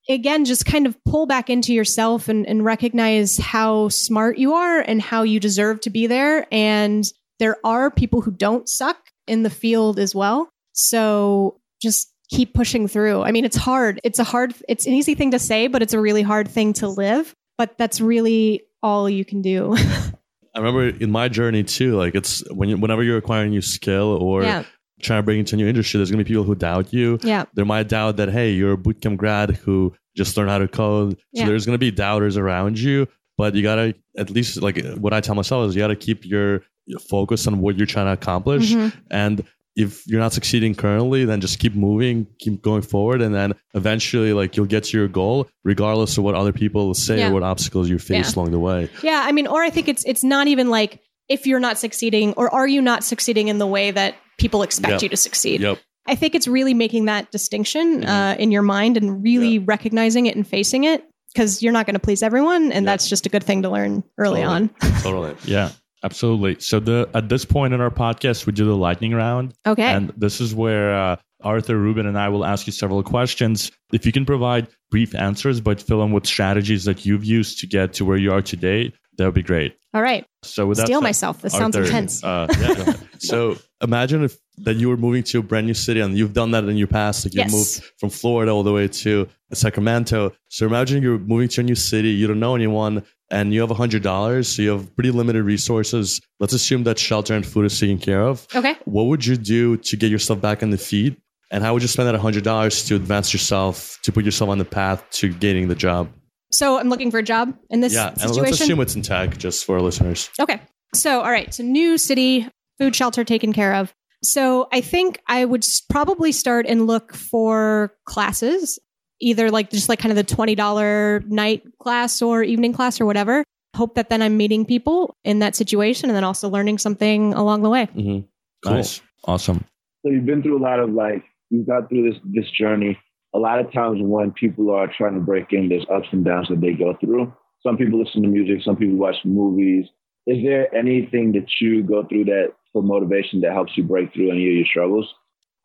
again, 0.08 0.44
just 0.44 0.66
kind 0.66 0.86
of 0.86 0.96
pull 1.04 1.26
back 1.26 1.50
into 1.50 1.72
yourself 1.72 2.28
and, 2.28 2.46
and 2.46 2.64
recognize 2.64 3.36
how 3.36 3.88
smart 3.88 4.38
you 4.38 4.54
are 4.54 4.80
and 4.80 5.00
how 5.00 5.22
you 5.22 5.40
deserve 5.40 5.80
to 5.82 5.90
be 5.90 6.06
there. 6.06 6.46
And 6.52 7.04
there 7.38 7.56
are 7.64 7.90
people 7.90 8.20
who 8.20 8.30
don't 8.30 8.68
suck 8.68 8.98
in 9.26 9.42
the 9.42 9.50
field 9.50 9.98
as 9.98 10.14
well. 10.14 10.48
So 10.72 11.60
just 11.80 12.12
keep 12.30 12.54
pushing 12.54 12.88
through. 12.88 13.22
I 13.22 13.32
mean, 13.32 13.44
it's 13.44 13.56
hard. 13.56 14.00
It's 14.04 14.18
a 14.18 14.24
hard, 14.24 14.54
it's 14.68 14.86
an 14.86 14.94
easy 14.94 15.14
thing 15.14 15.32
to 15.32 15.38
say, 15.38 15.66
but 15.66 15.82
it's 15.82 15.94
a 15.94 16.00
really 16.00 16.22
hard 16.22 16.48
thing 16.48 16.72
to 16.74 16.88
live. 16.88 17.34
But 17.56 17.78
that's 17.78 18.00
really 18.00 18.62
all 18.82 19.08
you 19.08 19.24
can 19.24 19.42
do. 19.42 19.76
I 20.54 20.58
remember 20.58 20.88
in 20.88 21.10
my 21.10 21.28
journey 21.28 21.64
too, 21.64 21.96
like 21.96 22.14
it's 22.14 22.48
when 22.52 22.68
you, 22.68 22.76
whenever 22.76 23.02
you're 23.02 23.16
acquiring 23.16 23.48
a 23.48 23.50
new 23.50 23.62
skill 23.62 24.16
or 24.20 24.42
yeah. 24.42 24.64
Trying 25.00 25.18
to 25.18 25.22
bring 25.22 25.38
into 25.38 25.56
a 25.56 25.58
new 25.58 25.66
industry, 25.68 25.98
there's 25.98 26.10
going 26.10 26.18
to 26.18 26.24
be 26.24 26.28
people 26.28 26.44
who 26.44 26.54
doubt 26.54 26.92
you. 26.92 27.18
Yeah. 27.22 27.44
There 27.54 27.64
might 27.64 27.88
doubt 27.88 28.16
that, 28.16 28.30
hey, 28.30 28.52
you're 28.52 28.72
a 28.74 28.76
bootcamp 28.76 29.16
grad 29.16 29.50
who 29.50 29.94
just 30.16 30.36
learned 30.36 30.50
how 30.50 30.58
to 30.58 30.68
code. 30.68 31.12
So 31.12 31.18
Yeah. 31.32 31.46
there's 31.46 31.66
going 31.66 31.74
to 31.74 31.78
be 31.78 31.90
doubters 31.90 32.36
around 32.36 32.78
you, 32.78 33.08
but 33.36 33.54
you 33.54 33.62
got 33.62 33.76
to 33.76 33.94
at 34.16 34.30
least, 34.30 34.62
like 34.62 34.78
what 34.96 35.12
I 35.12 35.20
tell 35.20 35.34
myself 35.34 35.68
is 35.68 35.74
you 35.74 35.80
got 35.80 35.88
to 35.88 35.96
keep 35.96 36.24
your 36.24 36.62
your 36.86 36.98
focus 37.00 37.46
on 37.46 37.60
what 37.60 37.78
you're 37.78 37.86
trying 37.86 38.04
to 38.06 38.12
accomplish. 38.12 38.72
Mhm. 38.74 38.92
And 39.10 39.42
if 39.74 40.06
you're 40.06 40.20
not 40.20 40.34
succeeding 40.34 40.74
currently, 40.74 41.24
then 41.24 41.40
just 41.40 41.58
keep 41.58 41.74
moving, 41.74 42.26
keep 42.38 42.60
going 42.60 42.82
forward. 42.82 43.22
And 43.22 43.34
then 43.34 43.54
eventually, 43.74 44.34
like 44.34 44.54
you'll 44.56 44.66
get 44.66 44.84
to 44.84 44.98
your 44.98 45.08
goal, 45.08 45.48
regardless 45.64 46.18
of 46.18 46.24
what 46.24 46.34
other 46.34 46.52
people 46.52 46.92
say 46.92 47.18
Yeah. 47.20 47.30
or 47.30 47.32
what 47.32 47.42
obstacles 47.42 47.88
you 47.88 47.98
face 47.98 48.34
Yeah. 48.36 48.38
along 48.40 48.50
the 48.52 48.58
way. 48.58 48.90
Yeah, 49.02 49.22
I 49.26 49.32
mean, 49.32 49.46
or 49.46 49.62
I 49.62 49.70
think 49.70 49.88
it's 49.88 50.04
it's 50.04 50.22
not 50.22 50.46
even 50.46 50.68
like 50.68 51.00
if 51.30 51.46
you're 51.46 51.58
not 51.58 51.78
succeeding 51.78 52.34
or 52.34 52.52
are 52.54 52.68
you 52.68 52.82
not 52.82 53.02
succeeding 53.02 53.48
in 53.48 53.56
the 53.56 53.66
way 53.66 53.90
that 53.90 54.14
people 54.38 54.62
expect 54.62 54.92
Yep. 54.92 55.02
you 55.02 55.08
to 55.10 55.16
succeed. 55.16 55.60
Yep. 55.60 55.78
I 56.06 56.14
think 56.14 56.34
it's 56.34 56.46
really 56.46 56.74
making 56.74 57.06
that 57.06 57.30
distinction 57.30 58.02
Mhm. 58.02 58.08
uh, 58.08 58.36
in 58.38 58.50
your 58.52 58.62
mind 58.62 58.96
and 58.96 59.22
really 59.22 59.58
recognizing 59.58 60.26
it 60.26 60.36
and 60.36 60.46
facing 60.46 60.84
it 60.84 61.02
because 61.32 61.62
you're 61.62 61.72
not 61.72 61.86
going 61.86 61.94
to 61.94 62.00
please 62.00 62.22
everyone, 62.22 62.72
and 62.72 62.86
that's 62.86 63.08
just 63.08 63.24
a 63.26 63.28
good 63.28 63.42
thing 63.42 63.62
to 63.62 63.70
learn 63.70 64.04
early 64.18 64.42
Totally. 64.42 64.44
on. 64.44 64.70
Totally. 65.02 65.34
Yeah, 65.46 65.70
absolutely. 66.02 66.56
So 66.60 66.78
the 66.80 67.08
at 67.14 67.28
this 67.28 67.44
point 67.44 67.72
in 67.74 67.80
our 67.80 67.90
podcast, 67.90 68.46
we 68.46 68.52
do 68.52 68.64
the 68.66 68.76
lightning 68.76 69.12
round, 69.14 69.54
Okay. 69.66 69.82
and 69.82 70.12
this 70.16 70.40
is 70.40 70.54
where 70.54 70.94
uh, 70.94 71.16
Artur, 71.42 71.76
Ruben, 71.78 72.06
and 72.06 72.18
I 72.18 72.28
will 72.28 72.44
ask 72.44 72.66
you 72.66 72.72
several 72.72 73.02
questions. 73.02 73.70
If 73.92 74.04
you 74.06 74.12
can 74.12 74.24
provide 74.24 74.68
brief 74.90 75.14
answers, 75.14 75.60
but 75.60 75.80
fill 75.80 76.00
them 76.00 76.12
with 76.12 76.26
strategies 76.26 76.84
that 76.84 77.04
you've 77.06 77.24
used 77.24 77.60
to 77.60 77.66
get 77.66 77.92
to 77.94 78.04
where 78.04 78.16
you 78.16 78.32
are 78.32 78.40
today, 78.42 78.92
that 79.18 79.24
would 79.26 79.34
be 79.34 79.42
great. 79.42 79.74
All 79.92 80.02
right. 80.02 80.24
So 80.42 80.66
with 80.66 80.78
Steal 80.78 80.98
said, 81.00 81.02
myself. 81.04 81.42
This 81.42 81.52
sounds 81.52 81.76
intense. 81.76 82.22
Uh, 82.24 82.46
yeah, 82.60 82.94
So 83.18 83.56
imagine 83.84 84.24
if 84.24 84.36
that 84.58 84.76
you 84.76 84.88
were 84.88 84.96
moving 84.96 85.22
to 85.24 85.38
a 85.40 85.42
brand 85.42 85.66
new 85.66 85.74
city 85.74 86.00
and 86.00 86.16
you've 86.16 86.32
done 86.32 86.50
that 86.52 86.64
in 86.64 86.76
your 86.76 86.86
past. 86.88 87.24
Like 87.24 87.34
you 87.34 87.40
Yes. 87.40 87.52
moved 87.52 87.92
from 87.98 88.10
Florida 88.10 88.50
all 88.52 88.62
the 88.62 88.72
way 88.72 88.88
to 88.88 89.28
Sacramento. 89.52 90.32
So 90.48 90.66
imagine 90.66 91.02
you're 91.02 91.18
moving 91.18 91.48
to 91.48 91.60
a 91.60 91.64
new 91.64 91.74
city, 91.74 92.10
you 92.10 92.26
don't 92.26 92.40
know 92.40 92.54
anyone, 92.54 93.02
and 93.30 93.52
you 93.54 93.60
have 93.60 93.70
a 93.70 93.74
hundred 93.74 94.02
dollars, 94.02 94.48
so 94.48 94.62
you 94.62 94.70
have 94.70 94.94
pretty 94.94 95.10
limited 95.10 95.42
resources. 95.44 96.20
Let's 96.40 96.52
assume 96.52 96.84
that 96.84 96.98
shelter 96.98 97.34
and 97.34 97.44
food 97.46 97.66
is 97.66 97.78
taken 97.78 97.98
care 97.98 98.22
of. 98.22 98.46
Okay. 98.54 98.76
What 98.84 99.04
would 99.04 99.24
you 99.24 99.36
do 99.36 99.76
to 99.78 99.96
get 99.96 100.10
yourself 100.10 100.40
back 100.40 100.62
on 100.62 100.70
the 100.70 100.78
feet? 100.78 101.16
And 101.50 101.62
how 101.62 101.72
would 101.72 101.82
you 101.82 101.88
spend 101.88 102.08
that 102.08 102.16
hundred 102.18 102.44
dollars 102.44 102.84
to 102.86 102.96
advance 102.96 103.32
yourself, 103.32 103.98
to 104.02 104.12
put 104.12 104.24
yourself 104.24 104.50
on 104.50 104.58
the 104.58 104.64
path 104.64 105.04
to 105.12 105.28
getting 105.32 105.68
the 105.68 105.74
job? 105.74 106.08
So 106.52 106.78
I'm 106.78 106.88
looking 106.88 107.10
for 107.10 107.18
a 107.18 107.22
job 107.22 107.56
in 107.70 107.80
this 107.80 107.92
yeah, 107.94 108.14
and 108.20 108.34
let's 108.36 108.60
assume 108.60 108.80
it's 108.80 108.94
in 108.94 109.02
tech, 109.02 109.36
just 109.38 109.64
for 109.64 109.76
our 109.76 109.82
listeners. 109.82 110.30
Okay. 110.40 110.60
So, 110.94 111.22
all 111.22 111.30
right. 111.30 111.52
So, 111.52 111.64
new 111.64 111.98
city, 111.98 112.48
food 112.78 112.94
shelter 112.94 113.24
taken 113.24 113.52
care 113.52 113.74
of. 113.74 113.94
So, 114.22 114.68
I 114.72 114.80
think 114.80 115.20
I 115.28 115.44
would 115.44 115.64
probably 115.90 116.32
start 116.32 116.66
and 116.66 116.86
look 116.86 117.14
for 117.14 117.92
classes, 118.06 118.78
either 119.20 119.50
like 119.50 119.70
just 119.70 119.88
like 119.88 119.98
kind 119.98 120.16
of 120.16 120.16
the 120.16 120.34
$20 120.34 121.26
night 121.26 121.62
class 121.78 122.22
or 122.22 122.42
evening 122.42 122.72
class 122.72 123.00
or 123.00 123.06
whatever. 123.06 123.44
Hope 123.76 123.96
that 123.96 124.08
then 124.08 124.22
I'm 124.22 124.36
meeting 124.36 124.64
people 124.64 125.16
in 125.24 125.40
that 125.40 125.56
situation 125.56 126.08
and 126.08 126.16
then 126.16 126.24
also 126.24 126.48
learning 126.48 126.78
something 126.78 127.34
along 127.34 127.62
the 127.62 127.70
way. 127.70 127.86
Mm-hmm. 127.86 128.70
nice, 128.70 129.02
awesome. 129.24 129.64
So 130.04 130.12
you've 130.12 130.26
been 130.26 130.42
through 130.42 130.58
a 130.58 130.62
lot 130.62 130.80
of 130.80 130.90
like 130.90 131.24
you've 131.50 131.66
got 131.66 131.88
through 131.88 132.10
this 132.10 132.20
this 132.24 132.50
journey. 132.50 132.98
A 133.34 133.38
lot 133.38 133.58
of 133.58 133.72
times 133.72 133.98
when 134.00 134.30
people 134.30 134.70
are 134.70 134.86
trying 134.86 135.14
to 135.14 135.20
break 135.20 135.46
in, 135.52 135.68
there's 135.68 135.86
ups 135.92 136.06
and 136.12 136.24
downs 136.24 136.48
that 136.50 136.60
they 136.60 136.72
go 136.72 136.94
through. 137.00 137.32
Some 137.62 137.76
people 137.76 137.98
listen 137.98 138.22
to 138.22 138.28
music, 138.28 138.62
some 138.64 138.76
people 138.76 138.96
watch 138.96 139.16
movies. 139.24 139.86
Is 140.26 140.42
there 140.42 140.74
anything 140.74 141.32
that 141.32 141.46
you 141.60 141.82
go 141.82 142.04
through 142.04 142.24
that 142.24 142.54
for 142.72 142.82
motivation 142.82 143.40
that 143.42 143.52
helps 143.52 143.72
you 143.76 143.84
break 143.84 144.12
through 144.12 144.30
any 144.30 144.46
of 144.48 144.54
your 144.54 144.66
struggles? 144.66 145.12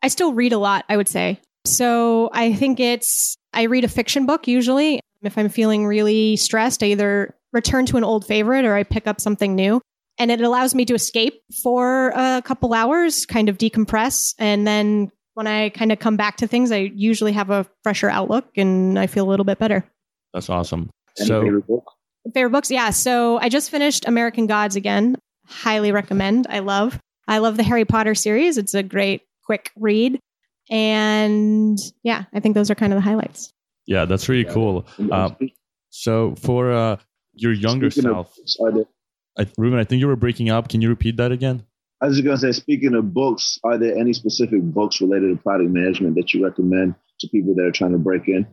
I 0.02 0.08
still 0.08 0.32
read 0.32 0.52
a 0.52 0.58
lot, 0.58 0.84
I 0.88 0.96
would 0.96 1.08
say. 1.08 1.40
So 1.66 2.30
I 2.32 2.52
think 2.52 2.80
it's, 2.80 3.36
I 3.52 3.64
read 3.64 3.84
a 3.84 3.88
fiction 3.88 4.26
book 4.26 4.46
usually. 4.46 5.00
If 5.22 5.36
I'm 5.36 5.48
feeling 5.48 5.86
really 5.86 6.36
stressed, 6.36 6.82
I 6.82 6.86
either 6.86 7.34
return 7.52 7.86
to 7.86 7.96
an 7.96 8.04
old 8.04 8.26
favorite 8.26 8.64
or 8.64 8.74
I 8.74 8.82
pick 8.82 9.06
up 9.06 9.20
something 9.20 9.54
new. 9.54 9.80
And 10.18 10.30
it 10.30 10.40
allows 10.40 10.74
me 10.74 10.84
to 10.86 10.94
escape 10.94 11.42
for 11.62 12.10
a 12.14 12.42
couple 12.44 12.74
hours, 12.74 13.24
kind 13.26 13.48
of 13.48 13.56
decompress. 13.56 14.34
And 14.38 14.66
then 14.66 15.10
when 15.34 15.46
I 15.46 15.70
kind 15.70 15.92
of 15.92 15.98
come 15.98 16.16
back 16.16 16.36
to 16.38 16.46
things, 16.46 16.70
I 16.72 16.90
usually 16.94 17.32
have 17.32 17.50
a 17.50 17.66
fresher 17.82 18.10
outlook 18.10 18.46
and 18.56 18.98
I 18.98 19.06
feel 19.06 19.26
a 19.26 19.30
little 19.30 19.44
bit 19.44 19.58
better. 19.58 19.84
That's 20.34 20.50
awesome. 20.50 20.90
Any 21.18 21.28
So 21.28 21.62
favorite 22.34 22.50
books? 22.50 22.70
Yeah. 22.70 22.90
So 22.90 23.38
I 23.38 23.48
just 23.48 23.70
finished 23.70 24.06
American 24.06 24.46
Gods 24.46 24.76
again. 24.76 25.16
Highly 25.46 25.92
recommend. 25.92 26.46
I 26.48 26.60
love. 26.60 26.98
I 27.26 27.38
love 27.38 27.56
the 27.56 27.62
Harry 27.62 27.84
Potter 27.84 28.14
series. 28.14 28.58
It's 28.58 28.74
a 28.74 28.82
great, 28.82 29.22
quick 29.44 29.70
read. 29.76 30.20
And 30.70 31.78
yeah, 32.02 32.24
I 32.32 32.40
think 32.40 32.54
those 32.54 32.70
are 32.70 32.74
kind 32.74 32.92
of 32.92 32.96
the 32.96 33.02
highlights. 33.02 33.52
yeah, 33.86 34.04
that's 34.04 34.28
really 34.28 34.44
cool. 34.44 34.86
Um, 35.10 35.36
so 35.90 36.34
for 36.36 36.72
uh, 36.72 36.96
your 37.34 37.52
younger 37.52 37.90
Speaking 37.90 38.10
self, 38.10 38.36
books, 38.36 38.86
I, 39.36 39.46
Ruben, 39.58 39.78
I 39.80 39.84
think 39.84 40.00
you 40.00 40.06
were 40.06 40.16
breaking 40.16 40.50
up. 40.50 40.68
Can 40.68 40.80
you 40.80 40.88
repeat 40.88 41.16
that 41.16 41.32
again? 41.32 41.64
I 42.00 42.06
was 42.06 42.16
just 42.16 42.24
gonna 42.24 42.38
say, 42.38 42.52
speaking 42.52 42.94
of 42.94 43.12
books, 43.12 43.58
are 43.64 43.76
there 43.76 43.96
any 43.96 44.12
specific 44.12 44.62
books 44.62 45.00
related 45.00 45.36
to 45.36 45.42
product 45.42 45.70
management 45.70 46.14
that 46.16 46.32
you 46.32 46.44
recommend 46.44 46.94
to 47.20 47.28
people 47.28 47.54
that 47.56 47.64
are 47.64 47.72
trying 47.72 47.92
to 47.92 47.98
break 47.98 48.28
in? 48.28 48.46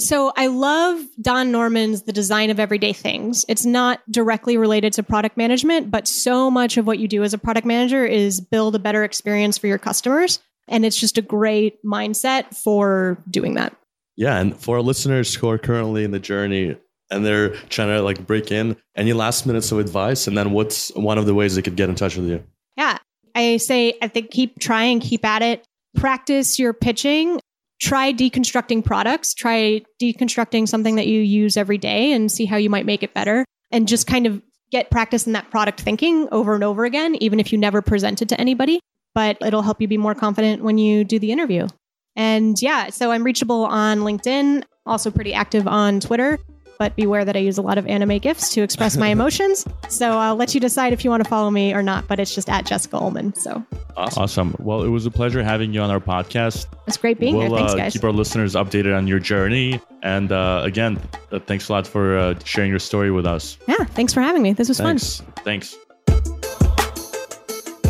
So 0.00 0.32
I 0.36 0.46
love 0.46 1.00
Don 1.20 1.50
Norman's 1.50 2.02
The 2.02 2.12
Design 2.12 2.50
of 2.50 2.60
Everyday 2.60 2.92
Things. 2.92 3.44
It's 3.48 3.64
not 3.64 4.00
directly 4.10 4.56
related 4.56 4.92
to 4.94 5.02
product 5.02 5.36
management, 5.36 5.90
but 5.90 6.06
so 6.06 6.50
much 6.50 6.76
of 6.76 6.86
what 6.86 7.00
you 7.00 7.08
do 7.08 7.24
as 7.24 7.34
a 7.34 7.38
product 7.38 7.66
manager 7.66 8.06
is 8.06 8.40
build 8.40 8.76
a 8.76 8.78
better 8.78 9.02
experience 9.02 9.58
for 9.58 9.66
your 9.66 9.78
customers. 9.78 10.38
And 10.68 10.84
it's 10.84 10.98
just 10.98 11.18
a 11.18 11.22
great 11.22 11.82
mindset 11.84 12.54
for 12.54 13.22
doing 13.28 13.54
that. 13.54 13.74
Yeah. 14.16 14.38
And 14.38 14.56
for 14.56 14.76
our 14.76 14.82
listeners 14.82 15.34
who 15.34 15.48
are 15.48 15.58
currently 15.58 16.04
in 16.04 16.12
the 16.12 16.20
journey 16.20 16.76
and 17.10 17.26
they're 17.26 17.54
trying 17.68 17.88
to 17.88 18.02
like 18.02 18.24
break 18.24 18.52
in, 18.52 18.76
any 18.94 19.12
last 19.12 19.46
minutes 19.46 19.72
of 19.72 19.78
advice? 19.78 20.28
And 20.28 20.36
then 20.38 20.52
what's 20.52 20.94
one 20.94 21.18
of 21.18 21.26
the 21.26 21.34
ways 21.34 21.56
they 21.56 21.62
could 21.62 21.76
get 21.76 21.88
in 21.88 21.96
touch 21.96 22.16
with 22.16 22.28
you? 22.28 22.44
Yeah. 22.76 22.98
I 23.34 23.56
say, 23.56 23.94
I 24.00 24.08
think 24.08 24.30
keep 24.30 24.60
trying, 24.60 25.00
keep 25.00 25.24
at 25.24 25.42
it. 25.42 25.64
Practice 25.96 26.58
your 26.58 26.72
pitching 26.72 27.40
try 27.80 28.12
deconstructing 28.12 28.84
products, 28.84 29.34
try 29.34 29.82
deconstructing 30.00 30.66
something 30.68 30.96
that 30.96 31.06
you 31.06 31.20
use 31.20 31.56
every 31.56 31.78
day 31.78 32.12
and 32.12 32.30
see 32.30 32.44
how 32.44 32.56
you 32.56 32.70
might 32.70 32.86
make 32.86 33.02
it 33.02 33.14
better 33.14 33.44
and 33.70 33.88
just 33.88 34.06
kind 34.06 34.26
of 34.26 34.42
get 34.70 34.90
practice 34.90 35.26
in 35.26 35.32
that 35.32 35.50
product 35.50 35.80
thinking 35.80 36.28
over 36.32 36.54
and 36.54 36.64
over 36.64 36.84
again, 36.84 37.14
even 37.16 37.40
if 37.40 37.52
you 37.52 37.58
never 37.58 37.80
present 37.80 38.20
it 38.20 38.28
to 38.28 38.40
anybody. 38.40 38.80
But 39.14 39.38
it'll 39.40 39.62
help 39.62 39.80
you 39.80 39.88
be 39.88 39.96
more 39.96 40.14
confident 40.14 40.62
when 40.62 40.78
you 40.78 41.04
do 41.04 41.18
the 41.18 41.32
interview. 41.32 41.66
And 42.14 42.60
yeah, 42.60 42.90
so 42.90 43.10
I'm 43.10 43.24
reachable 43.24 43.64
on 43.64 44.00
LinkedIn, 44.00 44.64
also 44.84 45.10
pretty 45.10 45.32
active 45.32 45.66
on 45.66 46.00
Twitter 46.00 46.38
but 46.78 46.94
beware 46.96 47.24
that 47.24 47.36
I 47.36 47.40
use 47.40 47.58
a 47.58 47.62
lot 47.62 47.78
of 47.78 47.86
anime 47.86 48.18
gifs 48.18 48.52
to 48.54 48.62
express 48.62 48.96
my 48.96 49.08
emotions. 49.16 49.66
so 49.88 50.12
I'll 50.12 50.36
let 50.36 50.54
you 50.54 50.60
decide 50.60 50.92
if 50.92 51.04
you 51.04 51.10
want 51.10 51.22
to 51.24 51.28
follow 51.28 51.50
me 51.50 51.74
or 51.74 51.82
not, 51.82 52.08
but 52.08 52.18
it's 52.20 52.34
just 52.34 52.48
at 52.48 52.64
Jessica 52.64 52.96
Ullman. 52.96 53.34
So 53.34 53.64
awesome. 53.96 54.54
Well, 54.58 54.82
it 54.82 54.88
was 54.88 55.06
a 55.06 55.10
pleasure 55.10 55.42
having 55.42 55.72
you 55.72 55.80
on 55.80 55.90
our 55.90 56.00
podcast. 56.00 56.66
It's 56.86 56.96
great 56.96 57.18
being 57.18 57.36
we'll, 57.36 57.48
here. 57.48 57.58
Thanks, 57.58 57.72
uh, 57.72 57.76
guys. 57.76 57.92
Keep 57.92 58.04
our 58.04 58.12
listeners 58.12 58.54
updated 58.54 58.96
on 58.96 59.06
your 59.06 59.18
journey. 59.18 59.80
And 60.02 60.32
uh, 60.32 60.62
again, 60.64 61.00
uh, 61.32 61.40
thanks 61.40 61.68
a 61.68 61.72
lot 61.72 61.86
for 61.86 62.16
uh, 62.16 62.34
sharing 62.44 62.70
your 62.70 62.78
story 62.78 63.10
with 63.10 63.26
us. 63.26 63.58
Yeah, 63.66 63.84
thanks 63.84 64.14
for 64.14 64.20
having 64.20 64.42
me. 64.42 64.52
This 64.52 64.68
was 64.68 64.78
thanks. 64.78 65.20
fun. 65.20 65.32
Thanks. 65.44 65.76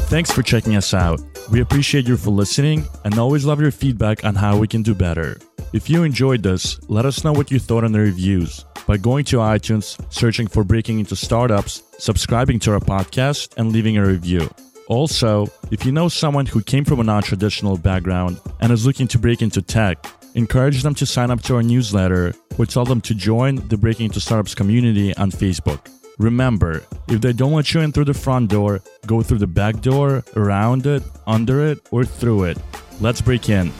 Thanks 0.08 0.30
for 0.30 0.42
checking 0.42 0.74
us 0.74 0.94
out. 0.94 1.20
We 1.52 1.60
appreciate 1.60 2.08
you 2.08 2.16
for 2.16 2.30
listening 2.30 2.86
and 3.04 3.18
always 3.18 3.44
love 3.44 3.60
your 3.60 3.70
feedback 3.70 4.24
on 4.24 4.34
how 4.34 4.56
we 4.56 4.66
can 4.66 4.82
do 4.82 4.94
better. 4.94 5.38
If 5.74 5.90
you 5.90 6.02
enjoyed 6.02 6.42
this, 6.42 6.80
let 6.88 7.04
us 7.04 7.24
know 7.24 7.32
what 7.32 7.50
you 7.50 7.58
thought 7.58 7.84
in 7.84 7.92
the 7.92 7.98
reviews 7.98 8.64
by 8.88 8.96
going 8.96 9.22
to 9.26 9.36
iTunes, 9.36 10.00
searching 10.10 10.48
for 10.48 10.64
Breaking 10.64 10.98
into 10.98 11.14
Startups, 11.14 11.82
subscribing 11.98 12.58
to 12.60 12.72
our 12.72 12.80
podcast, 12.80 13.54
and 13.58 13.70
leaving 13.70 13.98
a 13.98 14.04
review. 14.04 14.50
Also, 14.88 15.46
if 15.70 15.84
you 15.84 15.92
know 15.92 16.08
someone 16.08 16.46
who 16.46 16.62
came 16.62 16.86
from 16.86 16.98
a 16.98 17.04
non 17.04 17.22
traditional 17.22 17.76
background 17.76 18.40
and 18.60 18.72
is 18.72 18.86
looking 18.86 19.06
to 19.08 19.18
break 19.18 19.42
into 19.42 19.60
tech, 19.60 19.98
encourage 20.34 20.82
them 20.82 20.94
to 20.94 21.04
sign 21.04 21.30
up 21.30 21.42
to 21.42 21.56
our 21.56 21.62
newsletter 21.62 22.32
or 22.56 22.64
tell 22.64 22.86
them 22.86 23.02
to 23.02 23.14
join 23.14 23.56
the 23.68 23.76
Breaking 23.76 24.06
into 24.06 24.20
Startups 24.20 24.54
community 24.54 25.14
on 25.18 25.30
Facebook. 25.30 25.80
Remember, 26.18 26.82
if 27.08 27.20
they 27.20 27.34
don't 27.34 27.52
let 27.52 27.72
you 27.74 27.82
in 27.82 27.92
through 27.92 28.06
the 28.06 28.14
front 28.14 28.48
door, 28.50 28.80
go 29.06 29.22
through 29.22 29.38
the 29.38 29.46
back 29.46 29.82
door, 29.82 30.24
around 30.34 30.86
it, 30.86 31.02
under 31.26 31.64
it, 31.66 31.86
or 31.90 32.06
through 32.06 32.44
it. 32.44 32.58
Let's 33.00 33.20
break 33.20 33.50
in. 33.50 33.70